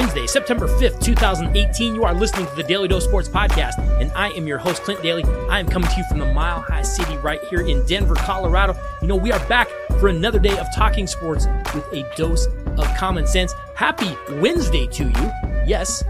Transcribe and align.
Wednesday, 0.00 0.26
September 0.26 0.66
5th, 0.66 1.02
2018. 1.02 1.94
You 1.94 2.04
are 2.04 2.14
listening 2.14 2.46
to 2.46 2.54
the 2.54 2.62
Daly 2.62 2.88
Dose 2.88 3.04
Sports 3.04 3.28
Podcast, 3.28 3.76
and 4.00 4.10
I 4.12 4.30
am 4.30 4.46
your 4.46 4.56
host, 4.56 4.82
Clint 4.82 5.02
Daly. 5.02 5.24
I 5.50 5.60
am 5.60 5.68
coming 5.68 5.90
to 5.90 5.96
you 5.98 6.04
from 6.04 6.20
the 6.20 6.32
Mile 6.32 6.62
High 6.62 6.80
City 6.80 7.18
right 7.18 7.38
here 7.50 7.60
in 7.60 7.84
Denver, 7.84 8.14
Colorado. 8.14 8.74
You 9.02 9.08
know, 9.08 9.16
we 9.16 9.30
are 9.30 9.46
back 9.46 9.68
for 10.00 10.08
another 10.08 10.38
day 10.38 10.56
of 10.56 10.74
talking 10.74 11.06
sports 11.06 11.46
with 11.74 11.84
a 11.92 12.10
dose 12.16 12.46
of 12.78 12.86
common 12.96 13.26
sense. 13.26 13.52
Happy 13.74 14.16
Wednesday 14.36 14.86
to 14.86 15.04
you. 15.04 15.32
Yes, 15.66 16.02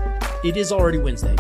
it 0.45 0.57
is 0.57 0.71
already 0.71 0.99
Wednesday. 0.99 1.35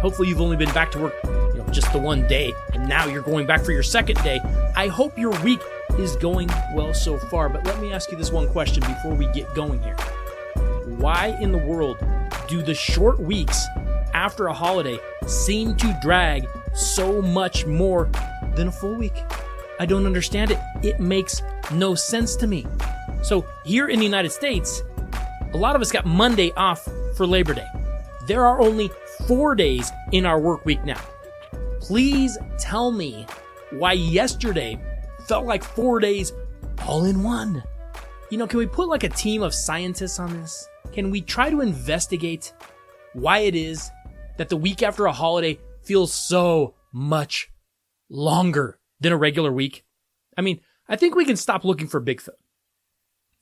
Hopefully, 0.00 0.26
you've 0.26 0.40
only 0.40 0.56
been 0.56 0.74
back 0.74 0.90
to 0.92 0.98
work, 0.98 1.14
you 1.22 1.58
know, 1.58 1.66
just 1.70 1.92
the 1.92 2.00
one 2.00 2.26
day, 2.26 2.52
and 2.72 2.88
now 2.88 3.06
you're 3.06 3.22
going 3.22 3.46
back 3.46 3.64
for 3.64 3.70
your 3.70 3.84
second 3.84 4.20
day. 4.24 4.40
I 4.74 4.88
hope 4.88 5.16
your 5.16 5.40
week 5.44 5.60
is 6.00 6.16
going 6.16 6.48
well 6.74 6.94
so 6.94 7.16
far, 7.16 7.48
but 7.48 7.64
let 7.64 7.80
me 7.80 7.92
ask 7.92 8.10
you 8.10 8.16
this 8.16 8.32
one 8.32 8.48
question 8.48 8.80
before 8.80 9.14
we 9.14 9.26
get 9.26 9.54
going 9.54 9.80
here 9.84 9.96
why 11.02 11.36
in 11.40 11.50
the 11.50 11.58
world 11.58 11.98
do 12.46 12.62
the 12.62 12.72
short 12.72 13.18
weeks 13.18 13.66
after 14.14 14.46
a 14.46 14.52
holiday 14.54 14.96
seem 15.26 15.74
to 15.74 15.98
drag 16.00 16.46
so 16.74 17.20
much 17.20 17.66
more 17.66 18.08
than 18.54 18.68
a 18.68 18.72
full 18.72 18.94
week? 18.94 19.24
I 19.80 19.84
don't 19.84 20.06
understand 20.06 20.52
it. 20.52 20.60
It 20.84 21.00
makes 21.00 21.42
no 21.72 21.96
sense 21.96 22.36
to 22.36 22.46
me. 22.46 22.66
So, 23.20 23.44
here 23.64 23.88
in 23.88 23.98
the 23.98 24.04
United 24.04 24.30
States, 24.30 24.82
a 25.52 25.56
lot 25.56 25.74
of 25.74 25.82
us 25.82 25.90
got 25.90 26.06
Monday 26.06 26.52
off 26.52 26.88
for 27.16 27.26
Labor 27.26 27.54
Day. 27.54 27.66
There 28.28 28.46
are 28.46 28.60
only 28.60 28.88
four 29.26 29.56
days 29.56 29.90
in 30.12 30.24
our 30.24 30.38
work 30.38 30.64
week 30.64 30.84
now. 30.84 31.00
Please 31.80 32.38
tell 32.60 32.92
me 32.92 33.26
why 33.70 33.94
yesterday 33.94 34.80
felt 35.26 35.46
like 35.46 35.64
four 35.64 35.98
days 35.98 36.32
all 36.86 37.06
in 37.06 37.24
one. 37.24 37.64
You 38.32 38.38
know, 38.38 38.46
can 38.46 38.60
we 38.60 38.66
put 38.66 38.88
like 38.88 39.04
a 39.04 39.10
team 39.10 39.42
of 39.42 39.52
scientists 39.52 40.18
on 40.18 40.32
this? 40.32 40.66
Can 40.90 41.10
we 41.10 41.20
try 41.20 41.50
to 41.50 41.60
investigate 41.60 42.54
why 43.12 43.40
it 43.40 43.54
is 43.54 43.90
that 44.38 44.48
the 44.48 44.56
week 44.56 44.82
after 44.82 45.04
a 45.04 45.12
holiday 45.12 45.58
feels 45.82 46.14
so 46.14 46.72
much 46.94 47.50
longer 48.08 48.78
than 49.00 49.12
a 49.12 49.18
regular 49.18 49.52
week? 49.52 49.84
I 50.34 50.40
mean, 50.40 50.62
I 50.88 50.96
think 50.96 51.14
we 51.14 51.26
can 51.26 51.36
stop 51.36 51.62
looking 51.62 51.88
for 51.88 52.00
Bigfoot. 52.00 52.40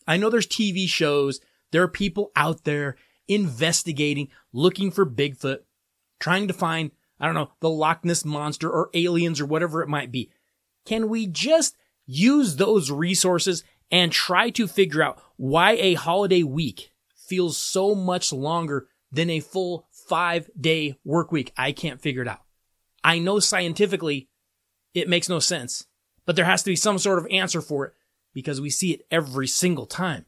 I 0.09 0.17
know 0.17 0.29
there's 0.29 0.49
TV 0.49 0.89
shows, 0.89 1.39
there 1.71 1.85
are 1.85 1.89
people 1.89 2.33
out 2.35 2.65
there 2.65 2.97
investigating, 3.29 4.27
looking 4.53 4.91
for 4.91 5.07
Bigfoot, 5.07 5.59
trying 6.19 6.49
to 6.49 6.53
find, 6.53 6.91
I 7.21 7.27
don't 7.27 7.37
know, 7.37 7.53
the 7.61 7.71
Loch 7.71 8.05
Ness 8.05 8.25
monster 8.25 8.69
or 8.69 8.91
aliens 8.93 9.41
or 9.41 9.47
whatever 9.47 9.83
it 9.83 9.89
might 9.89 10.11
be. 10.11 10.33
Can 10.85 11.09
we 11.09 11.29
just 11.29 11.77
use 12.07 12.57
those 12.57 12.91
resources 12.91 13.63
and 13.91 14.13
try 14.13 14.51
to 14.51 14.67
figure 14.67 15.03
out 15.03 15.21
why 15.37 15.73
a 15.73 15.95
holiday 15.95 16.43
week 16.43 16.93
feels 17.15 17.57
so 17.57 17.95
much 17.95 18.33
longer 18.33 18.89
than 19.13 19.31
a 19.31 19.41
full 19.41 19.89
five 20.09 20.51
day 20.59 20.99
work 21.05 21.33
week. 21.33 21.53
I 21.57 21.73
can't 21.73 22.01
figure 22.01 22.23
it 22.23 22.29
out. 22.29 22.43
I 23.03 23.19
know 23.19 23.39
scientifically 23.39 24.29
it 24.95 25.09
makes 25.09 25.29
no 25.29 25.39
sense, 25.39 25.87
but 26.27 26.37
there 26.37 26.45
has 26.45 26.63
to 26.65 26.71
be 26.71 26.77
some 26.77 26.99
sort 26.99 27.19
of 27.19 27.27
answer 27.31 27.61
for 27.61 27.87
it 27.87 27.95
because 28.35 28.61
we 28.61 28.71
see 28.71 28.93
it 28.93 29.07
every 29.11 29.47
single 29.47 29.87
time. 29.87 30.27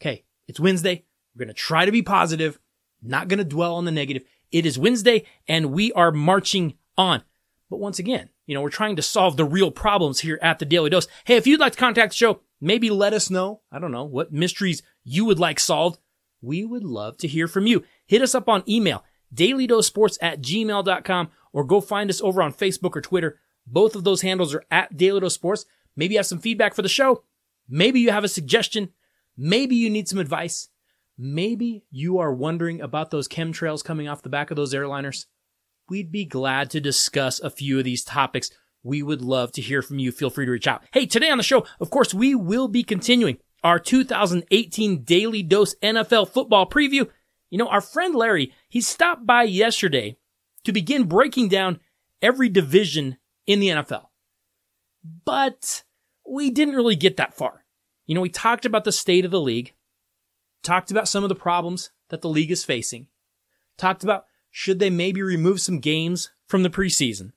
Okay, 0.00 0.24
it's 0.48 0.60
Wednesday. 0.60 1.04
We're 1.34 1.44
going 1.46 1.54
to 1.54 1.60
try 1.60 1.84
to 1.84 1.92
be 1.92 2.02
positive, 2.02 2.58
not 3.02 3.28
going 3.28 3.38
to 3.38 3.44
dwell 3.44 3.74
on 3.74 3.84
the 3.84 3.92
negative. 3.92 4.24
It 4.50 4.66
is 4.66 4.78
Wednesday 4.78 5.24
and 5.48 5.72
we 5.72 5.92
are 5.92 6.12
marching 6.12 6.74
on. 6.96 7.22
But 7.70 7.80
once 7.80 7.98
again, 7.98 8.30
you 8.46 8.54
know, 8.54 8.60
we're 8.60 8.70
trying 8.70 8.96
to 8.96 9.02
solve 9.02 9.36
the 9.36 9.44
real 9.44 9.70
problems 9.70 10.20
here 10.20 10.38
at 10.42 10.58
the 10.58 10.64
Daly 10.64 10.90
Dose. 10.90 11.08
Hey, 11.24 11.36
if 11.36 11.46
you'd 11.46 11.60
like 11.60 11.72
to 11.72 11.78
contact 11.78 12.12
the 12.12 12.16
show, 12.16 12.40
maybe 12.64 12.90
let 12.90 13.12
us 13.12 13.30
know. 13.30 13.60
I 13.70 13.78
don't 13.78 13.92
know 13.92 14.04
what 14.04 14.32
mysteries 14.32 14.82
you 15.04 15.24
would 15.24 15.38
like 15.38 15.60
solved 15.60 15.98
we 16.44 16.64
would 16.64 16.84
love 16.84 17.16
to 17.18 17.28
hear 17.28 17.48
from 17.48 17.66
you. 17.66 17.84
Hit 18.06 18.22
us 18.22 18.34
up 18.34 18.48
on 18.48 18.62
email, 18.68 19.04
dailydosesports 19.34 20.18
at 20.20 20.42
gmail.com, 20.42 21.30
or 21.52 21.64
go 21.64 21.80
find 21.80 22.10
us 22.10 22.20
over 22.20 22.42
on 22.42 22.52
Facebook 22.52 22.94
or 22.96 23.00
Twitter. 23.00 23.40
Both 23.66 23.96
of 23.96 24.04
those 24.04 24.22
handles 24.22 24.54
are 24.54 24.64
at 24.70 24.96
Daily 24.96 25.28
Sports. 25.30 25.64
Maybe 25.96 26.14
you 26.14 26.18
have 26.18 26.26
some 26.26 26.38
feedback 26.38 26.74
for 26.74 26.82
the 26.82 26.88
show. 26.88 27.24
Maybe 27.68 28.00
you 28.00 28.10
have 28.10 28.24
a 28.24 28.28
suggestion. 28.28 28.90
Maybe 29.36 29.74
you 29.76 29.88
need 29.88 30.08
some 30.08 30.18
advice. 30.18 30.68
Maybe 31.16 31.84
you 31.90 32.18
are 32.18 32.34
wondering 32.34 32.80
about 32.80 33.10
those 33.10 33.28
chemtrails 33.28 33.84
coming 33.84 34.08
off 34.08 34.22
the 34.22 34.28
back 34.28 34.50
of 34.50 34.56
those 34.56 34.74
airliners. 34.74 35.26
We'd 35.88 36.12
be 36.12 36.24
glad 36.24 36.70
to 36.70 36.80
discuss 36.80 37.40
a 37.40 37.50
few 37.50 37.78
of 37.78 37.84
these 37.84 38.04
topics. 38.04 38.50
We 38.84 39.02
would 39.02 39.22
love 39.22 39.50
to 39.52 39.62
hear 39.62 39.82
from 39.82 39.98
you. 39.98 40.12
Feel 40.12 40.30
free 40.30 40.44
to 40.44 40.52
reach 40.52 40.68
out. 40.68 40.84
Hey, 40.92 41.06
today 41.06 41.30
on 41.30 41.38
the 41.38 41.42
show, 41.42 41.66
of 41.80 41.90
course, 41.90 42.14
we 42.14 42.34
will 42.34 42.68
be 42.68 42.84
continuing 42.84 43.38
our 43.64 43.78
2018 43.78 45.02
Daly 45.02 45.42
Dose 45.42 45.74
NFL 45.76 46.28
football 46.28 46.68
preview. 46.68 47.08
You 47.50 47.58
know, 47.58 47.68
our 47.68 47.80
friend 47.80 48.14
Larry, 48.14 48.52
he 48.68 48.80
stopped 48.82 49.26
by 49.26 49.44
yesterday 49.44 50.18
to 50.64 50.72
begin 50.72 51.04
breaking 51.04 51.48
down 51.48 51.80
every 52.20 52.48
division 52.48 53.16
in 53.46 53.58
the 53.58 53.68
NFL. 53.68 54.06
But 55.24 55.82
we 56.28 56.50
didn't 56.50 56.76
really 56.76 56.96
get 56.96 57.16
that 57.16 57.34
far. 57.34 57.64
You 58.06 58.14
know, 58.14 58.20
we 58.20 58.28
talked 58.28 58.66
about 58.66 58.84
the 58.84 58.92
state 58.92 59.24
of 59.24 59.30
the 59.30 59.40
league, 59.40 59.72
talked 60.62 60.90
about 60.90 61.08
some 61.08 61.22
of 61.22 61.30
the 61.30 61.34
problems 61.34 61.90
that 62.10 62.20
the 62.20 62.28
league 62.28 62.50
is 62.50 62.64
facing, 62.64 63.06
talked 63.78 64.04
about 64.04 64.26
should 64.50 64.78
they 64.78 64.90
maybe 64.90 65.22
remove 65.22 65.60
some 65.60 65.80
games 65.80 66.30
from 66.46 66.62
the 66.62 66.70
preseason, 66.70 67.32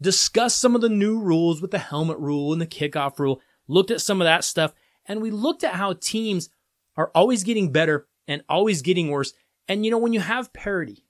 discussed 0.00 0.58
some 0.58 0.74
of 0.74 0.80
the 0.80 0.88
new 0.88 1.18
rules 1.18 1.60
with 1.60 1.70
the 1.70 1.78
helmet 1.78 2.18
rule 2.18 2.52
and 2.52 2.60
the 2.60 2.66
kickoff 2.66 3.18
rule, 3.18 3.40
looked 3.66 3.90
at 3.90 4.00
some 4.00 4.20
of 4.20 4.24
that 4.24 4.44
stuff, 4.44 4.72
and 5.06 5.20
we 5.20 5.30
looked 5.30 5.64
at 5.64 5.74
how 5.74 5.94
teams 5.94 6.48
are 6.96 7.10
always 7.14 7.42
getting 7.42 7.72
better 7.72 8.06
and 8.26 8.42
always 8.48 8.82
getting 8.82 9.08
worse. 9.08 9.32
And 9.66 9.84
you 9.84 9.90
know, 9.90 9.98
when 9.98 10.12
you 10.12 10.20
have 10.20 10.52
parity, 10.52 11.04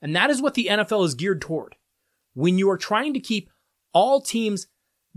and 0.00 0.14
that 0.14 0.30
is 0.30 0.40
what 0.40 0.54
the 0.54 0.68
NFL 0.70 1.04
is 1.04 1.14
geared 1.14 1.40
toward, 1.40 1.76
when 2.34 2.58
you 2.58 2.70
are 2.70 2.78
trying 2.78 3.14
to 3.14 3.20
keep 3.20 3.50
all 3.92 4.20
teams 4.20 4.66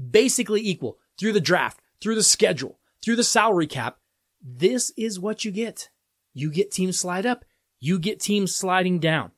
basically 0.10 0.62
equal 0.62 0.98
through 1.20 1.34
the 1.34 1.40
draft, 1.40 1.80
through 2.02 2.16
the 2.16 2.24
schedule, 2.24 2.80
through 3.04 3.16
the 3.16 3.24
salary 3.24 3.68
cap, 3.68 3.98
this 4.42 4.92
is 4.98 5.20
what 5.20 5.46
you 5.46 5.52
get. 5.52 5.90
You 6.34 6.52
get 6.52 6.72
teams 6.72 7.00
slide 7.00 7.26
up, 7.26 7.46
you 7.80 8.00
get 8.00 8.20
teams 8.20 8.56
sliding 8.56 9.00
down. 9.00 9.32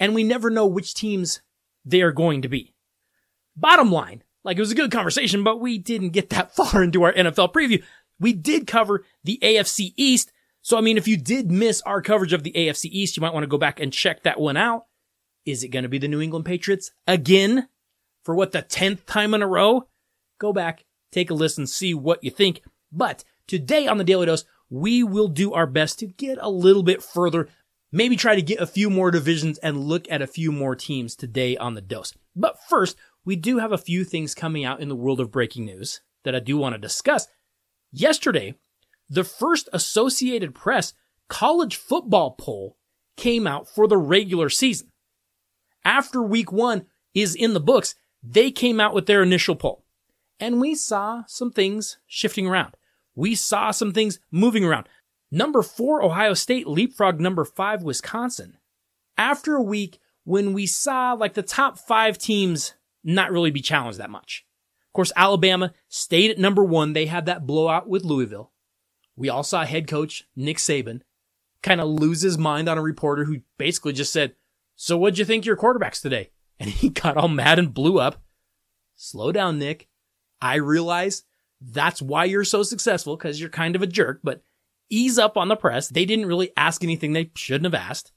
And 0.00 0.14
we 0.14 0.24
never 0.24 0.50
know 0.50 0.66
which 0.66 0.94
teams 0.94 1.40
they 1.84 2.02
are 2.02 2.12
going 2.12 2.42
to 2.42 2.48
be. 2.48 2.74
Bottom 3.58 3.90
line, 3.90 4.22
like 4.44 4.56
it 4.56 4.60
was 4.60 4.70
a 4.70 4.76
good 4.76 4.92
conversation, 4.92 5.42
but 5.42 5.60
we 5.60 5.78
didn't 5.78 6.10
get 6.10 6.30
that 6.30 6.54
far 6.56 6.82
into 6.82 7.02
our 7.02 7.12
NFL 7.12 7.52
preview. 7.52 7.82
We 8.20 8.32
did 8.32 8.66
cover 8.66 9.04
the 9.24 9.38
AFC 9.42 9.94
East. 9.96 10.32
So, 10.62 10.76
I 10.76 10.80
mean, 10.80 10.96
if 10.96 11.08
you 11.08 11.16
did 11.16 11.50
miss 11.50 11.80
our 11.82 12.02
coverage 12.02 12.32
of 12.32 12.42
the 12.42 12.52
AFC 12.52 12.86
East, 12.86 13.16
you 13.16 13.20
might 13.20 13.32
want 13.32 13.44
to 13.44 13.48
go 13.48 13.58
back 13.58 13.80
and 13.80 13.92
check 13.92 14.22
that 14.22 14.40
one 14.40 14.56
out. 14.56 14.86
Is 15.44 15.62
it 15.62 15.68
going 15.68 15.84
to 15.84 15.88
be 15.88 15.98
the 15.98 16.08
New 16.08 16.20
England 16.20 16.44
Patriots 16.44 16.90
again 17.06 17.68
for 18.22 18.34
what 18.34 18.52
the 18.52 18.62
10th 18.62 19.06
time 19.06 19.34
in 19.34 19.42
a 19.42 19.46
row? 19.46 19.88
Go 20.38 20.52
back, 20.52 20.84
take 21.10 21.30
a 21.30 21.34
listen, 21.34 21.66
see 21.66 21.94
what 21.94 22.22
you 22.22 22.30
think. 22.30 22.62
But 22.92 23.24
today 23.46 23.86
on 23.86 23.98
the 23.98 24.04
Daly 24.04 24.26
Dose, 24.26 24.44
we 24.70 25.02
will 25.02 25.28
do 25.28 25.54
our 25.54 25.66
best 25.66 25.98
to 26.00 26.06
get 26.06 26.38
a 26.40 26.50
little 26.50 26.82
bit 26.82 27.02
further, 27.02 27.48
maybe 27.90 28.16
try 28.16 28.34
to 28.34 28.42
get 28.42 28.60
a 28.60 28.66
few 28.66 28.90
more 28.90 29.10
divisions 29.10 29.58
and 29.58 29.80
look 29.80 30.06
at 30.10 30.22
a 30.22 30.26
few 30.26 30.52
more 30.52 30.76
teams 30.76 31.16
today 31.16 31.56
on 31.56 31.74
the 31.74 31.80
dose. 31.80 32.12
But 32.36 32.58
first, 32.68 32.96
we 33.28 33.36
do 33.36 33.58
have 33.58 33.72
a 33.72 33.76
few 33.76 34.04
things 34.04 34.34
coming 34.34 34.64
out 34.64 34.80
in 34.80 34.88
the 34.88 34.96
world 34.96 35.20
of 35.20 35.30
breaking 35.30 35.66
news 35.66 36.00
that 36.24 36.34
I 36.34 36.38
do 36.38 36.56
want 36.56 36.74
to 36.74 36.78
discuss. 36.78 37.28
Yesterday, 37.92 38.54
the 39.10 39.22
first 39.22 39.68
Associated 39.70 40.54
Press 40.54 40.94
college 41.28 41.76
football 41.76 42.36
poll 42.38 42.78
came 43.18 43.46
out 43.46 43.68
for 43.68 43.86
the 43.86 43.98
regular 43.98 44.48
season. 44.48 44.90
After 45.84 46.22
week 46.22 46.50
one 46.50 46.86
is 47.12 47.34
in 47.34 47.52
the 47.52 47.60
books, 47.60 47.94
they 48.22 48.50
came 48.50 48.80
out 48.80 48.94
with 48.94 49.04
their 49.04 49.22
initial 49.22 49.56
poll. 49.56 49.84
And 50.40 50.58
we 50.58 50.74
saw 50.74 51.24
some 51.26 51.50
things 51.50 51.98
shifting 52.06 52.46
around. 52.46 52.76
We 53.14 53.34
saw 53.34 53.72
some 53.72 53.92
things 53.92 54.20
moving 54.30 54.64
around. 54.64 54.88
Number 55.30 55.60
four, 55.60 56.02
Ohio 56.02 56.32
State 56.32 56.66
leapfrog 56.66 57.20
number 57.20 57.44
five, 57.44 57.82
Wisconsin. 57.82 58.56
After 59.18 59.54
a 59.54 59.62
week 59.62 59.98
when 60.24 60.54
we 60.54 60.64
saw 60.64 61.12
like 61.12 61.34
the 61.34 61.42
top 61.42 61.78
five 61.78 62.16
teams 62.16 62.72
not 63.04 63.32
really 63.32 63.50
be 63.50 63.60
challenged 63.60 63.98
that 63.98 64.10
much 64.10 64.44
Of 64.88 64.92
course, 64.92 65.12
Alabama 65.16 65.72
stayed 65.88 66.30
at 66.30 66.38
number 66.38 66.64
one. 66.64 66.92
They 66.92 67.06
had 67.06 67.26
that 67.26 67.46
blowout 67.46 67.88
with 67.88 68.04
Louisville. 68.04 68.52
We 69.16 69.28
all 69.28 69.42
saw 69.42 69.64
head 69.64 69.88
coach 69.88 70.24
Nick 70.36 70.58
Saban 70.58 71.02
kind 71.62 71.80
of 71.80 71.88
lose 71.88 72.22
his 72.22 72.38
mind 72.38 72.68
on 72.68 72.78
a 72.78 72.82
reporter 72.82 73.24
who 73.24 73.40
basically 73.58 73.92
just 73.92 74.12
said, 74.12 74.34
So 74.76 74.96
what'd 74.96 75.18
you 75.18 75.24
think 75.24 75.44
your 75.44 75.56
quarterbacks 75.56 76.00
today? 76.00 76.30
And 76.60 76.70
he 76.70 76.88
got 76.88 77.16
all 77.16 77.28
mad 77.28 77.60
and 77.60 77.72
blew 77.72 78.00
up. 78.00 78.20
Slow 78.96 79.30
down, 79.30 79.60
Nick. 79.60 79.86
I 80.42 80.56
realize 80.56 81.22
that's 81.60 82.02
why 82.02 82.24
you're 82.24 82.42
so 82.42 82.64
successful 82.64 83.16
because 83.16 83.40
you're 83.40 83.48
kind 83.48 83.76
of 83.76 83.82
a 83.82 83.86
jerk, 83.86 84.18
but 84.24 84.42
ease 84.90 85.20
up 85.20 85.36
on 85.36 85.46
the 85.46 85.54
press. 85.54 85.88
They 85.88 86.04
didn't 86.04 86.26
really 86.26 86.50
ask 86.56 86.82
anything 86.82 87.12
they 87.12 87.30
shouldn't 87.36 87.72
have 87.72 87.80
asked. 87.80 88.10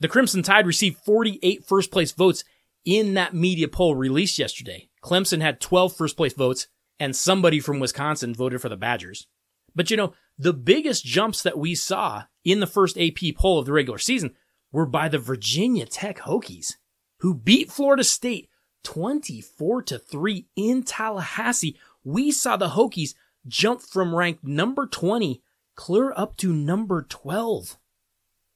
The 0.00 0.08
Crimson 0.08 0.42
Tide 0.42 0.66
received 0.66 1.04
48 1.04 1.64
first 1.64 1.92
place 1.92 2.10
votes 2.10 2.42
in 2.84 3.14
that 3.14 3.34
media 3.34 3.68
poll 3.68 3.94
released 3.94 4.38
yesterday. 4.38 4.88
Clemson 5.02 5.40
had 5.40 5.60
12 5.60 5.96
first 5.96 6.16
place 6.16 6.34
votes 6.34 6.66
and 6.98 7.14
somebody 7.14 7.60
from 7.60 7.80
Wisconsin 7.80 8.34
voted 8.34 8.60
for 8.60 8.68
the 8.68 8.76
Badgers. 8.76 9.26
But 9.74 9.90
you 9.90 9.96
know, 9.96 10.14
the 10.38 10.52
biggest 10.52 11.04
jumps 11.04 11.42
that 11.42 11.58
we 11.58 11.74
saw 11.74 12.24
in 12.44 12.60
the 12.60 12.66
first 12.66 12.98
AP 12.98 13.36
poll 13.36 13.58
of 13.58 13.66
the 13.66 13.72
regular 13.72 13.98
season 13.98 14.34
were 14.72 14.86
by 14.86 15.08
the 15.08 15.18
Virginia 15.18 15.86
Tech 15.86 16.18
Hokies, 16.18 16.74
who 17.20 17.34
beat 17.34 17.70
Florida 17.70 18.04
State 18.04 18.48
24 18.82 19.82
to 19.82 19.98
3 19.98 20.46
in 20.56 20.82
Tallahassee. 20.82 21.78
We 22.02 22.30
saw 22.30 22.56
the 22.56 22.70
Hokies 22.70 23.14
jump 23.46 23.80
from 23.82 24.14
ranked 24.14 24.44
number 24.44 24.86
20 24.86 25.42
clear 25.74 26.12
up 26.16 26.36
to 26.38 26.52
number 26.52 27.02
12. 27.02 27.78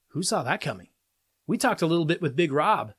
Who 0.09 0.23
saw 0.23 0.43
that 0.43 0.61
coming? 0.61 0.87
We 1.47 1.57
talked 1.57 1.81
a 1.81 1.87
little 1.87 2.05
bit 2.05 2.21
with 2.21 2.35
Big 2.35 2.51
Rob 2.51 2.93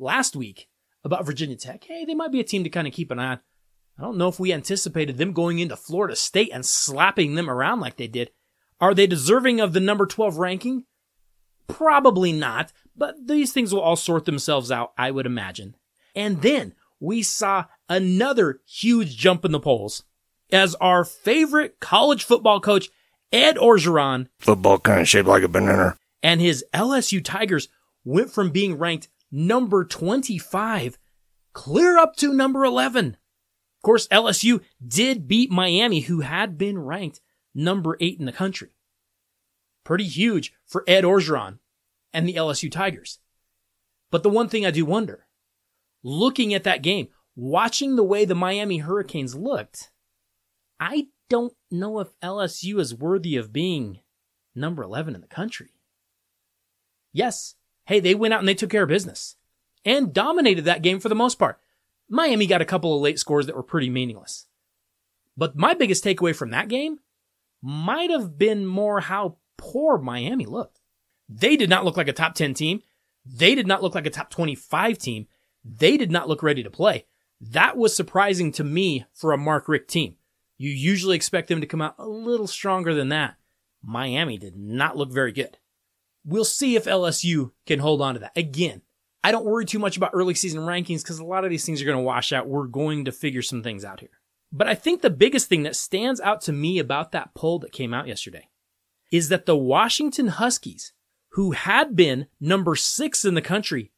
last 0.00 0.34
week 0.34 0.68
about 1.04 1.26
Virginia 1.26 1.56
Tech. 1.56 1.84
Hey, 1.84 2.04
they 2.04 2.14
might 2.14 2.32
be 2.32 2.40
a 2.40 2.44
team 2.44 2.64
to 2.64 2.70
kind 2.70 2.86
of 2.88 2.92
keep 2.94 3.10
an 3.10 3.18
eye 3.18 3.32
on. 3.32 3.40
I 3.98 4.02
don't 4.02 4.16
know 4.18 4.28
if 4.28 4.40
we 4.40 4.52
anticipated 4.52 5.18
them 5.18 5.32
going 5.32 5.58
into 5.58 5.76
Florida 5.76 6.16
State 6.16 6.50
and 6.52 6.64
slapping 6.64 7.34
them 7.34 7.50
around 7.50 7.80
like 7.80 7.96
they 7.96 8.06
did. 8.08 8.30
Are 8.80 8.94
they 8.94 9.06
deserving 9.06 9.60
of 9.60 9.72
the 9.74 9.80
number 9.80 10.06
12 10.06 10.38
ranking? 10.38 10.84
Probably 11.68 12.32
not, 12.32 12.72
but 12.96 13.14
these 13.26 13.52
things 13.52 13.72
will 13.72 13.82
all 13.82 13.96
sort 13.96 14.24
themselves 14.24 14.72
out, 14.72 14.92
I 14.96 15.10
would 15.10 15.26
imagine. 15.26 15.76
And 16.14 16.42
then 16.42 16.74
we 16.98 17.22
saw 17.22 17.66
another 17.88 18.60
huge 18.66 19.16
jump 19.16 19.44
in 19.44 19.52
the 19.52 19.60
polls 19.60 20.02
as 20.50 20.74
our 20.76 21.04
favorite 21.04 21.78
college 21.80 22.24
football 22.24 22.60
coach, 22.60 22.88
Ed 23.32 23.56
Orgeron, 23.56 24.26
Football 24.38 24.78
kind 24.78 25.00
of 25.02 25.08
shaped 25.08 25.28
like 25.28 25.42
a 25.44 25.48
banana. 25.48 25.96
and 26.22 26.40
his 26.40 26.64
LSU 26.74 27.22
Tigers 27.24 27.68
went 28.04 28.32
from 28.32 28.50
being 28.50 28.76
ranked 28.76 29.08
number 29.30 29.84
25 29.84 30.98
clear 31.52 31.98
up 31.98 32.16
to 32.16 32.32
number 32.32 32.64
11. 32.64 33.06
Of 33.08 33.82
course, 33.82 34.08
LSU 34.08 34.62
did 34.86 35.26
beat 35.26 35.50
Miami, 35.50 36.00
who 36.00 36.20
had 36.20 36.58
been 36.58 36.78
ranked 36.78 37.20
number 37.54 37.96
8 38.00 38.18
in 38.18 38.26
the 38.26 38.32
country. 38.32 38.76
Pretty 39.84 40.04
huge 40.04 40.52
for 40.66 40.84
Ed 40.86 41.04
Orgeron 41.04 41.58
and 42.12 42.28
the 42.28 42.34
LSU 42.34 42.70
Tigers. 42.70 43.18
But 44.10 44.22
the 44.22 44.28
one 44.30 44.48
thing 44.48 44.66
I 44.66 44.70
do 44.70 44.84
wonder, 44.84 45.26
looking 46.02 46.52
at 46.52 46.64
that 46.64 46.82
game, 46.82 47.08
watching 47.36 47.96
the 47.96 48.04
way 48.04 48.24
the 48.24 48.34
Miami 48.34 48.78
Hurricanes 48.78 49.34
looked, 49.34 49.90
I 50.78 51.08
don't 51.28 51.54
know 51.70 52.00
if 52.00 52.08
LSU 52.20 52.78
is 52.80 52.94
worthy 52.94 53.36
of 53.36 53.52
being 53.52 54.00
number 54.54 54.82
11 54.82 55.14
in 55.14 55.20
the 55.20 55.26
country. 55.26 55.70
Yes, 57.12 57.54
hey, 57.90 57.98
they 57.98 58.14
went 58.14 58.32
out 58.32 58.38
and 58.38 58.46
they 58.46 58.54
took 58.54 58.70
care 58.70 58.84
of 58.84 58.88
business 58.88 59.34
and 59.84 60.14
dominated 60.14 60.64
that 60.64 60.80
game 60.80 61.00
for 61.00 61.08
the 61.08 61.14
most 61.16 61.40
part. 61.40 61.58
Miami 62.08 62.46
got 62.46 62.62
a 62.62 62.64
couple 62.64 62.94
of 62.94 63.02
late 63.02 63.18
scores 63.18 63.46
that 63.46 63.56
were 63.56 63.64
pretty 63.64 63.90
meaningless. 63.90 64.46
But 65.36 65.56
my 65.56 65.74
biggest 65.74 66.04
takeaway 66.04 66.34
from 66.34 66.50
that 66.50 66.68
game 66.68 67.00
might 67.60 68.10
have 68.10 68.38
been 68.38 68.64
more 68.64 69.00
how 69.00 69.38
poor 69.56 69.98
Miami 69.98 70.46
looked. 70.46 70.80
They 71.28 71.56
did 71.56 71.68
not 71.68 71.84
look 71.84 71.96
like 71.96 72.06
a 72.06 72.12
top 72.12 72.34
10 72.34 72.54
team. 72.54 72.80
They 73.26 73.56
did 73.56 73.66
not 73.66 73.82
look 73.82 73.96
like 73.96 74.06
a 74.06 74.10
top 74.10 74.30
25 74.30 74.96
team. 74.96 75.26
They 75.64 75.96
did 75.96 76.12
not 76.12 76.28
look 76.28 76.44
ready 76.44 76.62
to 76.62 76.70
play. 76.70 77.06
That 77.40 77.76
was 77.76 77.96
surprising 77.96 78.52
to 78.52 78.62
me 78.62 79.04
for 79.12 79.32
a 79.32 79.36
Mark 79.36 79.66
Richt 79.68 79.90
team. 79.90 80.14
You 80.58 80.70
usually 80.70 81.16
expect 81.16 81.48
them 81.48 81.60
to 81.60 81.66
come 81.66 81.82
out 81.82 81.96
a 81.98 82.06
little 82.06 82.46
stronger 82.46 82.94
than 82.94 83.08
that. 83.08 83.34
Miami 83.82 84.38
did 84.38 84.56
not 84.56 84.96
look 84.96 85.10
very 85.10 85.32
good. 85.32 85.58
We'll 86.24 86.44
see 86.44 86.76
if 86.76 86.84
LSU 86.84 87.52
can 87.66 87.78
hold 87.78 88.02
on 88.02 88.14
to 88.14 88.20
that. 88.20 88.36
Again, 88.36 88.82
I 89.22 89.32
don't 89.32 89.44
worry 89.44 89.66
too 89.66 89.78
much 89.78 89.96
about 89.96 90.12
early 90.14 90.34
season 90.34 90.60
rankings 90.60 91.02
because 91.02 91.18
a 91.18 91.24
lot 91.24 91.44
of 91.44 91.50
these 91.50 91.64
things 91.64 91.80
are 91.80 91.86
going 91.86 91.96
to 91.96 92.02
wash 92.02 92.32
out. 92.32 92.48
We're 92.48 92.66
going 92.66 93.04
to 93.04 93.12
figure 93.12 93.42
some 93.42 93.62
things 93.62 93.84
out 93.84 94.00
here. 94.00 94.10
But 94.52 94.66
I 94.66 94.74
think 94.74 95.00
the 95.00 95.10
biggest 95.10 95.48
thing 95.48 95.62
that 95.62 95.76
stands 95.76 96.20
out 96.20 96.40
to 96.42 96.52
me 96.52 96.78
about 96.78 97.12
that 97.12 97.34
poll 97.34 97.58
that 97.60 97.72
came 97.72 97.94
out 97.94 98.08
yesterday 98.08 98.48
is 99.12 99.28
that 99.28 99.46
the 99.46 99.56
Washington 99.56 100.28
Huskies, 100.28 100.92
who 101.32 101.52
had 101.52 101.94
been 101.94 102.26
number 102.40 102.74
six 102.74 103.24
in 103.24 103.34
the 103.34 103.42
country, 103.42 103.92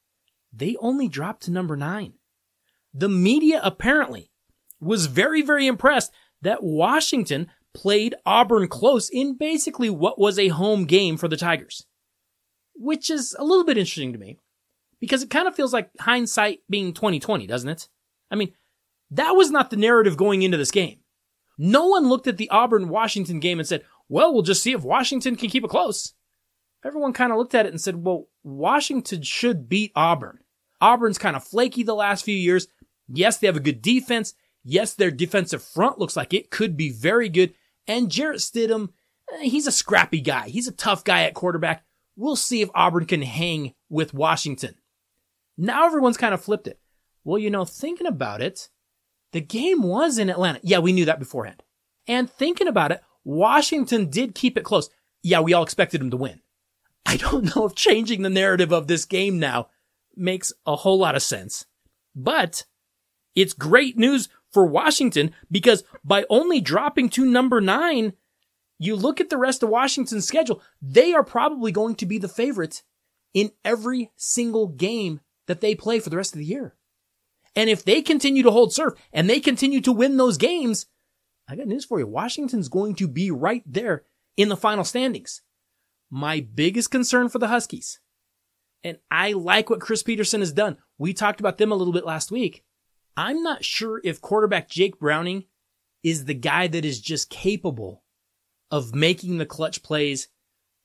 they 0.53 0.77
only 0.81 1.09
dropped 1.09 1.45
to 1.45 1.51
number 1.51 1.77
nine. 1.77 2.15
The 2.93 3.09
media 3.09 3.61
apparently 3.65 4.31
was 4.81 5.07
very, 5.07 5.41
very 5.41 5.67
impressed 5.67 6.13
that 6.43 6.63
Washington 6.63 7.49
played 7.73 8.15
Auburn 8.27 8.69
close 8.69 9.09
in 9.09 9.37
basically 9.37 9.89
what 9.89 10.19
was 10.19 10.39
a 10.39 10.49
home 10.49 10.85
game 10.85 11.17
for 11.17 11.29
the 11.29 11.37
Tigers. 11.37 11.87
Which 12.75 13.11
is 13.11 13.37
a 13.39 13.45
little 13.45 13.65
bit 13.65 13.79
interesting 13.79 14.13
to 14.13 14.19
me 14.19 14.39
because 15.01 15.23
it 15.23 15.31
kind 15.31 15.49
of 15.49 15.55
feels 15.55 15.73
like 15.73 15.91
hindsight 16.01 16.61
being 16.71 16.95
2020, 16.95 17.47
doesn't 17.47 17.69
it? 17.69 17.89
I 18.31 18.37
mean, 18.37 18.53
that 19.11 19.33
was 19.33 19.51
not 19.51 19.71
the 19.71 19.77
narrative 19.77 20.17
going 20.17 20.43
into 20.43 20.57
this 20.57 20.71
game. 20.71 21.01
No 21.59 21.87
one 21.87 22.09
looked 22.09 22.27
at 22.27 22.39
the 22.39 22.49
Auburn 22.51 22.89
Washington 22.89 23.41
game 23.41 23.59
and 23.59 23.69
said, 23.69 23.85
well, 24.09 24.33
we'll 24.33 24.43
just 24.43 24.63
see 24.63 24.73
if 24.73 24.83
Washington 24.83 25.37
can 25.37 25.49
keep 25.49 25.65
it 25.65 25.71
close. 25.71 26.15
Everyone 26.85 27.13
kind 27.13 27.31
of 27.31 27.39
looked 27.39 27.55
at 27.55 27.67
it 27.67 27.73
and 27.73 27.81
said, 27.81 28.05
well, 28.05 28.29
Washington 28.43 29.23
should 29.23 29.69
beat 29.69 29.93
Auburn. 29.95 30.39
Auburn's 30.81 31.19
kind 31.19 31.37
of 31.37 31.45
flaky 31.45 31.83
the 31.83 31.95
last 31.95 32.25
few 32.25 32.35
years. 32.35 32.67
Yes, 33.09 33.39
they 33.39 33.47
have 33.47 33.57
a 33.57 33.61
good 33.61 33.83
defense. 33.83 34.35
Yes, 34.65 34.95
their 34.95 35.11
defensive 35.11 35.63
front 35.63 35.99
looks 35.99 36.17
like 36.17 36.35
it 36.35 36.51
could 36.51 36.77
be 36.77 36.91
very 36.91 37.29
good. 37.29 37.55
And 37.87 38.11
Jarrett 38.11 38.41
Stidham, 38.41 38.91
eh, 39.33 39.45
he's 39.45 39.67
a 39.67 39.73
scrappy 39.73 40.21
guy. 40.21 40.49
He's 40.49 40.69
a 40.69 40.73
tough 40.73 41.05
guy 41.05 41.25
at 41.25 41.35
quarterback. 41.35 41.85
We'll 42.23 42.37
see 42.37 42.63
if 42.63 42.71
Auburn 42.73 43.07
can 43.07 43.23
hang 43.23 43.75
with 43.89 44.15
Washington. 44.15 44.77
Now 45.59 45.87
everyone's 45.87 46.17
kind 46.17 46.33
of 46.33 46.41
flipped 46.41 46.69
it. 46.69 46.79
Well, 47.25 47.37
you 47.37 47.51
know, 47.51 47.65
thinking 47.65 48.07
about 48.07 48.41
it, 48.41 48.69
the 49.33 49.41
game 49.41 49.83
was 49.83 50.19
in 50.19 50.31
Atlanta. 50.31 50.61
Yeah, 50.63 50.79
we 50.79 50.93
knew 50.93 51.05
that 51.07 51.19
beforehand. 51.19 51.65
And 52.07 52.31
thinking 52.31 52.69
about 52.69 52.93
it, 52.93 53.01
Washington 53.25 54.09
did 54.09 54.37
keep 54.37 54.57
it 54.57 54.63
close. 54.63 54.89
Yeah, 55.25 55.41
we 55.41 55.53
all 55.53 55.65
expected 55.65 56.01
them 56.01 56.13
to 56.13 56.17
win. 56.17 56.43
I 57.05 57.17
don't 57.17 57.57
know 57.57 57.65
if 57.65 57.75
changing 57.75 58.23
the 58.23 58.31
narrative 58.31 58.73
of 58.73 58.87
this 58.87 59.05
game 59.05 59.41
now 59.41 59.71
makes 60.15 60.53
a 60.65 60.77
whole 60.77 61.01
lot 61.01 61.17
of 61.17 61.25
sense. 61.25 61.67
But 62.15 62.67
it's 63.35 63.53
great 63.53 63.99
news 63.99 64.29
for 64.49 64.65
Washington 64.65 65.33
because 65.51 65.83
by 66.05 66.25
only 66.31 66.61
dropping 66.61 67.09
to 67.11 67.25
number 67.25 67.61
nine, 67.61 68.13
you 68.85 68.97
look 68.97 69.21
at 69.21 69.31
the 69.31 69.37
rest 69.37 69.63
of 69.63 69.69
Washington's 69.69 70.27
schedule, 70.27 70.63
they 70.81 71.13
are 71.13 71.25
probably 71.25 71.73
going 71.73 71.95
to 71.97 72.07
be 72.07 72.19
the 72.19 72.29
favorites 72.29 72.83
in 73.35 73.53
every 73.65 74.11
single 74.17 74.69
game 74.69 75.21
that 75.47 75.61
they 75.61 75.75
play 75.75 76.01
for 76.01 76.11
the 76.11 76.17
rest 76.17 76.35
of 76.35 76.39
the 76.39 76.45
year. 76.45 76.77
And 77.55 77.69
if 77.69 77.85
they 77.85 78.03
continue 78.03 78.43
to 78.43 78.51
hold 78.51 78.73
serve 78.73 78.95
and 79.13 79.29
they 79.29 79.41
continue 79.41 79.81
to 79.83 79.93
win 79.93 80.17
those 80.17 80.39
games, 80.39 80.87
I 81.49 81.57
got 81.57 81.67
news 81.67 81.85
for 81.85 81.99
you. 81.99 82.07
Washington's 82.07 82.69
going 82.69 82.95
to 82.97 83.09
be 83.09 83.31
right 83.31 83.63
there 83.67 84.05
in 84.37 84.49
the 84.49 84.57
final 84.57 84.85
standings. 84.85 85.43
My 86.11 86.41
biggest 86.41 86.91
concern 86.91 87.29
for 87.29 87.39
the 87.39 87.49
Huskies, 87.49 88.01
and 88.85 88.99
I 89.11 89.33
like 89.33 89.71
what 89.71 89.81
Chris 89.81 90.03
Petersen 90.03 90.41
has 90.41 90.53
done. 90.53 90.77
We 90.99 91.15
talked 91.15 91.41
about 91.41 91.59
them 91.59 91.73
a 91.73 91.75
little 91.75 91.93
bit 91.93 92.05
last 92.05 92.31
week. 92.31 92.65
I'm 93.17 93.43
not 93.43 93.65
sure 93.65 94.01
if 94.05 94.21
quarterback 94.21 94.69
Jake 94.69 94.99
Browning 94.99 95.45
is 96.03 96.25
the 96.25 96.35
guy 96.35 96.67
that 96.67 96.85
is 96.85 97.01
just 97.01 97.31
capable 97.31 98.03
of 98.73 98.95
making 98.95 99.39
the 99.39 99.47
clutch 99.47 99.83
plays 99.83 100.29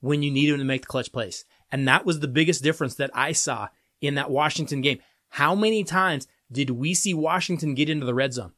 when 0.01 0.22
you 0.22 0.29
need 0.29 0.50
him 0.50 0.60
to 0.60 0.65
make 0.65 0.82
the 0.82 0.88
clutch 0.88 1.12
plays. 1.12 1.46
And 1.72 1.88
that 1.88 2.06
was 2.06 2.20
the 2.20 2.27
biggest 2.27 2.62
difference 2.62 2.96
that 2.96 3.10
I 3.13 3.32
saw 3.32 3.70
in 4.01 4.15
that 4.15 4.29
Washington 4.29 4.82
game. 4.82 5.00
How 5.29 5.56
many 5.56 5.84
times 5.84 6.27
did 6.51 6.70
we 6.70 6.94
see 6.94 7.13
Washington 7.13 7.74
get 7.74 7.89
into 7.89 8.06
the 8.06 8.13
red 8.13 8.34
zone, 8.34 8.51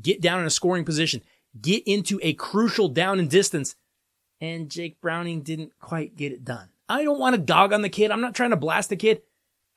get 0.00 0.20
down 0.20 0.40
in 0.40 0.46
a 0.46 0.50
scoring 0.50 0.84
position, 0.84 1.22
get 1.60 1.82
into 1.86 2.20
a 2.22 2.34
crucial 2.34 2.88
down 2.88 3.18
and 3.18 3.28
distance, 3.28 3.74
and 4.40 4.70
Jake 4.70 5.00
Browning 5.00 5.42
didn't 5.42 5.72
quite 5.80 6.16
get 6.16 6.32
it 6.32 6.44
done? 6.44 6.68
I 6.88 7.04
don't 7.04 7.18
want 7.18 7.34
to 7.34 7.40
dog 7.40 7.72
on 7.72 7.82
the 7.82 7.88
kid. 7.88 8.10
I'm 8.10 8.20
not 8.20 8.34
trying 8.34 8.50
to 8.50 8.56
blast 8.56 8.90
the 8.90 8.96
kid. 8.96 9.22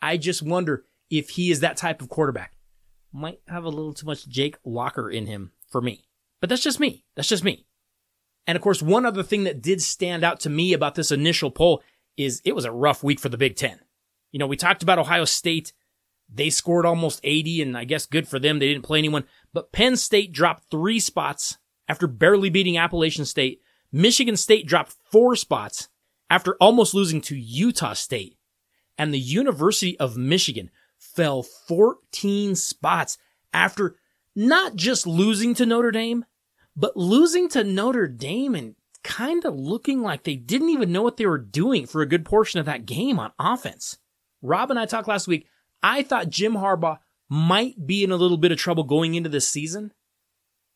I 0.01 0.17
just 0.17 0.41
wonder 0.41 0.83
if 1.09 1.31
he 1.31 1.51
is 1.51 1.61
that 1.61 1.77
type 1.77 2.01
of 2.01 2.09
quarterback. 2.09 2.53
Might 3.13 3.39
have 3.47 3.63
a 3.63 3.69
little 3.69 3.93
too 3.93 4.05
much 4.05 4.27
Jake 4.27 4.57
Locker 4.65 5.09
in 5.09 5.25
him 5.25 5.51
for 5.69 5.81
me. 5.81 6.07
But 6.41 6.49
that's 6.49 6.61
just 6.61 6.79
me. 6.79 7.05
That's 7.15 7.29
just 7.29 7.43
me. 7.43 7.66
And 8.47 8.55
of 8.55 8.61
course, 8.61 8.81
one 8.81 9.05
other 9.05 9.23
thing 9.23 9.43
that 9.43 9.61
did 9.61 9.81
stand 9.81 10.23
out 10.23 10.39
to 10.41 10.49
me 10.49 10.73
about 10.73 10.95
this 10.95 11.11
initial 11.11 11.51
poll 11.51 11.83
is 12.15 12.41
it 12.45 12.55
was 12.55 12.65
a 12.65 12.71
rough 12.71 13.03
week 13.03 13.19
for 13.19 13.29
the 13.29 13.37
Big 13.37 13.57
Ten. 13.57 13.79
You 14.31 14.39
know, 14.39 14.47
we 14.47 14.55
talked 14.55 14.81
about 14.81 14.99
Ohio 14.99 15.25
State. 15.25 15.73
They 16.33 16.49
scored 16.49 16.85
almost 16.85 17.19
80, 17.23 17.61
and 17.61 17.77
I 17.77 17.83
guess 17.83 18.05
good 18.05 18.27
for 18.27 18.39
them. 18.39 18.59
They 18.59 18.67
didn't 18.67 18.85
play 18.85 18.97
anyone. 18.97 19.25
But 19.53 19.71
Penn 19.71 19.97
State 19.97 20.31
dropped 20.31 20.71
three 20.71 20.99
spots 20.99 21.57
after 21.87 22.07
barely 22.07 22.49
beating 22.49 22.77
Appalachian 22.77 23.25
State. 23.25 23.61
Michigan 23.91 24.35
State 24.35 24.67
dropped 24.67 24.95
four 25.11 25.35
spots 25.35 25.89
after 26.29 26.55
almost 26.59 26.93
losing 26.93 27.21
to 27.21 27.37
Utah 27.37 27.93
State. 27.93 28.37
And 28.97 29.13
the 29.13 29.19
University 29.19 29.97
of 29.99 30.17
Michigan 30.17 30.71
fell 30.97 31.43
14 31.43 32.55
spots 32.55 33.17
after 33.53 33.95
not 34.35 34.75
just 34.75 35.07
losing 35.07 35.53
to 35.55 35.65
Notre 35.65 35.91
Dame, 35.91 36.25
but 36.77 36.95
losing 36.95 37.49
to 37.49 37.63
Notre 37.63 38.07
Dame 38.07 38.53
and 38.55 38.75
kind 39.03 39.43
of 39.45 39.55
looking 39.55 40.01
like 40.01 40.23
they 40.23 40.35
didn't 40.35 40.69
even 40.69 40.91
know 40.91 41.01
what 41.01 41.17
they 41.17 41.25
were 41.25 41.37
doing 41.39 41.87
for 41.87 42.01
a 42.01 42.07
good 42.07 42.23
portion 42.23 42.59
of 42.59 42.67
that 42.67 42.85
game 42.85 43.19
on 43.19 43.31
offense. 43.39 43.97
Rob 44.43 44.69
and 44.69 44.79
I 44.79 44.85
talked 44.85 45.07
last 45.07 45.27
week. 45.27 45.47
I 45.81 46.03
thought 46.03 46.29
Jim 46.29 46.53
Harbaugh 46.53 46.99
might 47.29 47.87
be 47.87 48.03
in 48.03 48.11
a 48.11 48.15
little 48.15 48.37
bit 48.37 48.51
of 48.51 48.59
trouble 48.59 48.83
going 48.83 49.15
into 49.15 49.29
this 49.29 49.49
season. 49.49 49.91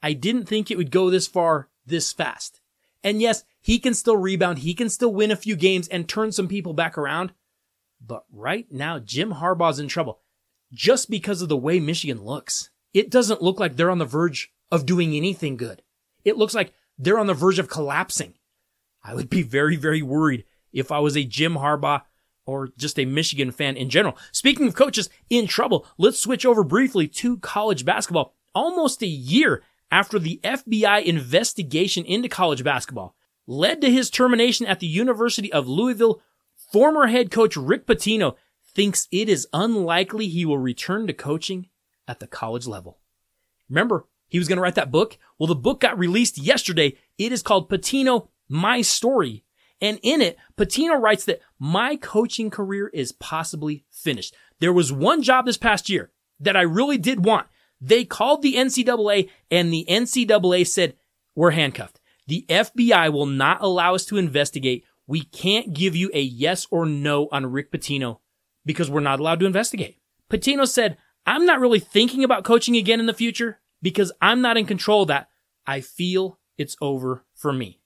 I 0.01 0.13
didn't 0.13 0.47
think 0.47 0.71
it 0.71 0.77
would 0.77 0.91
go 0.91 1.09
this 1.09 1.27
far 1.27 1.69
this 1.85 2.11
fast. 2.11 2.61
And 3.03 3.21
yes, 3.21 3.43
he 3.61 3.77
can 3.77 3.93
still 3.93 4.17
rebound. 4.17 4.59
He 4.59 4.73
can 4.73 4.89
still 4.89 5.13
win 5.13 5.31
a 5.31 5.35
few 5.35 5.55
games 5.55 5.87
and 5.87 6.09
turn 6.09 6.31
some 6.31 6.47
people 6.47 6.73
back 6.73 6.97
around. 6.97 7.33
But 8.05 8.23
right 8.31 8.65
now, 8.71 8.97
Jim 8.97 9.33
Harbaugh's 9.33 9.79
in 9.79 9.87
trouble 9.87 10.21
just 10.71 11.09
because 11.09 11.41
of 11.41 11.49
the 11.49 11.57
way 11.57 11.79
Michigan 11.79 12.23
looks. 12.23 12.71
It 12.93 13.11
doesn't 13.11 13.41
look 13.41 13.59
like 13.59 13.75
they're 13.75 13.91
on 13.91 13.99
the 13.99 14.05
verge 14.05 14.51
of 14.71 14.85
doing 14.85 15.13
anything 15.13 15.57
good. 15.57 15.83
It 16.23 16.37
looks 16.37 16.53
like 16.53 16.73
they're 16.97 17.19
on 17.19 17.27
the 17.27 17.33
verge 17.33 17.59
of 17.59 17.69
collapsing. 17.69 18.35
I 19.03 19.15
would 19.15 19.29
be 19.29 19.41
very, 19.41 19.75
very 19.75 20.01
worried 20.01 20.45
if 20.71 20.91
I 20.91 20.99
was 20.99 21.17
a 21.17 21.23
Jim 21.23 21.55
Harbaugh 21.55 22.01
or 22.45 22.69
just 22.77 22.99
a 22.99 23.05
Michigan 23.05 23.51
fan 23.51 23.77
in 23.77 23.89
general. 23.89 24.17
Speaking 24.31 24.67
of 24.67 24.75
coaches 24.75 25.09
in 25.29 25.47
trouble, 25.47 25.85
let's 25.97 26.21
switch 26.21 26.45
over 26.45 26.63
briefly 26.63 27.07
to 27.07 27.37
college 27.37 27.85
basketball. 27.85 28.35
Almost 28.53 29.01
a 29.01 29.07
year 29.07 29.63
after 29.91 30.19
the 30.19 30.39
FBI 30.43 31.03
investigation 31.03 32.05
into 32.05 32.29
college 32.29 32.63
basketball 32.63 33.15
led 33.47 33.81
to 33.81 33.91
his 33.91 34.09
termination 34.09 34.65
at 34.65 34.79
the 34.79 34.87
University 34.87 35.51
of 35.51 35.67
Louisville, 35.67 36.21
former 36.71 37.07
head 37.07 37.31
coach 37.31 37.57
Rick 37.57 37.85
Pitino 37.85 38.35
thinks 38.73 39.07
it 39.11 39.27
is 39.27 39.47
unlikely 39.53 40.27
he 40.27 40.45
will 40.45 40.57
return 40.57 41.07
to 41.07 41.13
coaching 41.13 41.67
at 42.07 42.19
the 42.19 42.27
college 42.27 42.67
level. 42.67 42.99
Remember, 43.69 44.05
he 44.31 44.39
was 44.39 44.47
going 44.47 44.55
to 44.55 44.61
write 44.61 44.75
that 44.75 44.91
book? 44.91 45.17
Well, 45.37 45.47
the 45.47 45.55
book 45.55 45.81
got 45.81 45.99
released 45.99 46.37
yesterday. 46.37 46.97
It 47.17 47.33
is 47.33 47.43
called 47.43 47.69
Pitino, 47.69 48.29
My 48.47 48.81
Story. 48.81 49.43
And 49.81 49.99
in 50.01 50.21
it, 50.21 50.37
Pitino 50.57 51.01
writes 51.01 51.25
that 51.25 51.41
my 51.59 51.97
coaching 51.97 52.49
career 52.49 52.87
is 52.87 53.11
possibly 53.11 53.83
finished. 53.91 54.33
There 54.59 54.71
was 54.71 54.93
one 54.93 55.21
job 55.21 55.45
this 55.45 55.57
past 55.57 55.89
year 55.89 56.11
that 56.39 56.55
I 56.55 56.61
really 56.61 56.97
did 56.97 57.25
want. 57.25 57.47
They 57.81 58.05
called 58.05 58.41
the 58.41 58.55
NCAA 58.55 59.29
and 59.49 59.73
the 59.73 59.85
NCAA 59.89 60.65
said, 60.65 60.95
we're 61.35 61.51
handcuffed. 61.51 61.99
The 62.27 62.45
FBI 62.47 63.11
will 63.11 63.25
not 63.25 63.61
allow 63.61 63.95
us 63.95 64.05
to 64.05 64.17
investigate. 64.17 64.85
We 65.07 65.23
can't 65.23 65.73
give 65.73 65.93
you 65.93 66.09
a 66.13 66.21
yes 66.21 66.67
or 66.71 66.85
no 66.85 67.27
on 67.33 67.51
Rick 67.51 67.69
Pitino 67.69 68.19
because 68.65 68.89
we're 68.89 69.01
not 69.01 69.19
allowed 69.19 69.41
to 69.41 69.45
investigate. 69.45 69.97
Pitino 70.29 70.65
said, 70.65 70.95
I'm 71.25 71.45
not 71.45 71.59
really 71.59 71.79
thinking 71.79 72.23
about 72.23 72.45
coaching 72.45 72.77
again 72.77 73.01
in 73.01 73.07
the 73.07 73.13
future 73.13 73.59
because 73.81 74.11
I'm 74.21 74.41
not 74.41 74.57
in 74.57 74.65
control 74.65 75.05
that. 75.05 75.27
I 75.65 75.81
feel 75.81 76.39
it's 76.57 76.75
over 76.81 77.25
for 77.35 77.53
me. 77.53 77.81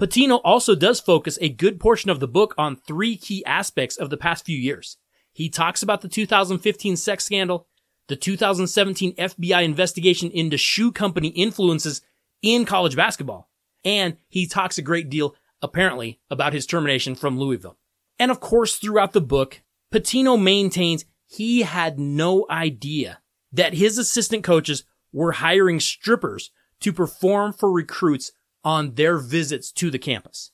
Pitino 0.00 0.40
also 0.44 0.74
does 0.74 1.00
focus 1.00 1.38
a 1.40 1.48
good 1.48 1.80
portion 1.80 2.08
of 2.08 2.20
the 2.20 2.28
book 2.28 2.54
on 2.56 2.76
three 2.76 3.16
key 3.16 3.44
aspects 3.44 3.96
of 3.96 4.10
the 4.10 4.16
past 4.16 4.44
few 4.44 4.56
years. 4.56 4.96
He 5.32 5.48
talks 5.48 5.82
about 5.82 6.02
the 6.02 6.08
2015 6.08 6.96
sex 6.96 7.24
scandal, 7.24 7.66
the 8.06 8.16
2017 8.16 9.14
FBI 9.16 9.64
investigation 9.64 10.30
into 10.30 10.56
shoe 10.56 10.92
company 10.92 11.28
influences 11.28 12.00
in 12.42 12.64
college 12.64 12.96
basketball, 12.96 13.48
and 13.84 14.16
he 14.28 14.46
talks 14.46 14.78
a 14.78 14.82
great 14.82 15.10
deal, 15.10 15.34
apparently, 15.60 16.20
about 16.30 16.52
his 16.52 16.66
termination 16.66 17.14
from 17.14 17.38
Louisville. 17.38 17.76
And 18.18 18.30
of 18.30 18.40
course, 18.40 18.76
throughout 18.76 19.12
the 19.12 19.20
book, 19.20 19.62
Pitino 19.92 20.40
maintains 20.40 21.04
he 21.26 21.62
had 21.62 21.98
no 21.98 22.46
idea 22.48 23.20
that 23.52 23.74
his 23.74 23.98
assistant 23.98 24.44
coaches 24.44 24.84
were 25.12 25.32
hiring 25.32 25.80
strippers 25.80 26.50
to 26.80 26.92
perform 26.92 27.52
for 27.52 27.70
recruits 27.70 28.32
on 28.64 28.94
their 28.94 29.18
visits 29.18 29.72
to 29.72 29.90
the 29.90 29.98
campus. 29.98 30.52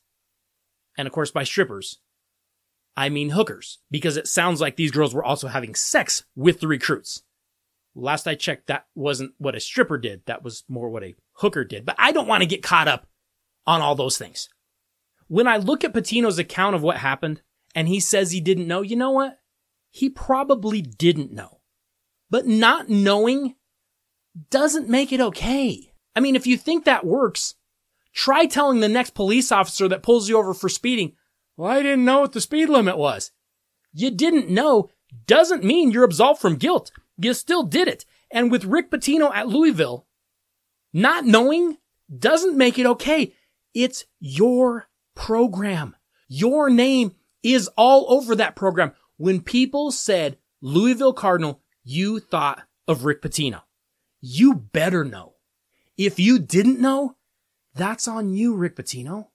And 0.97 1.07
of 1.07 1.13
course, 1.13 1.31
by 1.31 1.45
strippers, 1.45 1.99
I 2.97 3.09
mean 3.09 3.31
hookers, 3.31 3.79
because 3.91 4.17
it 4.17 4.29
sounds 4.29 4.61
like 4.61 4.77
these 4.77 4.93
girls 4.93 5.15
were 5.15 5.25
also 5.25 5.49
having 5.49 5.75
sex 5.75 6.25
with 6.37 6.61
the 6.61 6.69
recruits. 6.69 7.23
Last 7.97 8.27
I 8.27 8.35
checked, 8.35 8.67
that 8.69 8.87
wasn't 8.95 9.35
what 9.39 9.55
a 9.55 9.61
stripper 9.61 9.99
did. 9.99 10.23
That 10.27 10.43
was 10.43 10.65
more 10.69 10.89
what 10.89 11.05
a 11.05 11.15
hooker 11.35 11.65
did. 11.65 11.85
But 11.85 11.97
I 11.99 12.13
don't 12.13 12.29
want 12.29 12.43
to 12.43 12.49
get 12.49 12.63
caught 12.63 12.89
up 12.89 13.07
on 13.67 13.81
all 13.81 13.95
those 13.95 14.19
things. 14.19 14.49
When 15.29 15.47
I 15.47 15.57
look 15.57 15.85
at 15.85 15.95
Pitino's 15.95 16.39
account 16.39 16.77
of 16.77 16.83
what 16.83 16.99
happened, 16.99 17.43
and 17.75 17.89
he 17.89 18.01
says 18.01 18.31
he 18.31 18.41
didn't 18.41 18.69
know, 18.69 18.83
you 18.83 18.97
know 18.97 19.11
what? 19.11 19.39
He 19.91 20.09
probably 20.09 20.83
didn't 20.83 21.33
know. 21.33 21.61
But 22.31 22.47
not 22.47 22.89
knowing 22.89 23.55
doesn't 24.51 24.89
make 24.89 25.13
it 25.13 25.21
okay. 25.21 25.93
I 26.17 26.21
mean, 26.21 26.37
if 26.37 26.47
you 26.47 26.57
think 26.57 26.85
that 26.85 27.07
works, 27.07 27.55
try 28.13 28.47
telling 28.47 28.81
the 28.81 28.89
next 28.89 29.15
police 29.15 29.53
officer 29.53 29.89
that 29.89 30.03
pulls 30.03 30.29
you 30.29 30.39
over 30.39 30.55
for 30.55 30.69
speeding, 30.69 31.13
well, 31.57 31.71
I 31.71 31.83
didn't 31.83 32.05
know 32.05 32.21
what 32.21 32.33
the 32.33 32.41
speed 32.41 32.69
limit 32.69 32.99
was. 32.99 33.31
You 33.93 34.11
didn't 34.11 34.49
know 34.49 34.91
doesn't 35.27 35.63
mean 35.63 35.91
you're 35.91 36.05
absolved 36.05 36.41
from 36.41 36.57
guilt. 36.57 36.91
You 37.17 37.35
still 37.35 37.63
did 37.63 37.87
it. 37.89 38.05
And 38.31 38.51
with 38.51 38.65
Rick 38.65 38.91
Pitino 38.91 39.33
at 39.33 39.49
Louisville, 39.49 40.07
not 40.93 41.25
knowing 41.25 41.79
doesn't 42.17 42.59
make 42.59 42.79
it 42.79 42.87
okay. 42.87 43.33
It's 43.73 44.05
your 44.19 44.89
program. 45.15 45.95
Your 46.29 46.71
name 46.71 47.15
is 47.43 47.69
all 47.77 48.07
over 48.09 48.35
that 48.37 48.57
program. 48.57 48.93
When 49.17 49.41
people 49.41 49.93
said 49.93 50.39
Louisville 50.61 51.13
Cardinal, 51.13 51.61
you 51.85 52.19
thought 52.19 52.63
of 52.89 53.05
Rick 53.05 53.23
Pitino. 53.23 53.63
You 54.27 54.55
better 54.55 55.05
know. 55.05 55.35
If 55.99 56.19
you 56.19 56.39
didn't 56.39 56.81
know, 56.81 57.17
that's 57.75 58.09
on 58.09 58.31
you, 58.31 58.55
Rick 58.55 58.77
Pitino. 58.77 59.27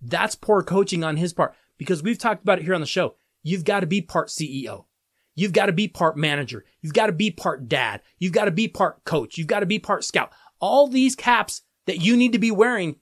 That's 0.00 0.36
poor 0.36 0.62
coaching 0.62 1.04
on 1.04 1.18
his 1.18 1.34
part 1.34 1.54
because 1.76 2.02
we've 2.02 2.16
talked 2.16 2.44
about 2.44 2.58
it 2.58 2.64
here 2.64 2.72
on 2.72 2.80
the 2.80 2.86
show. 2.86 3.16
You've 3.42 3.66
got 3.66 3.80
to 3.80 3.86
be 3.86 4.00
part 4.00 4.28
CEO. 4.28 4.86
You've 5.34 5.52
got 5.52 5.66
to 5.66 5.72
be 5.72 5.86
part 5.86 6.16
manager. 6.16 6.64
You've 6.80 6.94
got 6.94 7.08
to 7.08 7.12
be 7.12 7.30
part 7.30 7.68
dad. 7.68 8.00
You've 8.18 8.32
got 8.32 8.46
to 8.46 8.50
be 8.50 8.68
part 8.68 9.04
coach. 9.04 9.36
You've 9.36 9.48
got 9.48 9.60
to 9.60 9.66
be 9.66 9.78
part 9.78 10.02
scout. 10.02 10.32
All 10.60 10.88
these 10.88 11.14
caps 11.14 11.60
that 11.84 12.00
you 12.00 12.16
need 12.16 12.32
to 12.32 12.38
be 12.38 12.50
wearing. 12.50 12.96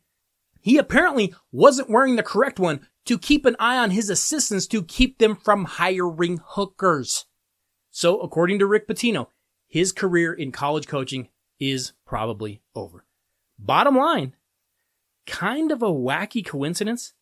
He 0.60 0.78
apparently 0.78 1.32
wasn't 1.52 1.90
wearing 1.90 2.16
the 2.16 2.24
correct 2.24 2.58
one 2.58 2.88
to 3.04 3.20
keep 3.20 3.46
an 3.46 3.54
eye 3.60 3.78
on 3.78 3.92
his 3.92 4.10
assistants 4.10 4.66
to 4.66 4.82
keep 4.82 5.18
them 5.18 5.36
from 5.36 5.64
hiring 5.66 6.40
hookers. 6.44 7.26
So 7.92 8.18
according 8.18 8.58
to 8.58 8.66
Rick 8.66 8.88
Pitino, 8.88 9.28
his 9.68 9.92
career 9.92 10.32
in 10.32 10.50
college 10.50 10.88
coaching 10.88 11.28
is 11.58 11.92
probably 12.04 12.62
over. 12.74 13.04
Bottom 13.58 13.96
line, 13.96 14.34
kind 15.26 15.72
of 15.72 15.82
a 15.82 15.86
wacky 15.86 16.44
coincidence, 16.44 17.14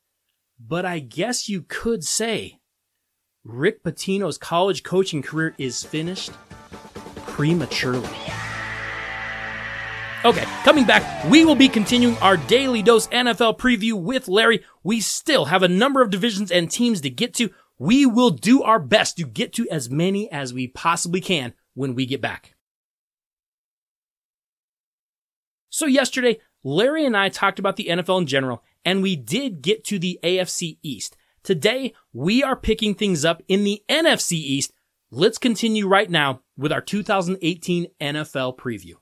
but 0.58 0.84
I 0.84 0.98
guess 0.98 1.48
you 1.48 1.62
could 1.62 2.04
say 2.04 2.60
Rick 3.44 3.82
Pitino's 3.82 4.38
college 4.38 4.82
coaching 4.82 5.22
career 5.22 5.54
is 5.58 5.82
finished 5.84 6.32
prematurely. 7.26 8.08
Okay, 10.24 10.44
coming 10.64 10.86
back, 10.86 11.28
we 11.30 11.44
will 11.44 11.54
be 11.54 11.68
continuing 11.68 12.16
our 12.18 12.38
Daly 12.38 12.82
Dose 12.82 13.06
NFL 13.08 13.58
preview 13.58 13.92
with 13.92 14.26
Larry. 14.26 14.64
We 14.82 15.00
still 15.00 15.44
have 15.46 15.62
a 15.62 15.68
number 15.68 16.00
of 16.00 16.08
divisions 16.08 16.50
and 16.50 16.70
teams 16.70 17.02
to 17.02 17.10
get 17.10 17.34
to. 17.34 17.50
We 17.78 18.06
will 18.06 18.30
do 18.30 18.62
our 18.62 18.78
best 18.78 19.18
to 19.18 19.24
get 19.24 19.52
to 19.54 19.68
as 19.68 19.90
many 19.90 20.32
as 20.32 20.54
we 20.54 20.66
possibly 20.66 21.20
can 21.20 21.52
when 21.74 21.94
we 21.94 22.06
get 22.06 22.22
back. 22.22 22.53
So 25.74 25.86
yesterday, 25.86 26.38
Larry 26.62 27.04
and 27.04 27.16
I 27.16 27.28
talked 27.30 27.58
about 27.58 27.74
the 27.74 27.88
NFL 27.90 28.20
in 28.20 28.26
general, 28.28 28.62
and 28.84 29.02
we 29.02 29.16
did 29.16 29.60
get 29.60 29.82
to 29.86 29.98
the 29.98 30.20
AFC 30.22 30.78
East. 30.84 31.16
Today, 31.42 31.94
we 32.12 32.44
are 32.44 32.54
picking 32.54 32.94
things 32.94 33.24
up 33.24 33.42
in 33.48 33.64
the 33.64 33.82
NFC 33.88 34.34
East. 34.34 34.72
Let's 35.10 35.36
continue 35.36 35.88
right 35.88 36.08
now 36.08 36.42
with 36.56 36.70
our 36.70 36.80
2018 36.80 37.88
NFL 38.00 38.56
preview. 38.56 38.92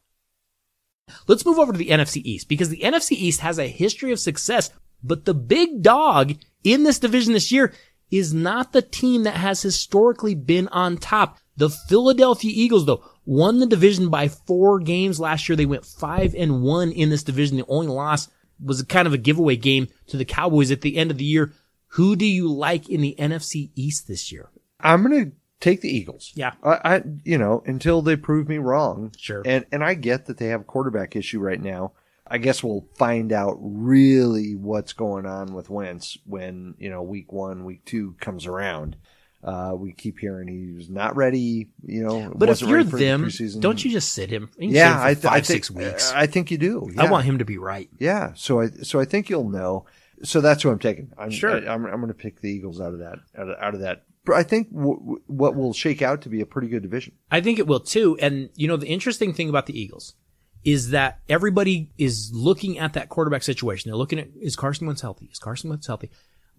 Let's 1.29 1.45
move 1.45 1.59
over 1.59 1.73
to 1.73 1.79
the 1.79 1.91
NFC 1.91 2.23
East 2.25 2.49
because 2.49 2.71
the 2.71 2.81
NFC 2.81 3.12
East 3.19 3.41
has 3.41 3.59
a 3.59 3.69
history 3.69 4.11
of 4.11 4.19
success, 4.19 4.71
but 5.05 5.26
the 5.26 5.35
big 5.35 5.83
dog 5.83 6.37
in 6.64 6.85
this 6.85 6.99
division 6.99 7.35
this 7.35 7.52
year 7.52 7.75
is 8.11 8.33
not 8.33 8.73
the 8.73 8.81
team 8.81 9.25
that 9.25 9.35
has 9.35 9.61
historically 9.61 10.35
been 10.35 10.69
on 10.69 10.97
top. 10.97 11.37
The 11.55 11.69
Philadelphia 11.69 12.52
Eagles, 12.55 12.87
though, 12.87 13.05
won 13.25 13.59
the 13.59 13.67
division 13.67 14.09
by 14.09 14.29
four 14.29 14.81
games 14.81 15.21
last 15.21 15.49
year. 15.49 15.57
They 15.57 15.67
went 15.67 15.87
five 15.87 16.35
and 16.35 16.62
one 16.62 16.93
in 16.93 17.11
this 17.11 17.23
division. 17.23 17.57
The 17.57 17.67
only 17.69 17.88
loss 17.88 18.29
was 18.62 18.81
a 18.81 18.87
kind 18.87 19.07
of 19.07 19.12
a 19.14 19.19
giveaway 19.19 19.57
game 19.57 19.88
to 20.09 20.17
the 20.17 20.25
Cowboys 20.25 20.71
at 20.71 20.81
the 20.81 20.97
end 20.97 21.11
of 21.11 21.19
the 21.19 21.25
year. 21.25 21.52
Who 21.88 22.17
do 22.17 22.25
you 22.25 22.50
like 22.50 22.88
in 22.88 23.00
the 23.00 23.14
NFC 23.19 23.71
East 23.75 24.09
this 24.09 24.33
year? 24.33 24.50
I'm 24.81 25.07
going 25.07 25.25
to 25.25 25.37
take 25.61 25.81
the 25.81 25.95
Eagles. 25.95 26.33
Yeah. 26.35 26.52
I, 26.62 26.79
I, 26.85 27.02
you 27.25 27.38
know, 27.38 27.62
until 27.67 28.02
they 28.02 28.17
prove 28.17 28.49
me 28.49 28.59
wrong. 28.59 29.12
Sure. 29.19 29.43
And, 29.45 29.67
and 29.71 29.85
I 29.85 29.95
get 29.95 30.26
that 30.26 30.38
they 30.38 30.47
have 30.47 30.62
a 30.62 30.64
quarterback 30.64 31.17
issue 31.17 31.41
right 31.41 31.61
now. 31.61 31.93
I 32.26 32.38
guess 32.38 32.62
we'll 32.62 32.88
find 32.97 33.33
out 33.33 33.59
really 33.61 34.55
what's 34.55 34.95
going 34.95 35.26
on 35.26 35.52
with 35.52 35.69
Wentz 35.69 36.17
when, 36.25 36.75
you 36.79 36.88
know, 36.88 37.02
week 37.02 37.31
one, 37.31 37.64
week 37.64 37.85
two 37.85 38.17
comes 38.21 38.47
around. 38.47 38.97
Uh, 39.42 39.72
we 39.76 39.92
keep 39.92 40.18
hearing 40.20 40.46
he's 40.46 40.88
not 40.88 41.16
ready. 41.16 41.68
You 41.84 42.04
know, 42.04 42.32
But 42.34 42.49
if 42.49 42.61
you're 42.61 42.76
ready 42.78 42.88
for 42.90 42.96
the 42.96 43.04
them, 43.04 43.25
preseason. 43.25 43.61
don't 43.61 43.84
you 43.84 43.90
just 43.90 44.12
sit 44.14 44.30
him? 44.30 44.50
You 44.56 44.70
Yeah, 44.70 44.90
sit 44.92 44.94
him 44.94 45.00
I, 45.06 45.14
th- 45.14 45.22
five, 45.25 45.32
I 45.32 45.34
think, 45.40 45.46
six 45.46 45.70
weeks. 45.70 46.12
I 46.12 46.26
think 46.26 46.50
you 46.52 46.58
do. 46.58 46.88
I 46.96 47.11
want 47.11 47.25
him 47.25 47.38
to 47.38 47.44
be 47.44 47.58
right. 47.58 47.88
Yeah. 47.99 48.32
So 48.37 48.61
I, 48.61 48.68
so 48.68 49.00
I 49.00 49.04
think 49.04 49.28
you'll 49.28 49.49
know. 49.50 49.87
So 50.22 50.40
that's 50.40 50.64
what 50.64 50.70
I'm 50.70 50.78
taking. 50.78 51.11
I'm, 51.18 51.30
Sure. 51.32 51.50
I, 51.50 51.75
I'm, 51.75 51.84
I'm 51.87 51.96
going 51.96 52.06
to 52.08 52.14
pick 52.14 52.40
the 52.40 52.49
Eagles 52.50 52.80
out 52.80 52.92
of 52.92 53.00
that, 53.00 53.18
out 53.37 53.49
of, 53.49 53.56
out 53.61 53.75
of 53.75 53.80
that. 53.80 54.04
But 54.25 54.37
I 54.37 54.44
think 54.44 54.70
w- 54.72 55.00
w- 55.00 55.22
what 55.26 55.56
will 55.56 55.72
shake 55.72 56.00
out 56.00 56.22
to 56.22 56.28
be 56.28 56.40
a 56.40 56.46
pretty 56.46 56.68
good 56.68 56.82
division. 56.82 57.14
I 57.28 57.40
think 57.40 57.58
it 57.58 57.66
will 57.66 57.80
too. 57.80 58.16
And 58.20 58.50
you 58.54 58.68
know, 58.68 58.76
the 58.76 58.87
interesting 58.87 59.32
thing 59.34 59.49
about 59.49 59.66
the 59.66 59.76
Eagles 59.76 60.14
is 60.62 60.90
that 60.90 61.18
everybody 61.28 61.90
is 61.99 62.30
looking 62.32 62.78
at 62.78 62.92
that 62.92 63.08
quarterback 63.08 63.42
situation. 63.42 63.90
They're 63.90 63.96
looking 63.99 64.20
at, 64.20 64.28
is 64.40 64.54
Carson 64.54 64.87
Wentz 64.87 65.02
healthy? 65.02 65.28
Is 65.32 65.40
Carson 65.40 65.70
Wentz 65.70 65.88
healthy? 65.88 66.08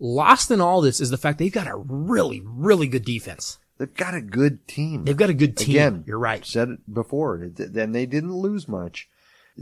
Lost 0.05 0.51
in 0.51 0.59
all 0.59 0.81
this 0.81 0.99
is 0.99 1.11
the 1.11 1.17
fact 1.17 1.37
they've 1.39 1.49
got 1.49 1.65
a 1.65 1.77
really, 1.77 2.41
really 2.43 2.87
good 2.87 3.05
defense. 3.05 3.57
They've 3.77 3.93
got 3.93 4.13
a 4.13 4.19
good 4.21 4.67
team. 4.67 5.05
They've 5.05 5.15
got 5.15 5.29
a 5.29 5.33
good 5.33 5.55
team. 5.55 5.75
Again, 5.77 6.03
You're 6.05 6.19
right. 6.19 6.45
Said 6.45 6.69
it 6.69 6.93
before. 6.93 7.49
Then 7.55 7.93
they 7.93 8.05
didn't 8.05 8.33
lose 8.33 8.67
much. 8.67 9.07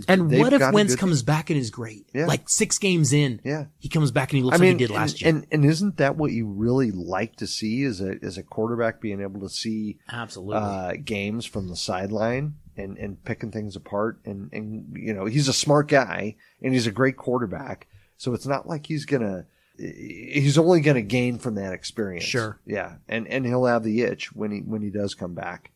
And 0.08 0.32
They've 0.32 0.40
what 0.40 0.54
if 0.54 0.74
Wentz 0.74 0.96
comes 0.96 1.22
back 1.22 1.52
and 1.52 1.60
is 1.60 1.70
great? 1.70 2.08
Yeah. 2.12 2.26
Like 2.26 2.50
six 2.50 2.80
games 2.80 3.14
in, 3.14 3.40
Yeah. 3.44 3.66
he 3.78 3.88
comes 3.88 4.10
back 4.10 4.32
and 4.32 4.38
he 4.38 4.44
looks 4.44 4.58
I 4.58 4.62
mean, 4.62 4.72
like 4.74 4.80
he 4.80 4.88
did 4.88 4.94
last 4.94 5.12
and, 5.14 5.22
year. 5.22 5.30
and 5.30 5.48
and 5.52 5.66
isn't 5.66 5.98
that 5.98 6.16
what 6.16 6.32
you 6.32 6.48
really 6.48 6.90
like 6.90 7.36
to 7.36 7.46
see 7.46 7.84
as 7.84 8.02
a 8.02 8.16
as 8.24 8.38
a 8.40 8.44
quarterback 8.44 9.00
being 9.00 9.22
able 9.22 9.42
to 9.42 9.50
see 9.50 10.00
Absolutely. 10.10 10.56
uh, 10.56 10.94
games 11.04 11.46
from 11.46 11.68
the 11.68 11.76
sideline 11.76 12.56
and 12.78 12.98
and 12.98 13.24
picking 13.26 13.52
things 13.52 13.76
apart 13.76 14.20
and 14.26 14.50
and 14.54 14.96
you 14.96 15.14
know 15.14 15.26
he's 15.26 15.48
a 15.50 15.54
smart 15.54 15.88
guy 15.90 16.36
and 16.64 16.74
he's 16.74 16.88
a 16.88 16.92
great 16.92 17.18
quarterback 17.18 17.88
so 18.18 18.34
it's 18.34 18.48
not 18.48 18.68
like 18.68 18.86
he's 18.88 19.06
gonna 19.06 19.46
he's 19.82 20.58
only 20.58 20.80
gonna 20.82 21.02
gain 21.02 21.38
from 21.40 21.56
that 21.56 21.74
experience 21.74 22.24
Sure. 22.26 22.60
yeah 22.66 22.96
and 23.10 23.28
and 23.28 23.46
he'll 23.46 23.66
have 23.66 23.84
the 23.84 24.02
itch 24.02 24.34
when 24.36 24.52
he 24.52 24.60
when 24.60 24.82
he 24.82 24.90
does 24.90 25.14
come 25.16 25.34
back 25.34 25.72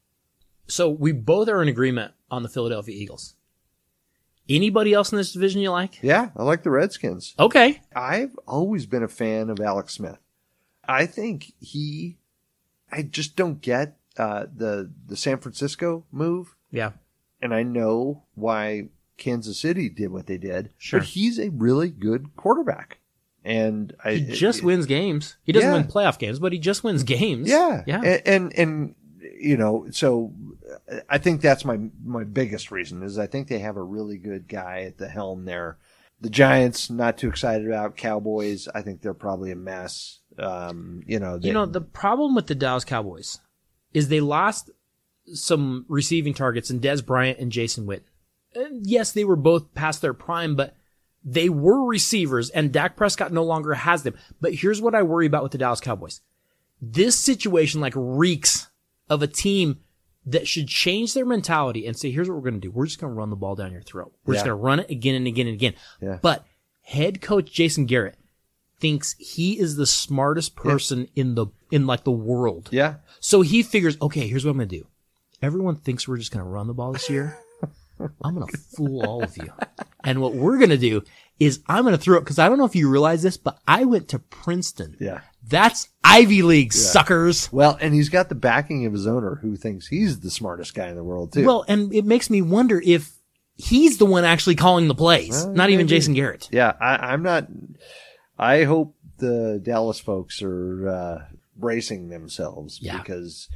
so 0.68 0.90
we 0.90 1.12
both 1.12 1.48
are 1.50 1.62
in 1.62 1.68
agreement 1.68 2.14
on 2.32 2.42
the 2.44 2.50
Philadelphia 2.50 2.96
Eagles. 2.96 3.36
Anybody 4.48 4.94
else 4.94 5.12
in 5.12 5.18
this 5.18 5.32
division 5.34 5.62
you 5.62 5.72
like? 5.72 6.00
yeah 6.04 6.30
I 6.36 6.44
like 6.44 6.64
the 6.64 6.72
Redskins 6.72 7.34
Okay. 7.40 7.82
I've 7.96 8.36
always 8.48 8.86
been 8.86 9.04
a 9.04 9.08
fan 9.08 9.50
of 9.50 9.60
Alex 9.60 9.94
Smith. 9.96 10.20
I 10.88 11.08
think 11.08 11.54
he, 11.60 12.20
I 12.92 13.02
just 13.02 13.36
don't 13.36 13.60
get 13.62 13.98
uh, 14.18 14.46
the 14.56 14.92
the 15.08 15.18
San 15.18 15.38
Francisco 15.40 16.06
move, 16.12 16.56
Yeah. 16.72 16.92
and 17.42 17.54
I 17.56 17.64
know 17.64 18.24
why 18.36 18.90
Kansas 19.18 19.60
City 19.60 19.90
did 19.90 20.12
what 20.12 20.28
they 20.28 20.38
did. 20.38 20.70
Sure. 20.78 21.00
but 21.00 21.10
he's 21.10 21.40
a 21.40 21.50
really 21.50 21.90
good 21.90 22.36
quarterback, 22.36 23.00
and 23.46 23.96
I 24.04 24.16
He 24.16 24.34
just 24.34 24.64
wins 24.64 24.86
games. 24.86 25.38
He 25.44 25.52
doesn't 25.52 25.70
Yeah. 25.70 25.76
win 25.78 25.86
playoff 25.88 26.20
games, 26.20 26.40
but 26.40 26.52
he 26.52 26.60
just 26.60 26.84
wins 26.84 27.04
games. 27.04 27.48
Yeah, 27.50 27.84
Yeah. 27.88 28.02
and, 28.04 28.22
and 28.28 28.54
and 28.58 28.96
you 29.40 29.58
know, 29.58 29.88
so 29.92 30.34
uh, 30.92 31.00
I 31.10 31.18
think 31.20 31.42
that's 31.42 31.64
my 31.64 31.80
my 32.04 32.24
biggest 32.24 32.72
reason 32.72 33.04
is 33.04 33.18
I 33.20 33.28
think 33.28 33.48
they 33.48 33.60
have 33.60 33.78
a 33.78 33.84
really 33.84 34.18
good 34.18 34.48
guy 34.48 34.82
at 34.82 34.98
the 34.98 35.08
helm 35.08 35.46
there. 35.46 35.78
The 36.22 36.30
Giants, 36.30 36.90
not 36.90 37.18
too 37.18 37.28
excited 37.30 37.68
about 37.68 37.98
Cowboys. 37.98 38.68
I 38.74 38.82
think 38.82 39.02
they're 39.02 39.14
probably 39.14 39.52
a 39.52 39.56
mess. 39.56 40.20
Um, 40.40 41.04
you 41.06 41.20
know, 41.20 41.38
they, 41.38 41.50
You 41.50 41.54
know, 41.54 41.66
the 41.66 41.82
problem 41.82 42.36
with 42.36 42.48
the 42.48 42.56
Dallas 42.56 42.86
Cowboys 42.86 43.40
is 43.94 44.08
they 44.08 44.22
lost 44.22 44.70
some 45.34 45.86
receiving 45.90 46.34
targets 46.34 46.70
in 46.72 46.80
Dez 46.80 47.06
Bryant 47.06 47.40
and 47.40 47.52
Jason 47.52 47.86
Witten. 47.86 48.04
And 48.54 48.86
yes, 48.88 49.12
they 49.12 49.26
were 49.26 49.36
both 49.36 49.74
past 49.74 50.02
their 50.02 50.14
prime, 50.14 50.56
but 50.56 50.76
they 51.26 51.50
were 51.50 51.84
receivers 51.84 52.52
and 52.52 52.72
Dak 52.72 52.96
Prescott 52.96 53.34
no 53.34 53.44
longer 53.44 53.74
has 53.74 54.04
them. 54.04 54.14
But 54.40 54.54
here's 54.54 54.80
what 54.80 54.94
I 54.94 55.02
worry 55.02 55.26
about 55.26 55.44
with 55.44 55.52
the 55.52 55.58
Dallas 55.58 55.80
Cowboys. 55.80 56.22
This 56.80 57.18
situation 57.18 57.82
like 57.82 57.94
reeks 57.96 58.68
of 59.10 59.24
a 59.24 59.28
team 59.28 59.80
that 60.28 60.48
should 60.48 60.68
change 60.68 61.14
their 61.14 61.26
mentality 61.26 61.86
and 61.88 61.98
say, 61.98 62.12
here's 62.12 62.30
what 62.30 62.36
we're 62.36 62.50
going 62.50 62.60
to 62.62 62.68
do. 62.68 62.72
We're 62.72 62.86
just 62.86 63.00
going 63.00 63.12
to 63.12 63.18
run 63.18 63.32
the 63.32 63.36
ball 63.36 63.56
down 63.56 63.72
your 63.72 63.82
throat. 63.82 64.14
We're 64.26 64.36
just 64.36 64.46
going 64.46 64.58
to 64.58 64.64
run 64.64 64.80
it 64.80 64.90
again 64.90 65.16
and 65.16 65.28
again 65.28 65.48
and 65.48 65.56
again. 65.56 65.74
Yeah. 66.00 66.20
But 66.22 66.46
head 66.82 67.22
coach 67.22 67.52
Jason 67.52 67.86
Garrett 67.86 68.18
thinks 68.80 69.16
he 69.18 69.60
is 69.60 69.76
the 69.76 69.86
smartest 69.86 70.56
person 70.56 71.08
in 71.16 71.36
the, 71.36 71.48
in 71.72 71.88
like 71.88 72.04
the 72.04 72.12
world. 72.12 72.70
yeah, 72.72 72.96
So 73.20 73.42
he 73.42 73.64
figures, 73.64 73.98
okay, 74.02 74.28
here's 74.28 74.46
what 74.46 74.52
I'm 74.52 74.58
going 74.58 74.70
to 74.70 74.78
do. 74.80 74.88
Everyone 75.42 75.76
thinks 75.76 76.08
we're 76.08 76.18
just 76.18 76.32
going 76.32 76.44
to 76.44 76.50
run 76.50 76.68
the 76.68 76.74
ball 76.74 76.94
this 76.94 77.10
year. 77.10 77.38
I'm 78.24 78.36
going 78.36 78.48
to 78.48 78.58
fool 78.58 79.06
all 79.06 79.24
of 79.24 79.38
you. 79.38 79.52
And 80.06 80.22
what 80.22 80.34
we're 80.34 80.58
going 80.58 80.70
to 80.70 80.78
do 80.78 81.04
is 81.40 81.60
I'm 81.68 81.84
going 81.84 81.96
to 81.96 82.02
throw 82.02 82.18
it 82.18 82.22
because 82.22 82.40
I 82.40 82.48
don't 82.48 82.58
know 82.58 82.66
if 82.66 82.76
you 82.76 82.90
realize 82.90 83.22
this, 83.24 83.36
but 83.38 83.60
I 83.68 83.84
went 83.86 84.08
to 84.10 84.20
Princeton. 84.20 84.96
yeah. 85.00 85.22
That's 85.48 85.90
Ivy 86.04 86.42
League, 86.42 86.74
suckers. 86.74 87.52
Well, 87.52 87.78
and 87.80 87.94
he's 87.94 88.10
got 88.10 88.30
the 88.30 88.36
backing 88.36 88.86
of 88.88 88.94
his 88.94 89.06
owner, 89.06 89.36
who 89.36 89.56
thinks 89.56 89.88
he's 89.88 90.22
the 90.22 90.32
smartest 90.32 90.74
guy 90.74 90.88
in 90.88 90.96
the 90.96 91.04
world 91.04 91.34
too. 91.34 91.46
Well, 91.46 91.64
and 91.68 91.94
it 91.94 92.04
makes 92.06 92.30
me 92.32 92.42
wonder 92.42 92.82
if 92.84 93.12
he's 93.56 93.98
the 94.00 94.08
one 94.08 94.24
actually 94.24 94.56
calling 94.56 94.88
the 94.88 94.96
plays, 94.96 95.30
Well, 95.46 95.54
not 95.54 95.70
even. 95.70 95.88
Jason 95.88 96.14
Garrett. 96.16 96.50
yeah, 96.52 96.74
I, 96.82 97.14
I'm 97.14 97.22
not. 97.22 97.48
I 98.40 98.64
hope 98.64 98.96
the 99.18 99.60
Dallas 99.62 100.00
folks 100.00 100.42
are 100.42 100.90
uh, 100.90 101.26
bracing 101.56 102.10
themselves 102.10 102.80
Yeah. 102.82 102.98
because 102.98 103.48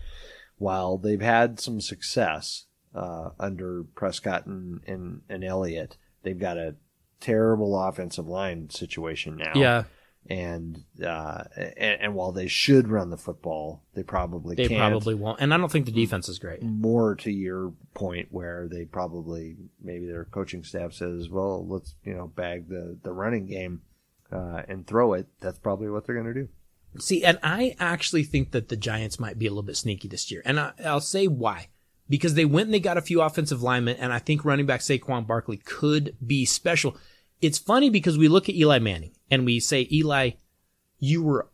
while 0.58 0.98
they've 0.98 1.20
had 1.22 1.60
some 1.60 1.82
success 1.82 2.66
uh, 2.94 3.30
under 3.40 3.84
Prescott 3.96 4.46
and, 4.46 4.82
and 4.86 5.22
and 5.28 5.44
Elliott, 5.44 5.98
they've 6.24 6.40
got 6.40 6.58
a 6.58 6.76
terrible 7.20 7.80
offensive 7.80 8.28
line 8.28 8.70
situation 8.70 9.38
now. 9.38 9.54
Yeah, 9.56 9.84
and 10.28 10.84
uh, 11.04 11.44
and, 11.56 12.02
and 12.02 12.16
while 12.16 12.32
they 12.32 12.48
should 12.48 12.88
run 12.88 13.10
the 13.10 13.18
football, 13.18 13.84
they 13.94 14.04
probably 14.04 14.56
they 14.56 14.68
can't. 14.68 14.80
probably 14.80 15.16
won't. 15.16 15.40
And 15.40 15.54
I 15.54 15.58
don't 15.58 15.72
think 15.72 15.86
the 15.86 15.92
defense 15.92 16.30
is 16.30 16.40
great. 16.40 16.62
more 16.62 17.16
to 17.16 17.32
your 17.32 17.74
point 17.94 18.28
where 18.32 18.68
they 18.68 18.86
probably 18.86 19.58
maybe 19.82 20.06
their 20.06 20.26
coaching 20.26 20.64
staff 20.64 20.94
says, 20.94 21.30
well, 21.30 21.66
let's 21.68 21.96
you 22.04 22.14
know 22.14 22.28
bag 22.28 22.70
the 22.70 22.98
the 23.02 23.12
running 23.12 23.48
game 23.48 23.82
uh, 24.32 24.64
and 24.68 24.86
throw 24.86 25.14
it. 25.14 25.28
That's 25.40 25.60
probably 25.60 25.90
what 25.90 26.06
they're 26.06 26.16
going 26.16 26.34
to 26.34 26.42
do. 26.42 26.50
See, 26.98 27.24
and 27.24 27.38
I 27.44 27.76
actually 27.80 28.24
think 28.24 28.52
that 28.52 28.70
the 28.70 28.76
Giants 28.76 29.20
might 29.20 29.38
be 29.38 29.46
a 29.46 29.50
little 29.50 29.64
bit 29.64 29.78
sneaky 29.78 30.08
this 30.08 30.32
year. 30.32 30.42
And 30.44 30.60
I, 30.60 30.72
I'll 30.84 31.02
say 31.02 31.28
why. 31.28 31.68
Because 32.10 32.34
they 32.34 32.46
went 32.46 32.68
and 32.68 32.74
they 32.74 32.80
got 32.80 32.98
a 32.98 33.02
few 33.02 33.22
offensive 33.22 33.62
linemen, 33.62 33.98
and 33.98 34.12
I 34.12 34.20
think 34.20 34.44
running 34.44 34.66
back 34.66 34.82
Saquon 34.82 35.28
Barkley 35.28 35.58
could 35.58 36.16
be 36.26 36.44
special. 36.46 36.98
It's 37.42 37.60
funny 37.60 37.90
because 37.90 38.18
we 38.18 38.28
look 38.28 38.50
at 38.50 38.56
Eli 38.56 38.80
Manning 38.80 39.12
and 39.30 39.46
we 39.46 39.60
say, 39.60 39.88
Eli, 39.92 40.32
you 40.98 41.24
were 41.24 41.50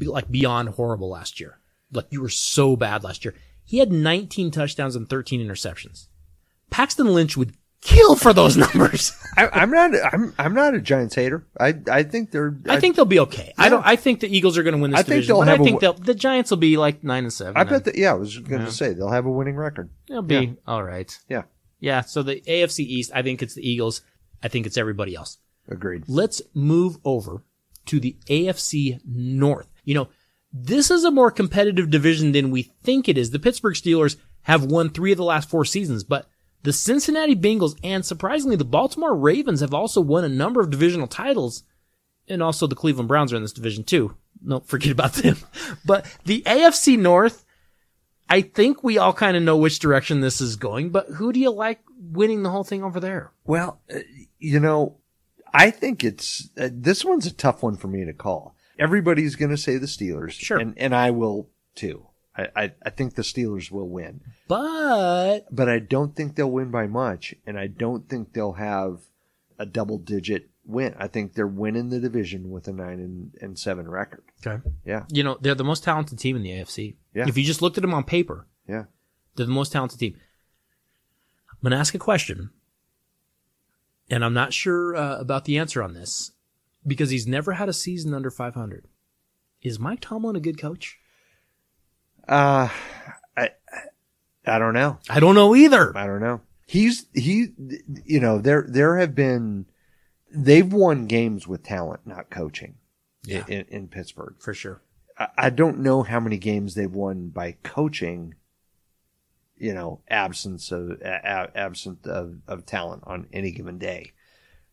like 0.00 0.30
beyond 0.30 0.70
horrible 0.70 1.10
last 1.10 1.40
year. 1.40 1.58
Like 1.92 2.06
you 2.10 2.22
were 2.22 2.28
so 2.28 2.76
bad 2.76 3.04
last 3.04 3.24
year. 3.24 3.34
He 3.64 3.78
had 3.78 3.90
19 3.90 4.52
touchdowns 4.52 4.94
and 4.94 5.08
13 5.08 5.40
interceptions. 5.46 6.06
Paxton 6.70 7.12
Lynch 7.12 7.36
would 7.36 7.54
kill 7.86 8.16
for 8.16 8.32
those 8.32 8.56
numbers. 8.56 9.12
I, 9.36 9.48
I'm 9.48 9.70
not. 9.70 9.92
I'm 10.12 10.34
I'm 10.38 10.54
not 10.54 10.74
a 10.74 10.80
Giants 10.80 11.14
hater. 11.14 11.46
I 11.58 11.74
I 11.90 12.02
think 12.02 12.30
they're. 12.30 12.58
I 12.68 12.80
think 12.80 12.96
they'll 12.96 13.04
be 13.04 13.20
okay. 13.20 13.54
I 13.56 13.68
don't. 13.68 13.86
I 13.86 13.96
think 13.96 14.20
the 14.20 14.34
Eagles 14.34 14.58
are 14.58 14.62
going 14.62 14.74
to 14.74 14.80
win 14.82 14.90
this 14.90 15.04
division. 15.04 15.06
I 15.06 15.16
think 15.16 15.26
division. 15.26 15.34
they'll 15.34 15.42
have 15.42 15.60
I 15.60 15.64
think 15.64 15.80
w- 15.80 15.98
they'll, 15.98 16.04
the 16.04 16.14
Giants 16.14 16.50
will 16.50 16.58
be 16.58 16.76
like 16.76 17.04
nine 17.04 17.24
and 17.24 17.32
seven. 17.32 17.56
I 17.56 17.64
bet 17.64 17.84
that. 17.84 17.96
Yeah, 17.96 18.10
I 18.10 18.14
was 18.14 18.38
going 18.38 18.64
to 18.64 18.72
say 18.72 18.92
they'll 18.92 19.10
have 19.10 19.26
a 19.26 19.30
winning 19.30 19.56
record. 19.56 19.90
they'll 20.08 20.22
be 20.22 20.34
yeah. 20.34 20.52
all 20.66 20.82
right. 20.82 21.16
Yeah, 21.28 21.42
Yeah. 21.80 22.00
So 22.02 22.22
the 22.22 22.40
AFC 22.40 22.80
East, 22.80 23.12
I 23.14 23.22
think 23.22 23.42
it's 23.42 23.54
the 23.54 23.68
Eagles. 23.68 24.02
I 24.42 24.48
think 24.48 24.66
it's 24.66 24.76
everybody 24.76 25.14
else. 25.14 25.38
agreed. 25.68 26.04
Let's 26.08 26.42
move 26.54 26.98
over 27.04 27.42
to 27.86 28.00
the 28.00 28.16
AFC 28.28 29.00
North. 29.04 29.68
You 29.84 29.94
know, 29.94 30.08
this 30.52 30.90
is 30.90 31.04
a 31.04 31.10
more 31.10 31.30
competitive 31.30 31.90
division 31.90 32.32
than 32.32 32.50
we 32.50 32.62
think 32.62 33.08
it 33.08 33.18
is. 33.18 33.30
The 33.30 33.38
Pittsburgh 33.38 33.74
Steelers 33.74 34.16
have 34.42 34.64
won 34.64 34.90
three 34.90 35.12
of 35.12 35.18
the 35.18 35.24
last 35.24 35.48
four 35.48 35.64
seasons, 35.64 36.04
but 36.04 36.28
the 36.66 36.72
Cincinnati 36.72 37.36
Bengals 37.36 37.78
and 37.84 38.04
surprisingly 38.04 38.56
the 38.56 38.64
Baltimore 38.64 39.14
Ravens 39.16 39.60
have 39.60 39.72
also 39.72 40.00
won 40.00 40.24
a 40.24 40.28
number 40.28 40.60
of 40.60 40.68
divisional 40.68 41.06
titles. 41.06 41.62
And 42.28 42.42
also 42.42 42.66
the 42.66 42.74
Cleveland 42.74 43.06
Browns 43.06 43.32
are 43.32 43.36
in 43.36 43.42
this 43.42 43.52
division 43.52 43.84
too. 43.84 44.16
Don't 44.44 44.66
forget 44.66 44.90
about 44.90 45.12
them. 45.12 45.36
But 45.86 46.06
the 46.24 46.42
AFC 46.42 46.98
North, 46.98 47.44
I 48.28 48.40
think 48.40 48.82
we 48.82 48.98
all 48.98 49.12
kind 49.12 49.36
of 49.36 49.44
know 49.44 49.56
which 49.56 49.78
direction 49.78 50.20
this 50.20 50.40
is 50.40 50.56
going, 50.56 50.90
but 50.90 51.06
who 51.06 51.32
do 51.32 51.38
you 51.38 51.52
like 51.52 51.78
winning 51.96 52.42
the 52.42 52.50
whole 52.50 52.64
thing 52.64 52.82
over 52.82 52.98
there? 52.98 53.30
Well, 53.44 53.80
uh, 53.88 54.00
you 54.40 54.58
know, 54.58 54.98
I 55.54 55.70
think 55.70 56.02
it's 56.02 56.50
uh, 56.58 56.68
this 56.72 57.04
one's 57.04 57.26
a 57.26 57.32
tough 57.32 57.62
one 57.62 57.76
for 57.76 57.86
me 57.86 58.04
to 58.04 58.12
call. 58.12 58.56
Everybody's 58.76 59.36
going 59.36 59.52
to 59.52 59.56
say 59.56 59.78
the 59.78 59.86
Steelers, 59.86 60.32
Sure. 60.32 60.58
and 60.58 60.76
and 60.76 60.94
I 60.96 61.12
will 61.12 61.48
too. 61.76 62.08
I, 62.36 62.48
I 62.56 62.72
I 62.84 62.90
think 62.90 63.14
the 63.14 63.22
Steelers 63.22 63.70
will 63.70 63.88
win, 63.88 64.20
But 64.48 65.40
but 65.50 65.68
I 65.68 65.78
don't 65.78 66.14
think 66.14 66.36
they'll 66.36 66.50
win 66.50 66.70
by 66.70 66.86
much, 66.86 67.34
and 67.46 67.58
I 67.58 67.66
don't 67.66 68.08
think 68.08 68.32
they'll 68.32 68.52
have 68.52 69.00
a 69.58 69.66
double 69.66 69.98
digit 69.98 70.50
win. 70.64 70.94
I 70.98 71.08
think 71.08 71.34
they're 71.34 71.46
winning 71.46 71.88
the 71.88 72.00
division 72.00 72.50
with 72.50 72.68
a 72.68 72.72
nine 72.72 73.00
and, 73.00 73.34
and 73.40 73.58
seven 73.58 73.88
record. 73.88 74.24
Okay. 74.44 74.62
Yeah, 74.84 75.04
You 75.10 75.22
know, 75.24 75.38
they're 75.40 75.54
the 75.54 75.64
most 75.64 75.84
talented 75.84 76.18
team 76.18 76.36
in 76.36 76.42
the 76.42 76.50
AFC. 76.50 76.96
Yeah. 77.14 77.26
If 77.28 77.38
you 77.38 77.44
just 77.44 77.62
looked 77.62 77.78
at 77.78 77.82
them 77.82 77.94
on 77.94 78.04
paper, 78.04 78.46
yeah. 78.68 78.84
they're 79.34 79.46
the 79.46 79.52
most 79.52 79.72
talented 79.72 79.98
team. 79.98 80.16
I'm 81.50 81.58
going 81.62 81.70
to 81.70 81.78
ask 81.78 81.94
a 81.94 81.98
question, 81.98 82.50
and 84.10 84.24
I'm 84.24 84.34
not 84.34 84.52
sure 84.52 84.94
uh, 84.94 85.18
about 85.18 85.46
the 85.46 85.56
answer 85.56 85.82
on 85.82 85.94
this 85.94 86.32
because 86.86 87.10
he's 87.10 87.26
never 87.26 87.52
had 87.52 87.68
a 87.68 87.72
season 87.72 88.12
under 88.12 88.30
500. 88.30 88.86
Is 89.62 89.78
Mike 89.78 90.00
Tomlin 90.00 90.36
a 90.36 90.40
good 90.40 90.58
coach? 90.60 90.98
Uh, 92.28 92.68
I 93.36 93.50
I 94.46 94.58
don't 94.58 94.74
know. 94.74 94.98
I 95.08 95.20
don't 95.20 95.34
know 95.34 95.54
either. 95.54 95.96
I 95.96 96.06
don't 96.06 96.20
know. 96.20 96.40
He's 96.66 97.06
he, 97.14 97.48
you 98.04 98.20
know, 98.20 98.38
there 98.38 98.66
there 98.68 98.98
have 98.98 99.14
been 99.14 99.66
they've 100.32 100.72
won 100.72 101.06
games 101.06 101.46
with 101.46 101.62
talent, 101.62 102.00
not 102.06 102.30
coaching. 102.30 102.76
Yeah. 103.24 103.44
In, 103.48 103.64
in 103.68 103.88
Pittsburgh, 103.88 104.36
For 104.38 104.54
sure. 104.54 104.82
I, 105.18 105.28
I 105.36 105.50
don't 105.50 105.80
know 105.80 106.02
how 106.04 106.20
many 106.20 106.38
games 106.38 106.74
they've 106.74 106.92
won 106.92 107.28
by 107.28 107.56
coaching 107.62 108.34
you 109.58 109.72
know, 109.72 110.00
absence 110.08 110.70
of 110.70 110.90
a- 111.00 111.50
absent 111.56 112.06
of, 112.06 112.40
of 112.46 112.66
talent 112.66 113.02
on 113.06 113.26
any 113.32 113.50
given 113.50 113.78
day. 113.78 114.12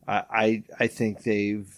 I, 0.05 0.23
I 0.29 0.63
I 0.81 0.87
think 0.87 1.23
they've, 1.23 1.73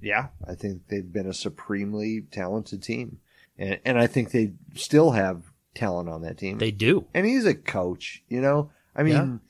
yeah, 0.00 0.28
I 0.46 0.54
think 0.54 0.88
they've 0.88 1.12
been 1.12 1.26
a 1.28 1.34
supremely 1.34 2.22
talented 2.30 2.82
team, 2.82 3.18
and 3.58 3.78
and 3.84 3.98
I 3.98 4.06
think 4.06 4.30
they 4.30 4.52
still 4.74 5.12
have 5.12 5.42
talent 5.74 6.08
on 6.08 6.22
that 6.22 6.38
team. 6.38 6.58
They 6.58 6.70
do. 6.70 7.06
and 7.14 7.26
he's 7.26 7.44
a 7.46 7.54
coach, 7.54 8.22
you 8.28 8.40
know. 8.40 8.70
I 8.96 9.02
mean, 9.02 9.40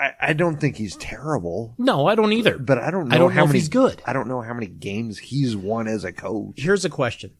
I, 0.00 0.12
I 0.20 0.32
don't 0.32 0.60
think 0.60 0.76
he's 0.76 0.96
terrible, 0.96 1.74
No, 1.78 2.06
I 2.08 2.16
don't 2.16 2.32
either. 2.32 2.58
but 2.58 2.78
I 2.78 2.90
don't 2.90 3.08
know 3.08 3.14
I 3.14 3.18
don't 3.18 3.30
how 3.30 3.38
know 3.40 3.44
if 3.44 3.48
many 3.50 3.60
he's 3.60 3.68
good. 3.68 4.02
I 4.04 4.12
don't 4.12 4.26
know 4.26 4.40
how 4.40 4.52
many 4.52 4.66
games 4.66 5.18
he's 5.18 5.54
won 5.56 5.86
as 5.86 6.02
a 6.04 6.12
coach. 6.12 6.54
Here's 6.56 6.84
a 6.84 6.90
question. 6.90 7.32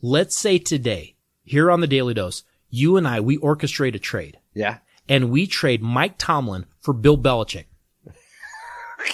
Let's 0.00 0.38
say 0.38 0.58
today, 0.58 1.16
here 1.44 1.70
on 1.70 1.80
the 1.82 1.86
Daly 1.86 2.14
Dose, 2.14 2.42
you 2.70 2.96
and 2.96 3.06
I, 3.06 3.20
we 3.20 3.36
orchestrate 3.36 3.94
a 3.94 3.98
trade 3.98 4.38
Yeah. 4.54 4.78
and 5.06 5.30
we 5.30 5.46
trade 5.46 5.82
Mike 5.82 6.14
Tomlin 6.16 6.64
for 6.80 6.94
Bill 6.94 7.18
Belichick. 7.18 7.64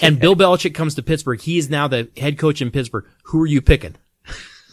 And 0.01 0.19
Bill 0.19 0.35
Belichick 0.35 0.75
comes 0.75 0.95
to 0.95 1.01
Pittsburgh. 1.03 1.39
He 1.41 1.57
is 1.57 1.69
now 1.69 1.87
the 1.87 2.09
head 2.17 2.37
coach 2.37 2.61
in 2.61 2.71
Pittsburgh. 2.71 3.05
Who 3.23 3.41
are 3.41 3.47
you 3.47 3.61
picking? 3.61 3.95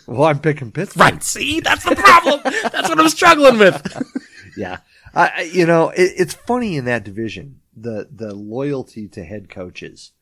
Well, 0.07 0.25
I'm 0.25 0.39
picking 0.39 0.73
Pittsburgh. 0.73 1.01
Right. 1.01 1.23
See, 1.23 1.61
that's 1.61 1.85
the 1.85 1.97
problem. 1.97 2.41
that's 2.45 2.89
what 2.89 2.99
I'm 3.01 3.09
struggling 3.09 3.59
with. 3.59 4.03
Yeah. 4.57 4.79
I, 5.13 5.51
you 5.53 5.67
know, 5.67 5.91
it, 5.91 6.13
it's 6.17 6.35
funny 6.35 6.77
in 6.77 6.85
that 6.85 7.03
division, 7.03 7.61
the, 7.77 8.09
the 8.15 8.33
loyalty 8.35 9.09
to 9.09 9.25
head 9.25 9.49
coaches. 9.49 10.13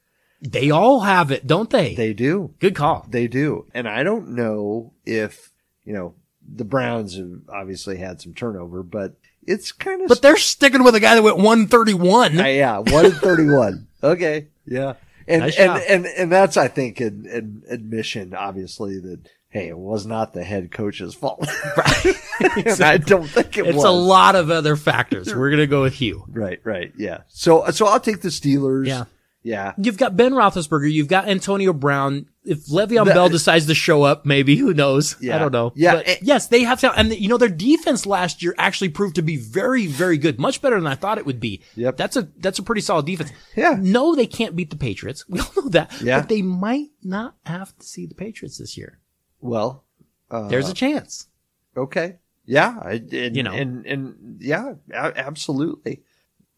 They 0.41 0.71
all 0.71 1.01
have 1.01 1.31
it, 1.31 1.47
don't 1.47 1.69
they? 1.69 1.95
They 1.95 2.15
do. 2.15 2.55
Good 2.59 2.75
call. 2.75 3.07
They 3.09 3.29
do. 3.29 3.67
And 3.75 3.87
I 3.87 4.03
don't 4.03 4.31
know 4.31 4.95
if, 5.05 5.51
you 5.85 5.93
know, 5.93 6.15
the 6.47 6.65
Browns 6.65 7.17
have 7.19 7.43
obviously 7.49 7.99
had 7.99 8.23
some 8.23 8.33
turnover, 8.33 8.83
but 8.83 9.17
it's 9.47 9.71
kind 9.71 10.01
of, 10.01 10.09
But 10.09 10.23
they're 10.23 10.37
sticking 10.39 10.83
with 10.83 10.95
a 10.95 11.01
guy 11.01 11.15
that 11.15 11.23
went 11.23 11.37
131. 11.37 12.39
Uh, 12.39 12.45
yeah, 12.47 12.79
131. 12.79 13.87
okay. 14.03 14.49
Yeah. 14.67 14.95
And, 15.29 15.43
Nice 15.43 15.59
and, 15.59 15.73
job. 15.73 15.83
and, 15.89 16.07
and 16.07 16.33
that's, 16.33 16.57
I 16.57 16.69
think, 16.69 17.01
an, 17.01 17.27
an 17.31 17.63
admission, 17.69 18.35
obviously, 18.35 18.99
that, 18.99 19.29
hey, 19.53 19.69
it 19.69 19.79
was 19.79 20.07
not 20.07 20.33
the 20.33 20.43
head 20.43 20.71
coach's 20.73 21.15
fault. 21.15 21.47
Right. 21.77 22.67
And 22.67 22.81
I 22.83 22.97
don't 22.97 23.29
think 23.29 23.57
it 23.57 23.63
was. 23.63 23.69
it's 23.71 23.77
was. 23.77 23.85
a 23.85 23.91
lot 23.93 24.35
of 24.35 24.51
other 24.51 24.75
factors. 24.75 25.33
We're 25.33 25.51
going 25.51 25.61
to 25.61 25.67
go 25.69 25.83
with 25.83 25.95
Hue. 25.95 26.25
Right, 26.29 26.59
right. 26.65 26.93
Yeah. 26.99 27.19
So, 27.29 27.71
so 27.71 27.87
I'll 27.87 28.01
take 28.01 28.21
the 28.21 28.29
Steelers. 28.31 28.87
Yeah. 28.89 29.05
Yeah. 29.45 29.73
You've 29.77 29.97
got 29.97 30.17
Ben 30.17 30.33
Roethlisberger. 30.33 30.91
You've 30.91 31.09
got 31.09 31.29
Antonio 31.29 31.73
Brown. 31.73 32.27
If 32.45 32.67
Le'Veon 32.67 33.05
The- 33.07 33.13
Bell 33.15 33.29
decides 33.29 33.67
to 33.67 33.75
show 33.75 34.03
up, 34.03 34.27
maybe 34.27 34.57
who 34.57 34.75
knows? 34.75 35.17
Yeah. 35.21 35.37
I 35.37 35.39
don't 35.39 35.53
know. 35.53 35.73
Yeah, 35.77 35.95
But 35.97 36.09
and- 36.09 36.19
yes, 36.23 36.49
they 36.49 36.63
have 36.65 36.81
to. 36.81 36.93
And 36.93 37.13
you 37.15 37.29
know, 37.29 37.39
their 37.39 37.49
defense 37.49 38.07
last 38.07 38.43
year 38.43 38.55
actually 38.59 38.89
proved 38.91 39.17
to 39.17 39.23
be 39.23 39.37
very, 39.37 39.87
very 39.87 40.19
good. 40.19 40.39
Much 40.41 40.61
better 40.63 40.77
than 40.77 40.87
I 40.87 40.95
thought 40.97 41.19
it 41.19 41.27
would 41.27 41.41
be. 41.41 41.63
Yep. 41.77 41.97
That's 41.97 42.17
a 42.17 42.29
that's 42.39 42.59
a 42.59 42.63
pretty 42.65 42.81
solid 42.83 43.07
defense. 43.07 43.31
Yeah. 43.57 43.77
No, 43.79 44.15
they 44.17 44.27
can't 44.27 44.57
beat 44.57 44.71
the 44.71 44.77
Patriots. 44.77 45.25
We 45.29 45.41
all 45.41 45.51
know 45.57 45.69
that. 45.71 45.93
Yeah. 46.01 46.21
But 46.21 46.29
they 46.29 46.43
might 46.43 46.91
not 47.03 47.37
have 47.47 47.77
to 47.79 47.87
see 47.87 48.07
the 48.07 48.15
Patriots 48.15 48.59
this 48.59 48.77
year. 48.77 48.99
Well, 49.43 49.85
uh, 50.31 50.49
There's 50.49 50.69
a 50.71 50.75
chance. 50.75 51.29
okay. 51.77 52.17
Yeah. 52.47 52.81
And, 52.89 53.37
You 53.37 53.43
know. 53.43 53.53
and, 53.53 53.85
and 53.87 54.37
yeah, 54.41 54.75
absolutely. 54.93 56.03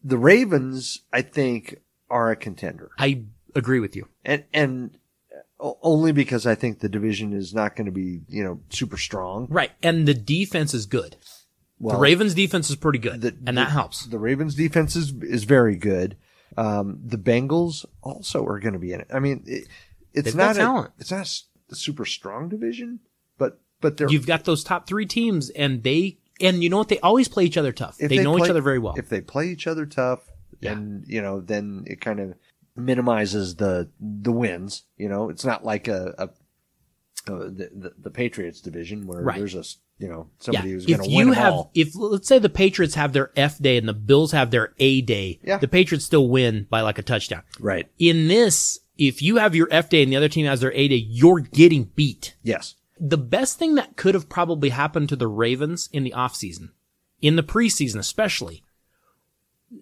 The 0.03 0.17
Ravens, 0.17 1.01
I 1.11 1.21
think, 1.21 1.81
are 2.09 2.31
a 2.31 2.35
contender. 2.35 2.91
I 2.97 3.23
agree 3.55 3.79
with 3.79 3.95
you. 3.95 4.07
and 4.23 4.43
and 4.53 4.97
only 5.59 6.11
because 6.11 6.45
I 6.45 6.53
think 6.55 6.79
the 6.79 6.89
division 6.89 7.33
is 7.33 7.53
not 7.53 7.75
going 7.75 7.85
to 7.85 7.91
be 7.91 8.21
you 8.27 8.43
know 8.43 8.59
super 8.69 8.97
strong. 8.97 9.47
Right. 9.49 9.71
And 9.83 10.07
the 10.07 10.13
defense 10.13 10.73
is 10.73 10.85
good. 10.85 11.17
Well, 11.79 11.95
the 11.97 12.01
Ravens 12.01 12.33
defense 12.33 12.69
is 12.69 12.75
pretty 12.77 12.99
good. 12.99 13.21
the- 13.21 13.29
and 13.45 13.57
the- 13.57 13.63
that 13.63 13.69
helps. 13.71 14.05
The 14.05 14.19
Ravens 14.19 14.55
defense 14.55 14.95
is 14.95 15.11
is 15.21 15.43
very 15.43 15.75
good. 15.75 16.17
Um, 16.57 16.99
the 17.03 17.17
Bengals 17.17 17.85
also 18.01 18.45
are 18.45 18.59
going 18.59 18.73
to 18.73 18.79
be 18.79 18.93
in 18.93 19.01
it. 19.01 19.07
I 19.13 19.19
mean, 19.19 19.43
it, 19.45 19.67
it's 20.13 20.25
They've 20.25 20.35
not 20.35 20.55
a, 20.55 20.59
talent. 20.59 20.91
it's 20.99 21.11
not 21.11 21.41
a 21.71 21.75
super 21.75 22.05
strong 22.05 22.49
division, 22.49 22.99
but 23.37 23.59
but 23.81 23.97
they're 23.97 24.09
You've 24.09 24.27
got 24.27 24.45
those 24.45 24.63
top 24.63 24.87
three 24.87 25.05
teams 25.05 25.49
and 25.51 25.83
they 25.83 26.17
and 26.41 26.63
you 26.63 26.69
know 26.69 26.77
what? 26.77 26.89
They 26.89 26.99
always 26.99 27.27
play 27.27 27.45
each 27.45 27.57
other 27.57 27.71
tough. 27.71 27.95
if 27.99 28.09
They, 28.09 28.21
know 28.21 28.35
play- 28.35 28.45
each 28.47 28.49
other 28.49 28.61
very 28.61 28.79
well. 28.79 28.95
If 28.97 29.09
they 29.09 29.21
play 29.21 29.47
each 29.47 29.67
other 29.67 29.85
tough, 29.85 30.19
Yeah. 30.61 30.73
and 30.73 31.05
you 31.07 31.21
know, 31.21 31.39
then 31.41 31.83
it 31.87 32.01
kind 32.01 32.19
of 32.19 32.33
minimizes 32.75 33.55
the 33.55 33.89
the 33.99 34.31
wins. 34.31 34.83
You 34.97 35.09
know, 35.09 35.29
it's 35.29 35.45
not 35.45 35.63
like 35.63 35.87
a, 35.87 36.13
a, 36.17 36.23
uh 37.31 37.49
the, 37.49 37.69
the 37.73 37.93
the 37.97 38.09
Patriots 38.11 38.61
division 38.61 39.07
where 39.07 39.21
Right. 39.21 39.37
there's 39.39 39.55
a 39.55 39.63
you 39.97 40.09
know 40.09 40.27
yeah. 40.29 40.43
somebody 40.43 40.71
who's 40.71 40.85
going 40.85 41.01
to 41.01 41.09
you 41.09 41.17
win 41.17 41.27
them 41.29 41.35
have, 41.37 41.53
all. 41.53 41.71
if 41.73 41.95
let's 41.95 42.27
say 42.27 42.37
the 42.37 42.49
Patriots 42.49 42.95
have 42.95 43.13
their 43.13 43.31
F 43.37 43.57
day 43.59 43.77
and 43.77 43.87
the 43.87 43.93
Bills 43.93 44.31
have 44.33 44.51
their 44.51 44.73
A 44.79 45.01
day, 45.01 45.39
Yeah. 45.43 45.57
the 45.57 45.67
Patriots 45.69 46.05
still 46.05 46.27
win 46.27 46.67
by 46.69 46.81
like 46.81 46.97
a 46.99 47.01
touchdown. 47.03 47.43
Right. 47.59 47.87
In 47.97 48.27
this, 48.27 48.79
if 48.97 49.21
you 49.21 49.37
have 49.37 49.55
your 49.55 49.67
F 49.71 49.89
day 49.89 50.03
and 50.03 50.11
the 50.11 50.15
other 50.15 50.29
team 50.29 50.45
has 50.45 50.61
their 50.61 50.73
A 50.73 50.87
day, 50.87 50.95
you're 50.95 51.39
getting 51.39 51.85
beat. 51.95 52.35
Yes. 52.43 52.75
The 52.99 53.17
best 53.17 53.59
thing 53.59 53.75
that 53.75 53.97
could 53.97 54.15
have 54.15 54.29
probably 54.29 54.69
happened 54.69 55.09
to 55.09 55.15
the 55.15 55.27
Ravens 55.27 55.89
in 55.91 56.03
the 56.03 56.13
offseason, 56.15 56.69
in 57.21 57.35
the 57.35 57.43
preseason 57.43 57.97
especially, 57.97 58.63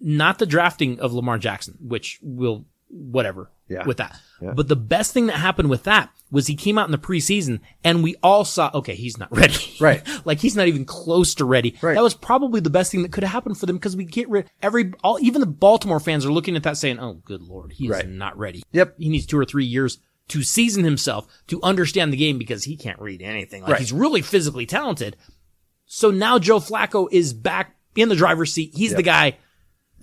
not 0.00 0.38
the 0.38 0.46
drafting 0.46 0.98
of 0.98 1.12
Lamar 1.12 1.38
Jackson, 1.38 1.78
which 1.80 2.18
will 2.22 2.64
whatever 2.88 3.50
Yeah. 3.68 3.86
with 3.86 3.96
that. 3.96 4.14
Yeah. 4.42 4.52
But 4.54 4.68
the 4.68 4.76
best 4.76 5.12
thing 5.12 5.26
that 5.26 5.36
happened 5.36 5.70
with 5.70 5.84
that 5.84 6.10
was 6.30 6.46
he 6.48 6.54
came 6.54 6.76
out 6.76 6.86
in 6.86 6.92
the 6.92 6.98
preseason 6.98 7.60
and 7.82 8.02
we 8.02 8.14
all 8.22 8.44
saw, 8.44 8.70
okay, 8.74 8.94
he's 8.94 9.16
not 9.16 9.30
ready. 9.36 9.74
Right. 9.80 10.02
like 10.26 10.38
he's 10.40 10.54
not 10.56 10.68
even 10.68 10.84
close 10.84 11.34
to 11.36 11.44
ready. 11.44 11.74
Right. 11.80 11.94
That 11.94 12.02
was 12.02 12.14
probably 12.14 12.60
the 12.60 12.68
best 12.70 12.90
thing 12.92 13.02
that 13.02 13.12
could 13.12 13.24
have 13.24 13.32
happened 13.32 13.56
for 13.58 13.66
them 13.66 13.76
because 13.76 13.96
we 13.96 14.04
get 14.04 14.28
rid 14.28 14.50
every 14.62 14.92
all 15.02 15.18
even 15.22 15.40
the 15.40 15.46
Baltimore 15.46 16.00
fans 16.00 16.26
are 16.26 16.32
looking 16.32 16.56
at 16.56 16.62
that 16.64 16.76
saying, 16.76 16.98
"Oh, 16.98 17.14
good 17.24 17.40
lord, 17.42 17.72
he 17.72 17.84
is 17.86 17.90
Right. 17.92 18.08
not 18.08 18.36
ready." 18.36 18.62
Yep. 18.72 18.96
He 18.98 19.08
needs 19.08 19.24
two 19.26 19.38
or 19.38 19.44
three 19.46 19.64
years 19.64 19.98
to 20.28 20.42
season 20.42 20.84
himself 20.84 21.26
to 21.46 21.62
understand 21.62 22.12
the 22.12 22.16
game 22.18 22.36
because 22.38 22.64
he 22.64 22.76
can't 22.76 23.00
read 23.00 23.22
anything. 23.22 23.62
Like 23.62 23.72
Right. 23.72 23.80
he's 23.80 23.92
really 23.92 24.20
physically 24.22 24.66
talented. 24.66 25.16
So 25.86 26.10
now 26.10 26.38
Joe 26.38 26.60
Flacco 26.60 27.08
is 27.12 27.32
back 27.32 27.76
in 27.96 28.08
the 28.08 28.16
driver's 28.16 28.52
seat. 28.52 28.72
He's 28.74 28.90
Yep. 28.90 28.96
the 28.96 29.02
guy, 29.02 29.36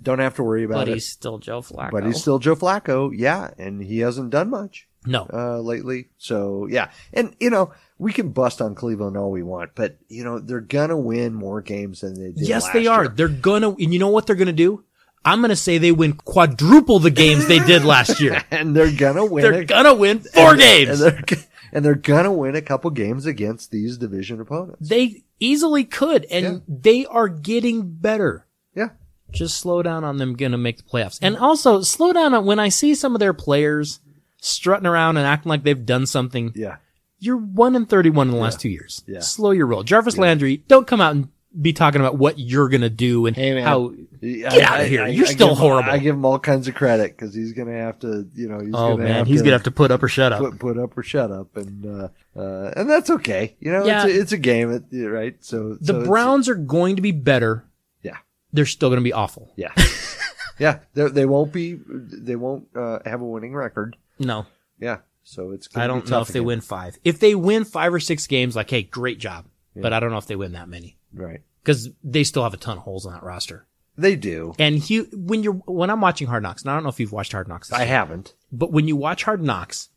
Don't 0.02 0.20
have 0.20 0.36
to 0.36 0.44
worry 0.44 0.64
about 0.64 0.76
but 0.76 0.90
it. 0.90 0.94
he's 0.96 1.08
still 1.12 1.38
Joe 1.38 1.62
Flacco. 1.62 1.92
but 1.92 2.06
he's 2.06 2.20
still 2.20 2.40
Joe 2.40 2.56
Flacco. 2.56 3.12
Yeah, 3.14 3.52
and 3.58 3.82
he 3.84 4.00
hasn't 4.00 4.32
done 4.32 4.50
much 4.50 4.88
no. 5.06 5.28
uh, 5.32 5.60
lately. 5.60 6.10
So 6.18 6.68
yeah, 6.70 6.90
and 7.14 7.36
you 7.40 7.50
know 7.50 7.72
we 7.98 8.12
can 8.14 8.30
bust 8.30 8.62
on 8.62 8.74
Cleveland 8.76 9.16
all 9.18 9.30
we 9.32 9.44
want, 9.44 9.72
but 9.76 9.98
you 10.10 10.24
know 10.24 10.40
they're 10.40 10.60
gonna 10.60 10.98
win 10.98 11.34
more 11.34 11.62
games 11.62 12.02
than 12.02 12.16
they 12.16 12.32
did. 12.32 12.48
Yes, 12.48 12.68
they 12.72 12.88
are. 12.88 13.04
year. 13.04 13.14
They're 13.16 13.28
gonna, 13.28 13.70
and 13.70 13.94
you 13.94 14.00
know 14.00 14.10
what 14.10 14.26
they're 14.28 14.36
gonna 14.36 14.54
do? 14.54 14.84
I'm 15.24 15.42
gonna 15.42 15.56
say 15.56 15.78
they 15.78 15.92
win 15.92 16.14
quadruple 16.14 16.98
the 17.00 17.12
games 17.12 17.48
they 17.48 17.60
did 17.60 17.86
last 17.86 18.20
year. 18.20 18.44
and 18.52 18.76
they're 18.76 18.92
gonna 18.92 19.24
win. 19.26 19.44
They're 19.44 19.62
a- 19.62 19.66
gonna 19.66 19.94
win 19.94 20.20
four 20.20 20.56
games. 20.56 21.00
and 21.00 21.14
they're 21.28 21.38
and 21.74 21.86
they're 21.86 21.94
gonna 21.96 22.32
win 22.34 22.56
a 22.56 22.62
couple 22.62 22.90
games 22.90 23.28
against 23.28 23.70
these 23.70 23.98
division 24.00 24.42
opponents. 24.42 24.90
They 24.90 25.24
easily 25.40 25.84
could, 25.86 26.26
and 26.32 26.44
Yeah. 26.46 26.58
they 26.68 27.06
are 27.06 27.28
getting 27.28 27.84
better. 27.92 28.48
Yeah, 29.32 29.38
Just 29.38 29.58
slow 29.60 29.82
down 29.82 30.04
on 30.04 30.17
them 30.17 30.36
gonna 30.36 30.58
make 30.58 30.78
the 30.78 30.84
playoffs. 30.84 31.20
And 31.22 31.38
also 31.38 31.82
slow 31.82 32.13
down 32.13 32.34
on 32.34 32.46
when 32.46 32.60
I 32.60 32.70
see 32.70 32.96
some 32.96 33.15
of 33.15 33.20
their 33.20 33.34
players 33.34 34.00
strutting 34.41 34.88
around 34.88 35.17
and 35.17 35.26
acting 35.28 35.50
like 35.50 35.63
they've 35.63 35.86
done 35.86 36.06
something. 36.06 36.52
yeah, 36.56 36.78
You're 37.20 37.38
one 37.38 37.76
in 37.76 37.86
thirty-one 37.86 38.28
in 38.30 38.34
the 38.34 38.39
last 38.39 38.60
two 38.60 38.70
years. 38.70 39.04
Yeah. 39.08 39.20
Slow 39.20 39.52
your 39.52 39.67
roll. 39.67 39.84
Jarvis 39.84 40.17
Landry, 40.17 40.58
don't 40.67 40.88
come 40.88 41.02
out 41.02 41.13
and 41.15 41.30
be 41.60 41.74
talking 41.74 42.00
about 42.02 42.17
what 42.17 42.39
you're 42.39 42.70
gonna 42.70 42.89
do 42.89 43.26
and 43.26 43.36
Hey, 43.36 43.54
man. 43.54 43.63
how. 43.63 43.94
Get 44.22 44.63
outta 44.70 44.86
here. 44.86 45.08
You're 45.08 45.26
still 45.26 45.50
give 45.50 45.58
him, 45.58 45.62
horrible. 45.62 45.89
I 45.91 45.98
give 45.98 46.15
him 46.15 46.24
all 46.26 46.38
kinds 46.39 46.67
of 46.67 46.76
credit 46.76 47.12
because 47.17 47.34
he's 47.34 47.54
gonna 47.54 47.74
have 47.78 47.98
to, 48.00 48.28
you 48.36 48.48
know, 48.48 48.60
he's 48.60 48.74
Oh 48.74 48.91
gonna 48.91 49.04
man, 49.04 49.15
have 49.15 49.28
he's 49.28 49.39
to 49.39 49.46
gonna 49.46 49.56
have 49.56 49.63
to 49.63 49.72
put 49.72 49.89
up 49.91 50.02
or 50.04 50.08
shut 50.08 50.32
up. 50.32 50.39
put 50.39 50.60
put 50.60 50.78
up 50.78 50.96
or 50.98 51.02
shut 51.04 51.32
up, 51.32 51.58
and 51.58 51.86
uh, 51.86 52.08
uh, 52.39 52.72
and 52.78 52.88
that's 52.89 53.10
okay. 53.10 53.56
You 53.60 53.72
know, 53.72 53.84
Yeah. 53.86 54.06
it's 54.06 54.15
a, 54.15 54.20
it's 54.22 54.32
a 54.32 54.38
game, 54.38 54.72
it, 54.72 54.84
yeah, 54.91 55.08
right? 55.08 55.36
So 55.44 55.74
The 55.74 55.86
so 55.86 55.94
it's- 55.96 56.08
Browns 56.08 56.48
are 56.50 56.56
going 56.56 56.96
to 56.98 57.02
be 57.02 57.12
better. 57.12 57.65
Yeah, 58.52 58.58
They're 58.58 58.66
still 58.66 58.90
going 58.90 59.00
to 59.00 59.04
be 59.04 59.14
awful. 59.14 59.52
yeah, 59.56 59.74
yeah. 60.60 60.80
They 60.94 61.08
they 61.10 61.26
won't 61.26 61.52
be, 61.54 61.80
they 61.88 62.36
won't 62.36 62.68
uh, 62.76 63.00
have 63.06 63.22
a 63.22 63.26
winning 63.26 63.54
record. 63.56 63.96
No, 64.20 64.46
Yeah, 64.80 64.98
so 65.24 65.52
it's. 65.52 65.68
I 65.76 65.88
don't 65.88 66.08
know 66.10 66.22
if 66.22 66.28
they 66.30 66.40
again. 66.40 66.48
win 66.48 66.62
five. 66.62 66.98
If 67.04 67.20
they 67.20 67.36
win 67.36 67.64
five 67.66 67.94
or 67.94 68.00
six 68.00 68.28
games, 68.28 68.56
like, 68.56 68.70
hey, 68.70 68.84
great 68.84 69.20
job. 69.20 69.46
But 69.76 69.94
I 69.94 70.00
don't 70.02 70.12
know 70.12 70.18
if 70.18 70.28
they 70.28 70.36
win 70.36 70.52
that 70.52 70.68
many 70.68 70.98
Right, 71.14 71.42
because 71.64 71.90
they 72.04 72.24
still 72.26 72.44
have 72.44 72.54
a 72.54 72.58
ton 72.58 72.78
of 72.78 72.84
holes 72.84 73.06
on 73.06 73.14
that 73.14 73.24
roster. 73.24 73.68
they 73.98 74.16
do. 74.18 74.54
And 74.60 74.78
Hue, 74.80 75.08
when 75.14 75.44
you're 75.44 75.54
when 75.54 75.90
I'm 75.90 76.02
watching 76.02 76.28
Hard 76.28 76.44
Knocks, 76.44 76.62
and 76.64 76.72
I 76.72 76.74
don't 76.74 76.84
know 76.84 76.90
if 76.90 77.00
you've 77.00 77.14
watched 77.14 77.32
Hard 77.32 77.48
Knocks, 77.48 77.72
I 77.72 77.80
year, 77.80 77.88
haven't. 77.88 78.34
but 78.52 78.72
when 78.74 78.88
you 78.90 78.96
watch 78.98 79.24
Hard 79.24 79.42
Knocks, 79.42 79.88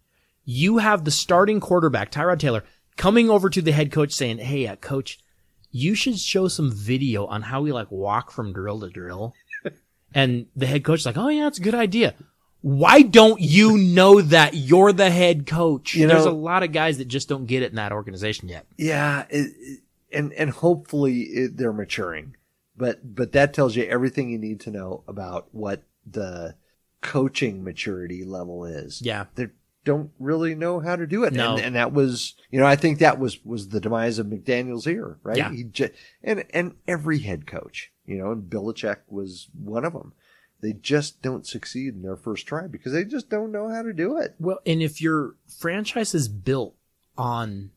you 0.45 0.79
have 0.79 1.05
the 1.05 1.11
starting 1.11 1.59
quarterback 1.59 2.13
Tyrod 2.13 2.39
Taylor 2.39 2.63
coming 2.97 3.29
over 3.31 3.51
to 3.51 3.61
the 3.61 3.73
head 3.73 3.91
coach 3.91 4.13
saying, 4.13 4.39
"Hey, 4.39 4.67
uh, 4.69 4.77
coach, 4.77 5.19
you 5.77 5.97
should 5.97 6.17
show 6.19 6.47
some 6.47 6.71
video 6.71 7.27
on 7.27 7.43
how 7.43 7.61
we 7.61 7.73
like 7.73 7.91
walk 7.91 8.31
from 8.31 8.53
drill 8.53 8.81
to 8.81 8.89
drill." 8.89 9.35
and 10.15 10.47
the 10.55 10.67
head 10.67 10.85
coach 10.85 11.01
is 11.01 11.07
like, 11.07 11.17
"Oh 11.19 11.29
yeah, 11.29 11.49
it's 11.49 11.59
a 11.59 11.63
good 11.63 11.75
idea." 11.75 12.15
Why 12.61 13.03
don't 13.03 13.41
you 13.41 13.77
know 13.77 14.23
that 14.23 14.55
you're 14.55 14.93
the 14.95 15.11
head 15.11 15.47
coach? 15.47 15.95
You 15.95 16.07
There's 16.07 16.25
know- 16.25 16.31
a 16.31 16.45
lot 16.51 16.63
of 16.63 16.73
guys 16.73 16.97
that 16.99 17.09
just 17.09 17.29
don't 17.29 17.45
get 17.47 17.63
it 17.63 17.71
in 17.73 17.77
that 17.77 17.93
organization 17.93 18.49
yet. 18.49 18.67
Yeah, 18.79 19.27
it, 19.29 19.53
it- 19.59 19.81
and 20.13 20.33
and 20.35 20.51
hopefully 20.51 21.23
it, 21.23 21.57
they're 21.57 21.73
maturing. 21.73 22.37
But 22.77 23.15
but 23.15 23.33
that 23.33 23.53
tells 23.53 23.75
you 23.77 23.83
everything 23.85 24.31
you 24.31 24.39
need 24.39 24.61
to 24.61 24.71
know 24.71 25.03
about 25.09 25.49
what 25.53 25.83
the 26.07 26.55
coaching 27.01 27.63
maturity 27.65 28.25
level 28.25 28.65
is. 28.65 29.03
Yeah. 29.03 29.27
They 29.35 29.49
don't 29.85 30.11
really 30.19 30.55
know 30.55 30.81
how 30.81 30.97
to 30.97 31.07
do 31.07 31.25
it. 31.25 31.33
No. 31.33 31.57
And, 31.57 31.65
and 31.67 31.77
that 31.77 31.93
was, 31.93 32.35
you 32.51 32.59
know, 32.59 32.67
I 32.67 32.77
think 32.77 32.99
that 32.99 33.19
was, 33.19 33.45
was 33.45 33.69
the 33.69 33.81
demise 33.81 34.19
of 34.19 34.27
McDaniels 34.27 34.85
here, 34.85 35.19
right? 35.23 35.37
Yeah. 35.37 35.51
He 35.53 35.65
ju- 35.65 35.91
and, 36.23 36.45
and 36.51 36.75
every 36.89 37.19
head 37.21 37.47
coach, 37.47 37.93
you 38.07 38.17
know, 38.17 38.33
and 38.33 38.49
Belichick 38.51 38.99
was 39.09 39.49
one 39.59 39.85
of 39.85 39.93
them. 39.93 40.13
They 40.63 40.73
just 40.73 41.21
don't 41.21 41.47
succeed 41.47 41.95
in 41.95 42.03
their 42.03 42.17
first 42.17 42.47
try 42.47 42.67
because 42.67 42.93
they 42.95 43.05
just 43.05 43.29
don't 43.29 43.53
know 43.53 43.69
how 43.69 43.83
to 43.83 43.93
do 43.93 44.17
it. 44.17 44.35
Well, 44.39 44.61
and 44.65 44.81
if 44.83 45.03
your 45.03 45.35
franchise 45.59 46.15
is 46.15 46.29
built 46.29 46.75
on 47.19 47.71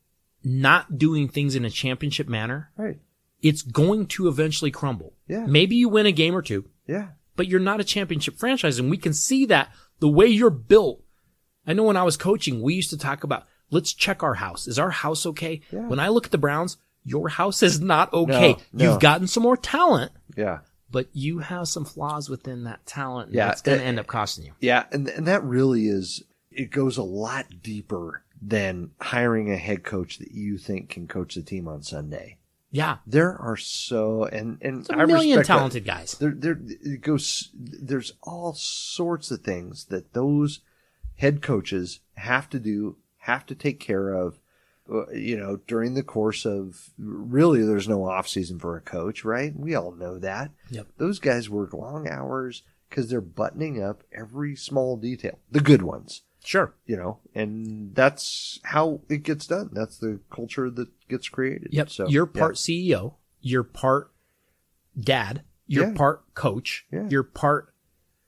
not 0.43 0.98
doing 0.98 1.28
things 1.28 1.56
in 1.56 1.65
a 1.65 1.70
championship 1.70 2.30
manner, 2.30 2.72
Right. 2.78 3.00
it's 3.41 3.62
going 3.62 4.06
to 4.08 4.30
eventually 4.30 4.72
crumble. 4.72 5.13
Yeah. 5.28 5.46
Maybe 5.46 5.76
you 5.76 5.89
win 5.89 6.06
a 6.06 6.13
game 6.13 6.34
or 6.36 6.41
two, 6.41 6.70
Yeah. 6.88 7.10
but 7.36 7.48
you're 7.48 7.60
not 7.60 7.82
a 7.82 7.84
championship 7.84 8.38
franchise. 8.38 8.80
And 8.80 8.89
we 8.89 8.98
can 8.98 9.13
see 9.13 9.46
that 9.48 9.70
the 10.00 10.08
way 10.08 10.28
you're 10.28 10.50
built. 10.50 11.04
I 11.68 11.74
know 11.74 11.84
when 11.84 11.98
I 11.98 12.04
was 12.04 12.18
coaching, 12.18 12.62
we 12.62 12.74
used 12.76 12.90
to 12.92 12.98
talk 12.98 13.24
about, 13.24 13.46
let's 13.70 13.94
check 13.94 14.24
our 14.24 14.36
house. 14.36 14.68
Is 14.68 14.80
our 14.80 14.90
house 14.90 15.26
okay? 15.26 15.62
Yeah. 15.72 15.88
When 15.88 16.00
I 16.00 16.08
look 16.08 16.26
at 16.26 16.32
the 16.32 16.38
Browns, 16.38 16.78
your 17.04 17.30
house 17.30 17.62
is 17.62 17.80
not 17.82 18.14
okay. 18.14 18.54
No, 18.54 18.60
no. 18.86 18.92
You've 18.92 19.02
gotten 19.02 19.28
some 19.28 19.44
more 19.44 19.58
talent, 19.58 20.12
Yeah. 20.36 20.60
but 20.92 21.08
you 21.14 21.40
have 21.40 21.68
some 21.68 21.86
flaws 21.86 22.30
within 22.30 22.64
that 22.64 22.86
talent. 22.86 23.34
Yeah, 23.34 23.48
That's 23.48 23.62
going 23.62 23.80
to 23.80 23.84
end 23.86 24.00
up 24.00 24.08
costing 24.08 24.46
you. 24.46 24.54
Yeah, 24.60 24.86
and 24.92 25.08
and 25.10 25.28
that 25.28 25.44
really 25.44 25.88
is 25.88 26.24
it 26.52 26.72
goes 26.72 26.98
a 26.98 27.04
lot 27.04 27.46
deeper 27.62 28.24
than 28.42 28.92
hiring 29.02 29.52
a 29.52 29.58
head 29.58 29.84
coach 29.84 30.18
that 30.20 30.32
you 30.32 30.58
think 30.58 30.90
can 30.90 31.08
coach 31.08 31.36
the 31.36 31.42
team 31.42 31.68
on 31.68 31.82
Sunday. 31.84 32.38
Yeah. 32.72 32.98
There 33.08 33.36
are 33.38 33.56
so 33.58 34.26
and 34.26 34.58
and 34.62 34.82
It's 34.82 34.90
a 34.90 34.96
I 34.98 35.06
million 35.06 35.38
respect 35.38 35.48
that. 35.48 35.54
talented 35.56 35.86
guys. 35.86 36.14
There 36.20 36.34
there 36.36 36.60
it 36.62 37.02
goes 37.02 37.50
there's 37.54 38.14
all 38.22 38.54
sorts 38.54 39.32
of 39.32 39.42
things 39.42 39.86
that 39.86 40.14
those 40.14 40.60
head 41.18 41.42
coaches 41.42 42.00
have 42.16 42.50
to 42.50 42.60
do, 42.60 42.98
have 43.20 43.46
to 43.48 43.56
take 43.56 43.80
care 43.80 44.10
of 44.14 44.40
uh, 44.90 45.10
you 45.12 45.36
know, 45.38 45.58
during 45.68 45.96
the 45.96 46.04
course 46.04 46.46
of 46.46 46.92
really 46.98 47.62
there's 47.62 47.90
no 47.90 48.06
off 48.06 48.26
season 48.28 48.58
for 48.58 48.78
a 48.78 48.82
coach, 48.82 49.26
right? 49.26 49.54
We 49.54 49.76
all 49.76 49.92
know 49.92 50.18
that. 50.20 50.52
Yep. 50.70 50.88
Those 50.98 51.20
guys 51.20 51.50
work 51.50 51.74
long 51.74 52.08
hours 52.08 52.64
because 52.90 53.10
they're 53.10 53.20
buttoning 53.20 53.84
up 53.84 54.04
every 54.14 54.56
small 54.56 54.96
detail, 54.96 55.40
the 55.52 55.60
good 55.60 55.82
ones, 55.82 56.22
Sure. 56.42 56.74
you 56.86 56.96
know, 56.96 57.20
and 57.36 57.94
that's 57.96 58.62
how 58.64 59.02
it 59.10 59.24
gets 59.24 59.46
done. 59.48 59.72
That's 59.74 59.98
the 59.98 60.22
culture 60.32 60.70
that 60.70 60.88
gets 61.10 61.28
created. 61.28 61.68
Yep. 61.74 61.90
So 61.90 62.08
you're 62.08 62.30
yeah. 62.34 62.40
part 62.40 62.56
CEO. 62.56 63.16
You're 63.42 63.64
part 63.66 64.12
dad. 64.98 65.44
You're 65.66 65.88
Yeah. 65.88 65.94
part 65.96 66.34
coach. 66.34 66.86
Yeah. 66.94 67.08
You're 67.10 67.24
part 67.24 67.74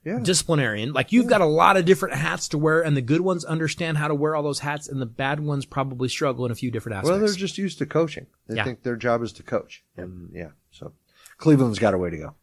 Yeah. 0.04 0.18
disciplinarian. 0.20 0.92
Like 0.94 1.12
you've 1.12 1.26
got 1.26 1.42
a 1.42 1.46
lot 1.46 1.76
of 1.76 1.84
different 1.84 2.14
hats 2.16 2.48
to 2.48 2.58
wear, 2.58 2.80
and 2.80 2.96
the 2.96 3.02
good 3.02 3.20
ones 3.20 3.44
understand 3.44 3.98
how 3.98 4.08
to 4.08 4.14
wear 4.14 4.34
all 4.34 4.42
those 4.42 4.60
hats, 4.60 4.88
and 4.88 5.00
the 5.00 5.06
bad 5.06 5.40
ones 5.40 5.66
probably 5.66 6.08
struggle 6.08 6.46
in 6.46 6.50
a 6.52 6.54
few 6.54 6.70
different 6.70 6.96
aspects. 6.96 7.10
Well, 7.10 7.18
they're 7.20 7.34
just 7.34 7.58
used 7.58 7.78
to 7.78 7.86
coaching. 7.86 8.26
They 8.46 8.56
Yeah. 8.56 8.64
think 8.64 8.82
their 8.82 8.96
job 8.96 9.22
is 9.22 9.32
to 9.34 9.42
coach, 9.42 9.84
and 9.96 10.30
yeah. 10.32 10.50
So 10.70 10.92
Cleveland's 11.36 11.78
got 11.78 11.92
a 11.94 11.98
way 11.98 12.08
to 12.10 12.16
go. 12.16 12.34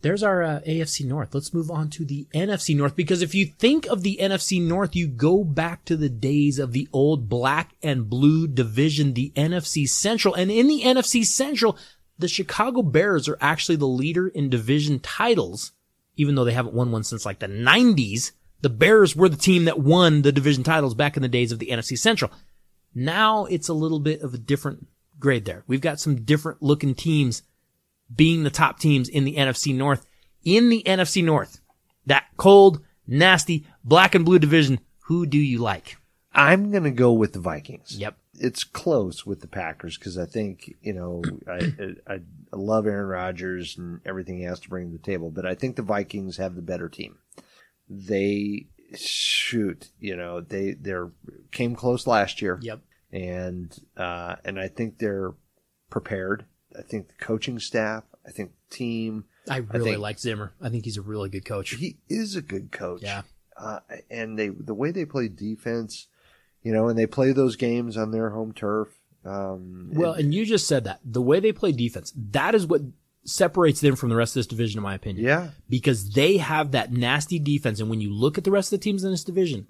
There's 0.00 0.22
our 0.22 0.42
uh, 0.44 0.60
AFC 0.64 1.04
North. 1.04 1.34
Let's 1.34 1.52
move 1.52 1.70
on 1.72 1.90
to 1.90 2.04
the 2.04 2.28
NFC 2.32 2.76
North 2.76 2.94
because 2.94 3.20
if 3.20 3.34
you 3.34 3.46
think 3.46 3.86
of 3.86 4.02
the 4.04 4.18
NFC 4.20 4.62
North, 4.62 4.94
you 4.94 5.08
go 5.08 5.42
back 5.42 5.84
to 5.86 5.96
the 5.96 6.08
days 6.08 6.60
of 6.60 6.70
the 6.72 6.88
old 6.92 7.28
black 7.28 7.74
and 7.82 8.08
blue 8.08 8.46
division, 8.46 9.14
the 9.14 9.32
NFC 9.34 9.88
Central. 9.88 10.34
And 10.34 10.52
in 10.52 10.68
the 10.68 10.82
NFC 10.82 11.24
Central, 11.26 11.76
the 12.16 12.28
Chicago 12.28 12.82
Bears 12.82 13.28
are 13.28 13.38
actually 13.40 13.74
the 13.74 13.88
leader 13.88 14.28
in 14.28 14.48
division 14.48 15.00
titles, 15.00 15.72
even 16.18 16.34
though 16.34 16.44
they 16.44 16.52
haven't 16.52 16.74
won 16.74 16.92
one 16.92 17.04
since 17.04 17.24
like 17.24 17.38
the 17.38 17.48
90s. 17.48 18.32
The 18.60 18.68
Bears 18.68 19.16
were 19.16 19.28
the 19.28 19.36
team 19.36 19.64
that 19.64 19.78
won 19.78 20.22
the 20.22 20.32
division 20.32 20.64
titles 20.64 20.94
back 20.94 21.16
in 21.16 21.22
the 21.22 21.28
days 21.28 21.52
of 21.52 21.60
the 21.60 21.68
NFC 21.68 21.96
Central. 21.96 22.30
Now 22.94 23.46
it's 23.46 23.68
a 23.68 23.74
little 23.74 24.00
bit 24.00 24.20
of 24.20 24.34
a 24.34 24.38
different 24.38 24.86
grade 25.18 25.44
there. 25.44 25.64
We've 25.66 25.80
got 25.80 26.00
some 26.00 26.24
different 26.24 26.62
looking 26.62 26.94
teams 26.94 27.42
being 28.14 28.42
the 28.42 28.50
top 28.50 28.78
teams 28.80 29.08
in 29.08 29.24
the 29.24 29.36
NFC 29.36 29.74
North. 29.74 30.04
In 30.44 30.68
the 30.68 30.82
NFC 30.84 31.22
North, 31.22 31.60
that 32.06 32.26
cold, 32.36 32.84
nasty, 33.06 33.66
black 33.84 34.14
and 34.14 34.24
blue 34.24 34.38
division, 34.38 34.80
who 35.00 35.26
do 35.26 35.38
you 35.38 35.58
like? 35.58 35.96
I'm 36.32 36.70
going 36.70 36.84
to 36.84 36.90
go 36.90 37.12
with 37.12 37.32
the 37.32 37.40
Vikings. 37.40 37.96
Yep. 37.98 38.16
It's 38.40 38.64
close 38.64 39.26
with 39.26 39.40
the 39.40 39.46
Packers 39.48 39.98
because 39.98 40.16
I 40.18 40.26
think, 40.26 40.74
you 40.82 40.92
know, 40.92 41.22
I, 41.48 41.72
I, 42.06 42.14
I 42.14 42.20
love 42.52 42.86
Aaron 42.86 43.06
Rodgers 43.08 43.76
and 43.78 44.00
everything 44.06 44.38
he 44.38 44.44
has 44.44 44.60
to 44.60 44.68
bring 44.68 44.90
to 44.90 44.96
the 44.96 45.02
table, 45.02 45.30
but 45.30 45.44
I 45.46 45.54
think 45.54 45.76
the 45.76 45.82
Vikings 45.82 46.36
have 46.36 46.54
the 46.54 46.62
better 46.62 46.88
team. 46.88 47.16
They 47.88 48.66
shoot, 48.94 49.90
you 49.98 50.16
know, 50.16 50.40
they, 50.40 50.72
they're 50.72 51.10
came 51.52 51.74
close 51.74 52.06
last 52.06 52.40
year. 52.42 52.58
Yep. 52.62 52.80
And, 53.12 53.76
uh, 53.96 54.36
and 54.44 54.60
I 54.60 54.68
think 54.68 54.98
they're 54.98 55.32
prepared. 55.90 56.44
I 56.78 56.82
think 56.82 57.08
the 57.08 57.14
coaching 57.14 57.58
staff, 57.58 58.04
I 58.26 58.30
think 58.30 58.52
the 58.70 58.76
team, 58.76 59.24
I 59.48 59.58
really 59.58 59.92
think- 59.92 60.00
like 60.02 60.18
Zimmer. 60.18 60.52
I 60.60 60.68
think 60.68 60.84
he's 60.84 60.98
a 60.98 61.02
really 61.02 61.28
good 61.30 61.44
coach. 61.44 61.70
he 61.70 61.96
is 62.08 62.36
a 62.36 62.42
good 62.42 62.70
coach. 62.70 63.02
Yeah. 63.02 63.22
Uh, 63.56 63.80
and 64.10 64.38
they, 64.38 64.48
the 64.48 64.74
way 64.74 64.90
they 64.92 65.04
play 65.04 65.28
defense, 65.28 66.06
you 66.62 66.72
know, 66.72 66.88
and 66.88 66.98
they 66.98 67.06
play 67.06 67.32
those 67.32 67.56
games 67.56 67.96
on 67.96 68.10
their 68.10 68.30
home 68.30 68.52
turf. 68.52 68.88
Um, 69.24 69.90
Well, 69.92 70.14
it- 70.14 70.24
and 70.24 70.34
you 70.34 70.44
just 70.46 70.66
said 70.66 70.84
that. 70.84 71.00
The 71.04 71.22
way 71.22 71.40
they 71.40 71.52
play 71.52 71.72
defense, 71.72 72.12
that 72.30 72.54
is 72.54 72.66
what 72.66 72.82
separates 73.24 73.80
them 73.80 73.94
from 73.96 74.08
the 74.08 74.16
rest 74.16 74.32
of 74.36 74.40
this 74.40 74.46
division, 74.46 74.78
in 74.78 74.82
my 74.82 74.94
opinion. 74.94 75.24
yeah, 75.24 75.50
Because 75.68 76.10
they 76.12 76.38
have 76.38 76.70
that 76.70 76.92
nasty 76.92 77.38
defense. 77.38 77.78
And 77.80 77.90
when 77.90 78.00
you 78.00 78.12
look 78.12 78.38
at 78.38 78.44
the 78.44 78.50
rest 78.50 78.72
of 78.72 78.78
the 78.80 78.84
teams 78.84 79.04
in 79.04 79.10
this 79.10 79.24
division, 79.24 79.66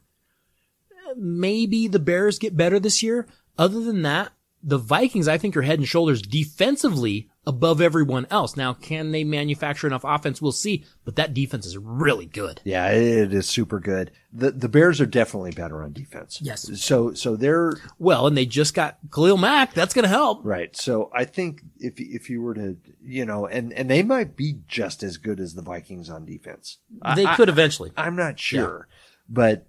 maybe 1.17 1.89
the 1.89 1.99
Bears 1.99 2.39
get 2.39 2.57
better 2.57 2.79
this 2.79 3.03
year. 3.03 3.27
Other 3.57 3.81
than 3.81 4.03
that, 4.03 4.33
the 4.63 4.79
Vikings, 4.79 5.29
I 5.29 5.39
think, 5.39 5.57
are 5.57 5.63
head 5.63 5.79
and 5.79 5.87
shoulders 5.89 6.21
defensively 6.21 7.29
above 7.47 7.81
everyone 7.81 8.27
else. 8.31 8.57
Now, 8.57 8.75
can 8.75 9.13
they 9.13 9.25
manufacture 9.25 9.87
enough 9.87 10.05
offense? 10.05 10.43
We'll 10.43 10.53
see. 10.53 10.85
But 11.05 11.17
that 11.17 11.33
defense 11.33 11.65
is 11.65 11.79
really 11.79 12.27
good. 12.27 12.61
yeah, 12.65 12.89
it 12.91 13.33
is 13.33 13.47
super 13.49 13.79
good. 13.81 14.11
The, 14.33 14.51
the 14.51 14.69
Bears 14.69 15.01
are 15.01 15.07
definitely 15.07 15.53
better 15.53 15.83
on 15.83 15.93
defense. 15.93 16.41
Yes. 16.43 16.69
So, 16.83 17.15
so 17.15 17.37
they're 17.37 17.73
Well, 17.99 18.27
and 18.27 18.37
they 18.37 18.45
just 18.47 18.75
got 18.75 18.99
Khalil 19.15 19.39
Mack. 19.39 19.73
That's 19.75 19.95
going 19.95 20.03
to 20.03 20.09
help. 20.09 20.45
right. 20.45 20.77
So 20.77 21.11
I 21.15 21.25
think 21.25 21.63
if, 21.79 21.95
if 21.99 22.29
you 22.29 22.43
were 22.43 22.55
to, 22.55 22.77
you 23.03 23.25
know, 23.25 23.47
and, 23.47 23.73
and 23.73 23.89
they 23.89 24.03
might 24.03 24.37
be 24.37 24.59
just 24.67 25.03
as 25.03 25.17
good 25.17 25.41
as 25.41 25.55
the 25.55 25.63
Vikings 25.63 26.11
on 26.11 26.27
defense. 26.27 26.79
They 27.17 27.25
I- 27.25 27.37
could 27.37 27.49
eventually. 27.49 27.93
I'm 27.97 28.17
not 28.17 28.39
sure, 28.39 28.89
but 29.29 29.67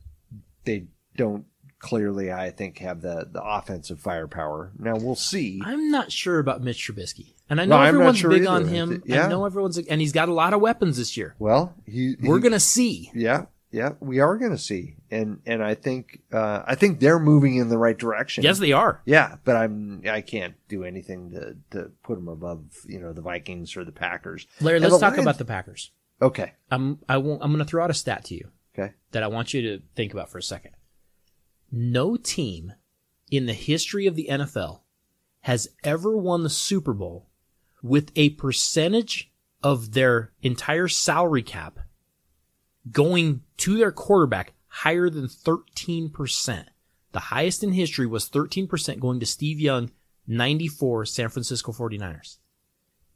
they 0.66 0.88
don't 1.16 1.46
clearly, 1.80 2.32
I 2.32 2.52
think, 2.52 2.78
have 2.80 3.02
the, 3.02 3.28
the 3.32 3.42
offensive 3.44 4.00
firepower. 4.00 4.72
Now 4.78 4.96
we'll 4.98 5.16
see. 5.16 5.62
I'm 5.64 5.90
not 5.92 6.12
sure 6.12 6.40
about 6.40 6.62
Mitch 6.62 6.88
Trubisky. 6.88 7.34
And 7.50 7.60
I 7.60 7.66
know 7.66 7.78
No, 7.78 7.84
everyone's 7.84 8.18
sure 8.20 8.30
big 8.30 8.42
either. 8.44 8.50
on 8.52 8.68
him. 8.68 9.02
Yeah. 9.06 9.26
I 9.26 9.30
know 9.30 9.46
everyone's, 9.46 9.78
and 9.78 10.00
he's 10.02 10.12
got 10.14 10.30
a 10.30 10.34
lot 10.34 10.54
of 10.54 10.62
weapons 10.62 10.98
this 10.98 11.18
year. 11.18 11.36
Well, 11.40 11.74
he, 11.86 12.16
We're 12.22 12.38
he- 12.38 12.50
to 12.50 12.60
see. 12.60 13.10
Yeah, 13.16 13.46
yeah, 13.72 13.92
we 14.00 14.20
are 14.20 14.38
going 14.38 14.52
to 14.52 14.58
see, 14.58 14.96
and 15.12 15.42
and 15.46 15.64
I 15.64 15.76
think 15.76 16.22
uh, 16.34 16.64
I 16.66 16.74
think 16.76 17.00
they're 17.00 17.20
moving 17.20 17.56
in 17.58 17.70
the 17.70 17.78
right 17.78 17.98
direction. 17.98 18.44
Yes, 18.44 18.58
they 18.60 18.72
are. 18.72 19.02
Yeah, 19.06 19.36
but 19.44 19.56
I'm 19.56 20.02
I 20.10 20.22
can't 20.22 20.56
do 20.68 20.84
anything 20.84 21.32
to 21.32 21.56
to 21.78 21.92
put 22.04 22.16
them 22.16 22.28
above 22.28 22.62
you 22.88 23.00
know 23.00 23.14
the 23.14 23.22
Vikings 23.22 23.78
or 23.78 23.84
the 23.86 23.92
Packers. 23.92 24.48
Larry, 24.60 24.78
And 24.78 24.84
let's 24.84 24.96
the 24.96 25.00
talk 25.00 25.12
Lions- 25.14 25.24
about 25.26 25.38
the 25.38 25.46
Packers. 25.46 25.92
Okay, 26.22 26.54
I'm 26.72 26.98
I 27.08 27.18
won't 27.18 27.44
I'm 27.44 27.52
going 27.52 27.64
to 27.64 27.70
throw 27.70 27.84
out 27.84 27.90
a 27.92 27.94
stat 27.94 28.26
to 28.26 28.36
you 28.36 28.50
okay, 28.76 28.94
that 29.12 29.22
I 29.24 29.28
want 29.28 29.54
you 29.54 29.62
to 29.62 29.84
think 29.96 30.14
about 30.14 30.30
for 30.30 30.38
a 30.40 30.44
second. 30.44 30.72
No 31.72 32.18
team 32.18 32.74
in 33.30 33.46
the 33.46 33.54
history 33.54 34.08
of 34.08 34.16
the 34.16 34.28
NFL 34.30 34.82
has 35.42 35.70
ever 35.84 36.18
won 36.18 36.44
the 36.44 36.50
Super 36.50 36.94
Bowl 36.94 37.30
with 37.82 38.12
a 38.16 38.32
percentage 38.32 39.32
of 39.64 39.94
their 39.94 40.32
entire 40.42 40.88
salary 40.88 41.44
cap 41.44 41.80
going 42.92 43.42
to 43.58 43.78
their 43.78 43.92
quarterback 43.92 44.54
higher 44.68 45.10
than 45.10 45.28
13%. 45.28 46.66
The 47.12 47.20
highest 47.20 47.64
in 47.64 47.74
history 47.74 48.06
was 48.06 48.30
13% 48.30 49.00
going 49.00 49.20
to 49.20 49.26
Steve 49.26 49.60
Young, 49.60 49.92
94 50.28 51.06
San 51.06 51.30
Francisco 51.30 51.72
49ers. 51.72 52.38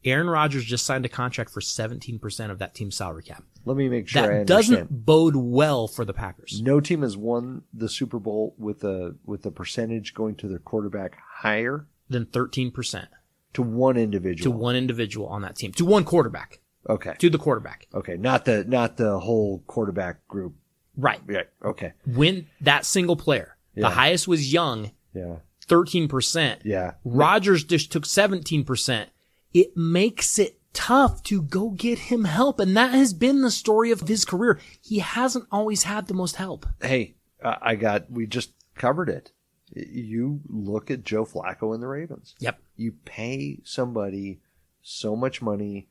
Aaron 0.03 0.29
Rodgers 0.29 0.65
just 0.65 0.85
signed 0.85 1.05
a 1.05 1.09
contract 1.09 1.49
for 1.49 1.61
17% 1.61 2.51
of 2.51 2.59
that 2.59 2.75
team's 2.75 2.95
salary 2.95 3.23
cap. 3.23 3.43
Let 3.65 3.77
me 3.77 3.87
make 3.89 4.07
sure 4.07 4.23
I 4.23 4.37
That 4.39 4.47
doesn't 4.47 5.05
bode 5.05 5.35
well 5.35 5.87
for 5.87 6.05
the 6.05 6.13
Packers. 6.13 6.61
No 6.61 6.79
team 6.79 7.01
has 7.01 7.15
won 7.17 7.63
the 7.73 7.89
Super 7.89 8.19
Bowl 8.19 8.55
with 8.57 8.83
a 8.83 9.15
with 9.25 9.45
a 9.45 9.51
percentage 9.51 10.13
going 10.13 10.35
to 10.35 10.47
their 10.47 10.59
quarterback 10.59 11.17
higher 11.37 11.87
Than 12.09 12.25
13% 12.25 13.07
to 13.53 13.61
one 13.61 13.97
individual 13.97 14.51
to 14.51 14.57
one 14.57 14.75
individual 14.75 15.27
on 15.27 15.41
that 15.43 15.55
team, 15.55 15.71
to 15.73 15.85
one 15.85 16.03
quarterback, 16.03 16.59
Okay, 16.89 17.13
to 17.19 17.29
the 17.29 17.37
quarterback. 17.37 17.87
okay, 17.93 18.17
not 18.17 18.45
the 18.45 18.63
not 18.65 18.97
the 18.97 19.19
whole 19.19 19.63
quarterback 19.67 20.27
group. 20.27 20.55
Right. 20.97 21.21
Yeah, 21.29 21.43
okay, 21.63 21.93
When 22.05 22.47
that 22.61 22.85
single 22.85 23.15
player, 23.15 23.57
Yeah. 23.75 23.89
the 23.89 23.95
highest 23.95 24.27
was 24.27 24.51
Young, 24.53 24.91
yeah, 25.13 25.37
13%. 25.67 26.57
yeah, 26.63 26.93
Rodgers 27.03 27.63
just 27.63 27.91
took 27.91 28.03
17%. 28.05 29.07
It 29.53 29.77
makes 29.77 30.37
it 30.39 30.59
tough 30.73 31.23
to 31.23 31.41
go 31.41 31.69
get 31.69 31.99
him 31.99 32.25
help. 32.25 32.59
And 32.59 32.75
that 32.75 32.91
has 32.91 33.13
been 33.13 33.41
the 33.41 33.51
story 33.51 33.91
of 33.91 34.01
his 34.01 34.25
career. 34.25 34.59
He 34.81 34.99
hasn't 34.99 35.47
always 35.51 35.83
had 35.83 36.07
the 36.07 36.13
most 36.13 36.35
help. 36.35 36.65
Hey, 36.81 37.15
I 37.43 37.75
got, 37.75 38.11
we 38.11 38.25
just 38.25 38.51
covered 38.75 39.09
it. 39.09 39.31
You 39.75 40.41
look 40.47 40.91
at 40.91 41.03
Joe 41.03 41.25
Flacco 41.25 41.73
and 41.73 41.81
the 41.81 41.87
Ravens. 41.87 42.35
Yep. 42.39 42.59
You 42.75 42.93
pay 43.05 43.59
somebody 43.63 44.39
so 44.81 45.15
much 45.15 45.41
money, 45.41 45.87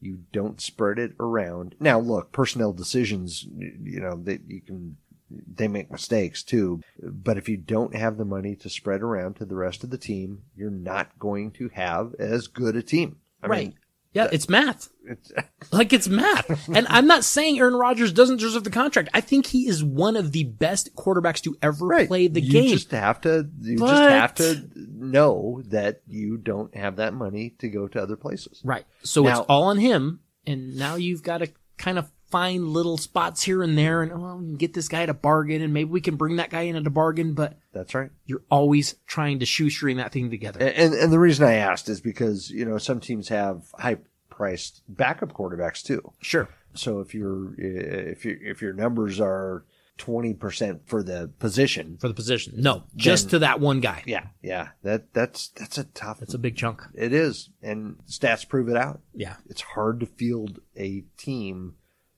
you 0.00 0.20
don't 0.32 0.60
spread 0.60 0.98
it 0.98 1.12
around. 1.18 1.74
Now, 1.80 1.98
look, 1.98 2.32
personnel 2.32 2.72
decisions, 2.72 3.46
you 3.52 4.00
know, 4.00 4.20
they, 4.22 4.38
you 4.46 4.60
can, 4.60 4.96
they 5.30 5.68
make 5.68 5.90
mistakes 5.90 6.42
too. 6.42 6.80
But 7.02 7.36
if 7.36 7.48
you 7.48 7.56
don't 7.56 7.94
have 7.94 8.16
the 8.16 8.24
money 8.24 8.54
to 8.56 8.70
spread 8.70 9.02
around 9.02 9.34
to 9.36 9.44
the 9.44 9.56
rest 9.56 9.84
of 9.84 9.90
the 9.90 9.98
team, 9.98 10.42
you're 10.56 10.70
not 10.70 11.18
going 11.18 11.50
to 11.52 11.68
have 11.70 12.14
as 12.18 12.46
good 12.46 12.76
a 12.76 12.82
team. 12.82 13.16
I 13.42 13.46
right. 13.48 13.64
mean, 13.66 13.74
yeah, 14.12 14.28
it's 14.32 14.48
math. 14.48 14.88
it's, 15.04 15.32
Like 15.72 15.92
it's 15.92 16.08
math. 16.08 16.68
and 16.68 16.86
I'm 16.88 17.06
not 17.06 17.24
saying 17.24 17.58
Aaron 17.58 17.74
Rodgers 17.74 18.12
doesn't 18.12 18.38
deserve 18.38 18.64
the 18.64 18.70
contract. 18.70 19.08
I 19.14 19.20
think 19.20 19.46
he 19.46 19.68
is 19.68 19.82
one 19.84 20.16
of 20.16 20.32
the 20.32 20.44
best 20.44 20.94
quarterbacks 20.96 21.42
to 21.42 21.56
ever 21.62 21.86
right. 21.86 22.08
play 22.08 22.26
the 22.28 22.40
you 22.40 22.50
game. 22.52 22.70
just 22.70 22.90
have 22.92 23.20
to, 23.22 23.48
you 23.60 23.78
But- 23.78 23.88
just 23.88 24.02
have 24.10 24.34
to 24.36 24.68
know 24.76 25.62
that 25.66 26.02
you 26.06 26.36
don't 26.38 26.74
have 26.74 26.96
that 26.96 27.14
money 27.14 27.50
to 27.58 27.68
go 27.68 27.86
to 27.88 28.02
other 28.02 28.16
places. 28.16 28.60
Right. 28.64 28.84
So 29.02 29.22
Now- 29.22 29.30
it's 29.30 29.46
all 29.48 29.64
on 29.64 29.78
him. 29.78 30.20
And 30.46 30.76
now 30.76 30.94
you've 30.96 31.22
got 31.22 31.38
to 31.38 31.48
kind 31.76 31.98
of 31.98 32.10
find 32.30 32.68
little 32.68 32.96
spots 32.98 33.42
here 33.42 33.62
and 33.62 33.76
there 33.76 34.02
and, 34.02 34.12
oh, 34.12 34.36
we 34.36 34.46
can 34.46 34.56
get 34.56 34.74
this 34.74 34.88
guy 34.88 35.02
at 35.02 35.08
a 35.08 35.14
bargain 35.14 35.62
and 35.62 35.72
maybe 35.72 35.90
we 35.90 36.00
can 36.00 36.16
bring 36.16 36.36
that 36.36 36.50
guy 36.50 36.62
in 36.62 36.76
at 36.76 36.86
a 36.86 36.90
bargain, 36.90 37.34
but 37.34 37.58
That's 37.78 37.94
right. 37.94 38.10
you're 38.26 38.42
always 38.50 38.96
trying 39.06 39.38
to 39.38 39.46
shoestring 39.46 39.96
that 39.98 40.12
thing 40.12 40.30
together. 40.30 40.60
And 40.60 40.94
and 40.94 41.12
the 41.12 41.18
reason 41.18 41.46
I 41.46 41.54
asked 41.54 41.88
is 41.88 42.00
because 42.00 42.50
you 42.50 42.64
know 42.64 42.78
some 42.78 43.00
teams 43.00 43.28
have 43.28 43.62
high 43.78 43.98
priced 44.30 44.82
backup 44.88 45.32
quarterbacks 45.32 45.82
too. 45.82 46.12
Sure. 46.20 46.48
So 46.74 47.00
if 47.00 47.14
your 47.14 47.54
eh, 47.58 48.10
if 48.12 48.24
your 48.24 48.36
if 48.42 48.60
your 48.62 48.72
numbers 48.72 49.20
are 49.20 49.64
twenty 49.96 50.32
percent 50.34 50.82
for 50.86 51.02
the 51.02 51.30
position, 51.40 51.96
For 52.00 52.06
the 52.08 52.14
position. 52.14 52.54
No, 52.56 52.84
just 52.94 53.24
Then- 53.24 53.30
to 53.30 53.38
that 53.40 53.60
one 53.60 53.80
guy. 53.80 54.02
yeah, 54.06 54.26
yeah, 54.42 54.68
that 54.82 55.12
that's 55.12 55.48
that's 55.48 55.78
a 55.78 55.84
tough. 55.84 56.20
That's 56.20 56.34
a 56.34 56.38
big 56.38 56.56
chunk. 56.56 56.82
it 56.94 57.12
is, 57.12 57.50
and 57.62 57.96
stats 58.06 58.48
prove 58.48 58.68
it 58.68 58.76
out. 58.76 59.00
Yeah. 59.14 59.36
It's 59.48 59.62
hard 59.62 60.00
to 60.00 60.06
field 60.06 60.60
a 60.76 61.04
team, 61.16 61.74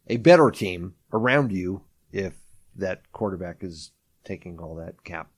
a 0.08 0.16
better 0.18 0.50
team 0.50 0.94
around 1.12 1.52
you 1.52 1.82
if 2.12 2.34
that 2.76 3.10
quarterback 3.12 3.62
is 3.62 3.92
taking 4.24 4.58
all 4.58 4.74
that 4.76 5.02
cap. 5.04 5.30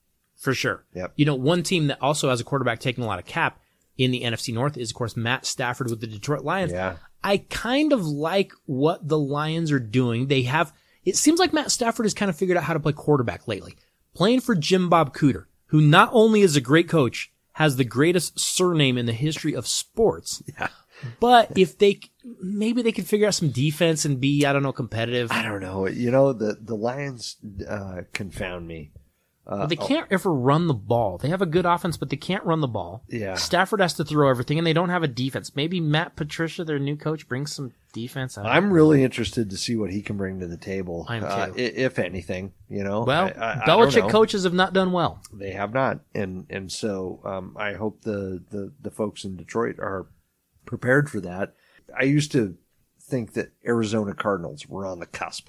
For 0.43 0.55
sure. 0.55 0.85
Yep. 0.95 1.13
You 1.15 1.25
know, 1.25 1.37
one 1.37 1.63
team 1.63 1.87
that 1.87 2.03
also 2.03 2.29
has 2.29 2.41
a 2.41 2.45
quarterback 2.45 2.81
taking 2.81 3.05
a 3.05 3.07
lot 3.07 3.21
of 3.21 3.25
cap 3.25 3.61
in 3.97 4.11
the 4.11 4.23
NFC 4.23 4.53
North 4.53 4.77
is, 4.77 4.91
of 4.91 4.97
course, 4.97 5.17
Matt 5.17 5.47
Stafford 5.47 5.89
with 5.89 6.01
the 6.01 6.09
Detroit 6.09 6.43
Lions. 6.43 6.73
Yeah. 6.73 6.97
I 7.23 7.45
kind 7.49 7.93
of 7.93 8.05
like 8.05 8.53
what 8.67 9.07
the 9.07 9.19
Lions 9.19 9.71
are 9.71 9.79
doing. 9.79 10.27
They 10.27 10.43
have, 10.43 10.73
it 11.05 11.17
seems 11.17 11.39
like 11.39 11.53
Matt 11.53 11.71
Stafford 11.71 12.07
has 12.07 12.13
kind 12.13 12.29
of 12.29 12.37
figured 12.37 12.59
out 12.59 12.65
how 12.65 12.73
to 12.73 12.81
play 12.81 12.93
quarterback 12.93 13.47
lately. 13.47 13.77
Playing 14.15 14.41
for 14.41 14.57
Jim 14.57 14.89
Bob 14.89 15.15
Cooter, 15.15 15.45
who 15.67 15.81
not 15.81 16.11
only 16.13 16.41
is 16.41 16.57
a 16.57 16.61
great 16.61 16.89
coach, 16.89 17.31
has 17.53 17.77
the 17.77 17.85
greatest 17.85 18.41
surname 18.41 18.99
in 18.99 19.07
the 19.07 19.13
history 19.13 19.55
of 19.55 19.67
sports. 19.69 20.43
Yeah. 20.59 20.69
But 21.19 21.59
if 21.59 21.79
they, 21.79 21.99
maybe 22.41 22.83
they 22.83 22.93
could 22.93 23.09
figure 23.09 23.27
out 23.27 23.35
some 23.35 23.51
defense 23.51 24.05
and 24.05 24.21
be, 24.21 24.47
I 24.47 24.53
don't 24.53 24.63
know, 24.63 24.73
competitive. 24.73 25.33
I 25.33 25.43
don't 25.43 25.61
know. 25.61 25.89
You 25.89 26.13
know 26.13 26.33
the 26.33 26.57
the 26.61 26.77
Lions 26.77 27.39
uh, 27.69 28.03
confound 28.13 28.69
me. 28.69 28.93
But 29.61 29.69
they 29.69 29.77
can't 29.77 30.07
ever 30.11 30.33
run 30.33 30.67
the 30.67 30.75
ball. 30.75 31.19
They 31.19 31.29
have 31.29 31.43
a 31.43 31.47
good 31.47 31.67
offense, 31.67 31.97
but 31.97 32.11
they 32.11 32.17
can't 32.17 32.45
run 32.45 32.61
the 32.61 32.69
ball. 32.69 33.05
Yeah. 33.09 33.35
Stafford 33.35 33.81
has 33.81 33.95
to 33.95 34.05
throw 34.05 34.29
everything, 34.29 34.59
and 34.59 34.67
they 34.67 34.73
don't 34.73 34.89
have 34.91 35.03
a 35.03 35.09
defense. 35.09 35.55
Maybe 35.57 35.81
Matt 35.81 36.17
Patricia, 36.17 36.65
their 36.65 36.79
new 36.79 36.97
coach, 36.97 37.29
brings 37.29 37.53
some 37.55 37.73
defense. 37.93 38.37
Out. 38.39 38.47
I'm 38.47 38.73
really 38.73 39.03
interested 39.05 39.51
to 39.51 39.57
see 39.57 39.77
what 39.77 39.91
he 39.91 40.03
can 40.03 40.17
bring 40.17 40.41
to 40.41 40.47
the 40.47 40.57
table. 40.57 41.05
I 41.09 41.17
am 41.17 41.25
uh, 41.25 41.47
too. 41.47 41.53
i- 41.57 41.59
if 41.59 41.99
anything, 41.99 42.53
you 42.69 42.83
know. 42.85 43.03
well, 43.05 43.27
I- 43.37 43.41
I- 43.41 43.53
I 43.63 43.65
Belichick 43.67 44.03
know. 44.03 44.09
coaches 44.09 44.45
have 44.45 44.55
not 44.55 44.73
done 44.73 44.93
well. 44.93 45.21
They 45.33 45.53
have 45.53 45.73
not, 45.75 46.01
and 46.15 46.47
and 46.51 46.71
so 46.73 47.21
um, 47.25 47.57
I 47.59 47.75
hope 47.75 48.03
the, 48.03 48.43
the 48.51 48.73
the 48.81 48.91
folks 48.91 49.25
in 49.25 49.37
Detroit 49.37 49.77
are 49.79 50.07
prepared 50.67 51.11
for 51.11 51.21
that. 51.21 51.55
I 51.99 52.05
used 52.05 52.33
to 52.33 52.57
think 53.01 53.35
that 53.35 53.53
Arizona 53.67 54.15
Cardinals 54.15 54.67
were 54.67 54.87
on 54.87 54.99
the 55.01 55.07
cusp. 55.07 55.49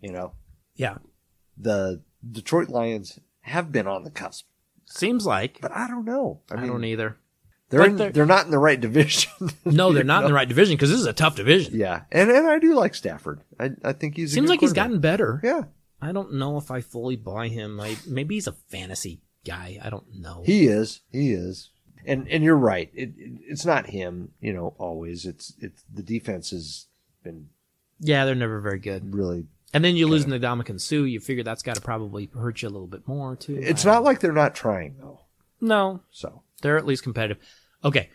You 0.00 0.12
know, 0.12 0.32
Yeah, 0.76 0.98
the 1.56 2.02
Detroit 2.30 2.68
Lions 2.68 3.18
have 3.42 3.70
been 3.72 3.86
on 3.86 4.04
the 4.04 4.10
cusp, 4.10 4.46
seems 4.86 5.26
like. 5.26 5.58
but 5.60 5.72
I 5.72 5.86
don't 5.88 6.04
know. 6.04 6.40
I, 6.50 6.54
I, 6.54 6.56
mean, 6.58 6.70
don't 6.70 6.84
either. 6.84 7.16
They're, 7.68 7.86
in, 7.86 7.96
they're- 7.96 8.10
they're 8.12 8.26
not 8.26 8.44
in 8.44 8.50
the 8.50 8.58
right 8.58 8.80
division. 8.80 9.30
No, 9.64 9.92
they're 9.92 10.04
not 10.04 10.24
in 10.24 10.28
the 10.28 10.34
right 10.34 10.48
division 10.48 10.76
because 10.76 10.90
this 10.90 11.00
is 11.00 11.06
a 11.06 11.12
tough 11.12 11.36
division. 11.36 11.78
Yeah, 11.78 12.02
and 12.10 12.30
and 12.30 12.46
I 12.46 12.58
do 12.58 12.74
like 12.74 12.94
Stafford. 12.94 13.40
I 13.58 13.70
I 13.84 13.92
think 13.92 14.16
he's 14.16 14.32
a 14.32 14.34
seems 14.34 14.50
like 14.50 14.60
he's 14.60 14.72
gotten 14.74 15.00
better. 15.00 15.40
Yeah, 15.42 15.64
I 16.00 16.12
don't 16.12 16.34
know 16.34 16.58
if 16.58 16.70
I 16.70 16.80
fully 16.82 17.16
buy 17.16 17.48
him. 17.48 17.80
I, 17.80 17.96
maybe 18.06 18.34
he's 18.34 18.46
a 18.46 18.52
fantasy 18.52 19.22
guy. 19.44 19.78
I 19.82 19.88
don't 19.88 20.20
know. 20.20 20.42
He 20.44 20.66
is. 20.66 21.00
He 21.10 21.32
is. 21.32 21.70
And 22.04 22.28
and 22.28 22.44
you're 22.44 22.56
right. 22.56 22.90
It, 22.92 23.14
it 23.16 23.40
it's 23.48 23.64
not 23.64 23.86
him. 23.86 24.32
You 24.40 24.52
know, 24.52 24.74
always. 24.78 25.24
It's 25.24 25.54
it's 25.58 25.82
the 25.92 26.02
defense 26.02 26.50
has 26.50 26.86
been 27.24 27.48
yeah, 28.00 28.24
they're 28.24 28.34
never 28.34 28.60
very 28.60 28.80
good. 28.80 29.14
really. 29.14 29.46
And 29.72 29.84
then 29.84 29.96
you 29.96 30.06
lose 30.06 30.26
Ndamukong 30.26 30.80
Suh. 30.80 30.96
You 30.96 31.18
figure 31.18 31.42
that's 31.42 31.62
got 31.62 31.76
to 31.76 31.80
probably 31.80 32.28
hurt 32.34 32.62
you 32.62 32.68
a 32.68 32.70
little 32.70 32.86
bit 32.86 33.08
more 33.08 33.36
too. 33.36 33.58
It's 33.60 33.84
not 33.84 34.04
like 34.04 34.20
they're 34.20 34.32
not 34.32 34.54
trying 34.54 34.96
though. 35.00 35.20
No, 35.60 36.02
So 36.10 36.42
They're 36.60 36.76
at 36.76 36.86
least 36.86 37.04
competitive. 37.04 37.38
Okay. 37.84 38.10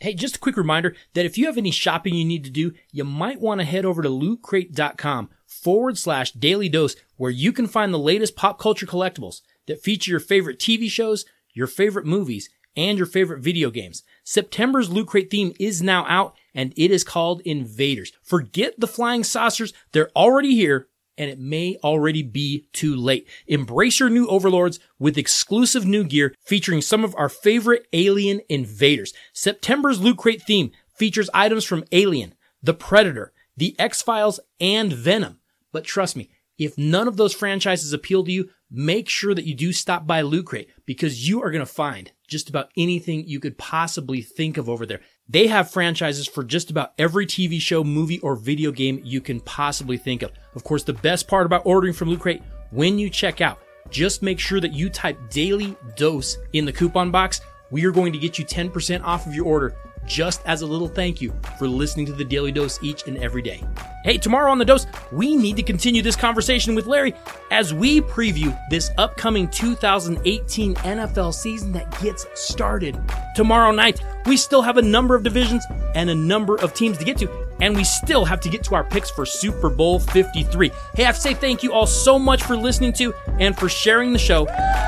Hey, 0.00 0.14
just 0.14 0.36
a 0.36 0.40
quick 0.40 0.56
reminder 0.56 0.94
that 1.14 1.24
if 1.24 1.38
you 1.38 1.46
have 1.46 1.56
any 1.56 1.70
shopping 1.70 2.14
you 2.14 2.24
need 2.24 2.44
to 2.44 2.50
do, 2.50 2.72
you 2.92 3.04
might 3.04 3.40
want 3.40 3.60
to 3.60 3.64
head 3.64 3.84
over 3.84 4.02
to 4.02 4.08
lootcrate.com 4.08 5.30
forward 5.46 5.96
slash 5.98 6.32
daly 6.32 6.68
dose 6.68 6.94
where 7.16 7.30
you 7.30 7.52
can 7.52 7.66
find 7.66 7.92
the 7.92 7.98
latest 7.98 8.36
pop 8.36 8.58
culture 8.58 8.86
collectibles 8.86 9.40
that 9.66 9.82
feature 9.82 10.10
your 10.10 10.20
favorite 10.20 10.58
TV 10.58 10.90
shows, 10.90 11.24
your 11.52 11.66
favorite 11.66 12.06
movies, 12.06 12.50
and 12.76 12.98
your 12.98 13.06
favorite 13.06 13.40
video 13.40 13.70
games. 13.70 14.02
September's 14.24 14.90
Loot 14.90 15.08
Crate 15.08 15.30
theme 15.30 15.52
is 15.58 15.82
now 15.82 16.04
out 16.08 16.36
and 16.54 16.72
it 16.76 16.90
is 16.90 17.04
called 17.04 17.42
Invaders. 17.44 18.12
Forget 18.22 18.78
the 18.78 18.86
flying 18.86 19.24
saucers. 19.24 19.72
They're 19.92 20.10
already 20.16 20.54
here 20.54 20.88
and 21.16 21.30
it 21.30 21.38
may 21.38 21.76
already 21.84 22.22
be 22.22 22.66
too 22.72 22.96
late. 22.96 23.28
Embrace 23.46 24.00
your 24.00 24.10
new 24.10 24.26
overlords 24.26 24.80
with 24.98 25.18
exclusive 25.18 25.86
new 25.86 26.04
gear 26.04 26.34
featuring 26.40 26.80
some 26.80 27.04
of 27.04 27.14
our 27.16 27.28
favorite 27.28 27.86
alien 27.92 28.40
invaders. 28.48 29.12
September's 29.32 30.00
Loot 30.00 30.18
Crate 30.18 30.42
theme 30.42 30.72
features 30.96 31.30
items 31.34 31.64
from 31.64 31.84
Alien, 31.92 32.34
The 32.62 32.74
Predator, 32.74 33.32
The 33.56 33.76
X-Files, 33.78 34.40
and 34.60 34.92
Venom. 34.92 35.40
But 35.72 35.84
trust 35.84 36.16
me, 36.16 36.30
if 36.58 36.78
none 36.78 37.08
of 37.08 37.16
those 37.16 37.34
franchises 37.34 37.92
appeal 37.92 38.24
to 38.24 38.32
you, 38.32 38.50
make 38.74 39.08
sure 39.08 39.34
that 39.34 39.44
you 39.44 39.54
do 39.54 39.72
stop 39.72 40.06
by 40.06 40.20
Loot 40.22 40.46
Crate 40.46 40.68
because 40.84 41.28
you 41.28 41.42
are 41.42 41.50
going 41.50 41.64
to 41.64 41.66
find 41.66 42.10
just 42.26 42.48
about 42.48 42.70
anything 42.76 43.24
you 43.26 43.38
could 43.38 43.56
possibly 43.56 44.20
think 44.20 44.56
of 44.56 44.68
over 44.68 44.84
there. 44.84 45.00
They 45.28 45.46
have 45.46 45.70
franchises 45.70 46.26
for 46.26 46.42
just 46.42 46.70
about 46.70 46.92
every 46.98 47.26
TV 47.26 47.60
show, 47.60 47.84
movie, 47.84 48.18
or 48.20 48.34
video 48.34 48.72
game 48.72 49.00
you 49.04 49.20
can 49.20 49.40
possibly 49.40 49.96
think 49.96 50.22
of. 50.22 50.32
Of 50.54 50.64
course, 50.64 50.82
the 50.82 50.92
best 50.92 51.28
part 51.28 51.46
about 51.46 51.62
ordering 51.64 51.92
from 51.92 52.10
Loot 52.10 52.20
Crate, 52.20 52.42
when 52.70 52.98
you 52.98 53.08
check 53.08 53.40
out, 53.40 53.60
just 53.90 54.22
make 54.22 54.40
sure 54.40 54.60
that 54.60 54.72
you 54.72 54.90
type 54.90 55.18
daly 55.30 55.76
dose 55.96 56.36
in 56.52 56.64
the 56.64 56.72
coupon 56.72 57.10
box. 57.10 57.40
We 57.70 57.84
are 57.86 57.92
going 57.92 58.12
to 58.12 58.18
get 58.18 58.38
you 58.38 58.44
10% 58.44 59.02
off 59.04 59.26
of 59.26 59.34
your 59.34 59.46
order 59.46 59.76
just 60.06 60.42
as 60.46 60.62
a 60.62 60.66
little 60.66 60.88
thank 60.88 61.20
you 61.20 61.34
for 61.58 61.68
listening 61.68 62.06
to 62.06 62.12
the 62.12 62.24
Daly 62.24 62.52
Dose 62.52 62.78
each 62.82 63.06
and 63.06 63.16
every 63.18 63.42
day. 63.42 63.62
Hey, 64.04 64.18
tomorrow 64.18 64.50
on 64.50 64.58
the 64.58 64.64
Dose, 64.64 64.86
we 65.12 65.34
need 65.34 65.56
to 65.56 65.62
continue 65.62 66.02
this 66.02 66.16
conversation 66.16 66.74
with 66.74 66.86
Larry 66.86 67.14
as 67.50 67.72
we 67.72 68.00
preview 68.00 68.56
this 68.68 68.90
upcoming 68.98 69.48
2018 69.48 70.74
NFL 70.74 71.32
season 71.32 71.72
that 71.72 72.00
gets 72.00 72.26
started 72.34 73.00
tomorrow 73.34 73.70
night. 73.70 74.00
We 74.26 74.36
still 74.36 74.62
have 74.62 74.76
a 74.76 74.82
number 74.82 75.14
of 75.14 75.22
divisions 75.22 75.64
and 75.94 76.10
a 76.10 76.14
number 76.14 76.56
of 76.56 76.74
teams 76.74 76.98
to 76.98 77.04
get 77.04 77.16
to, 77.18 77.43
and 77.60 77.76
we 77.76 77.84
still 77.84 78.24
have 78.24 78.40
to 78.40 78.48
get 78.48 78.64
to 78.64 78.74
our 78.74 78.84
picks 78.84 79.10
for 79.10 79.24
Super 79.26 79.70
Bowl 79.70 79.98
53. 79.98 80.70
Hey, 80.94 81.02
I 81.02 81.06
have 81.06 81.16
to 81.16 81.20
say 81.20 81.34
thank 81.34 81.62
you 81.62 81.72
all 81.72 81.86
so 81.86 82.18
much 82.18 82.42
for 82.42 82.56
listening 82.56 82.92
to 82.94 83.14
and 83.38 83.56
for 83.56 83.68
sharing 83.68 84.12
the 84.12 84.18
show. 84.18 84.46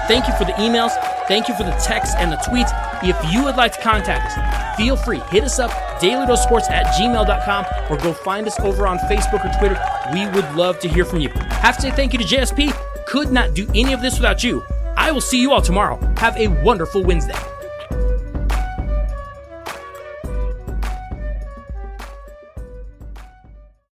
Thank 0.09 0.29
you 0.29 0.35
for 0.35 0.45
the 0.45 0.53
emails. 0.53 0.93
Thank 1.29 1.49
you 1.49 1.55
for 1.55 1.65
the 1.65 1.77
texts 1.83 2.15
and 2.17 2.31
the 2.31 2.37
tweets. 2.37 2.71
If 3.03 3.17
you 3.33 3.45
would 3.45 3.57
like 3.57 3.73
to 3.73 3.81
contact 3.81 4.39
us, 4.39 4.77
feel 4.77 4.97
free. 4.97 5.21
Hit 5.31 5.45
us 5.45 5.59
up, 5.59 5.71
dailydosports 6.01 6.71
at 6.71 6.87
gmail.com, 6.95 7.65
or 7.91 7.97
go 7.99 8.13
find 8.13 8.47
us 8.47 8.59
over 8.61 8.87
on 8.87 8.99
Facebook 9.01 9.45
or 9.45 9.59
Twitter. 9.59 9.81
We 10.13 10.27
would 10.29 10.55
love 10.55 10.79
to 10.81 10.89
hear 10.89 11.05
from 11.05 11.21
you. 11.21 11.31
Have 11.31 11.77
to 11.77 11.83
say 11.83 11.91
thank 11.91 12.13
you 12.13 12.19
to 12.19 12.25
JSP. 12.25 12.73
Could 13.07 13.33
not 13.33 13.55
do 13.55 13.69
any 13.75 13.93
of 13.93 14.01
this 14.01 14.17
without 14.17 14.43
you. 14.45 14.63
I 14.97 15.13
will 15.13 15.21
see 15.21 15.41
you 15.41 15.53
all 15.53 15.63
tomorrow. 15.63 15.99
Have 16.17 16.37
a 16.37 16.49
wonderful 16.63 17.05
Wednesday. 17.05 17.35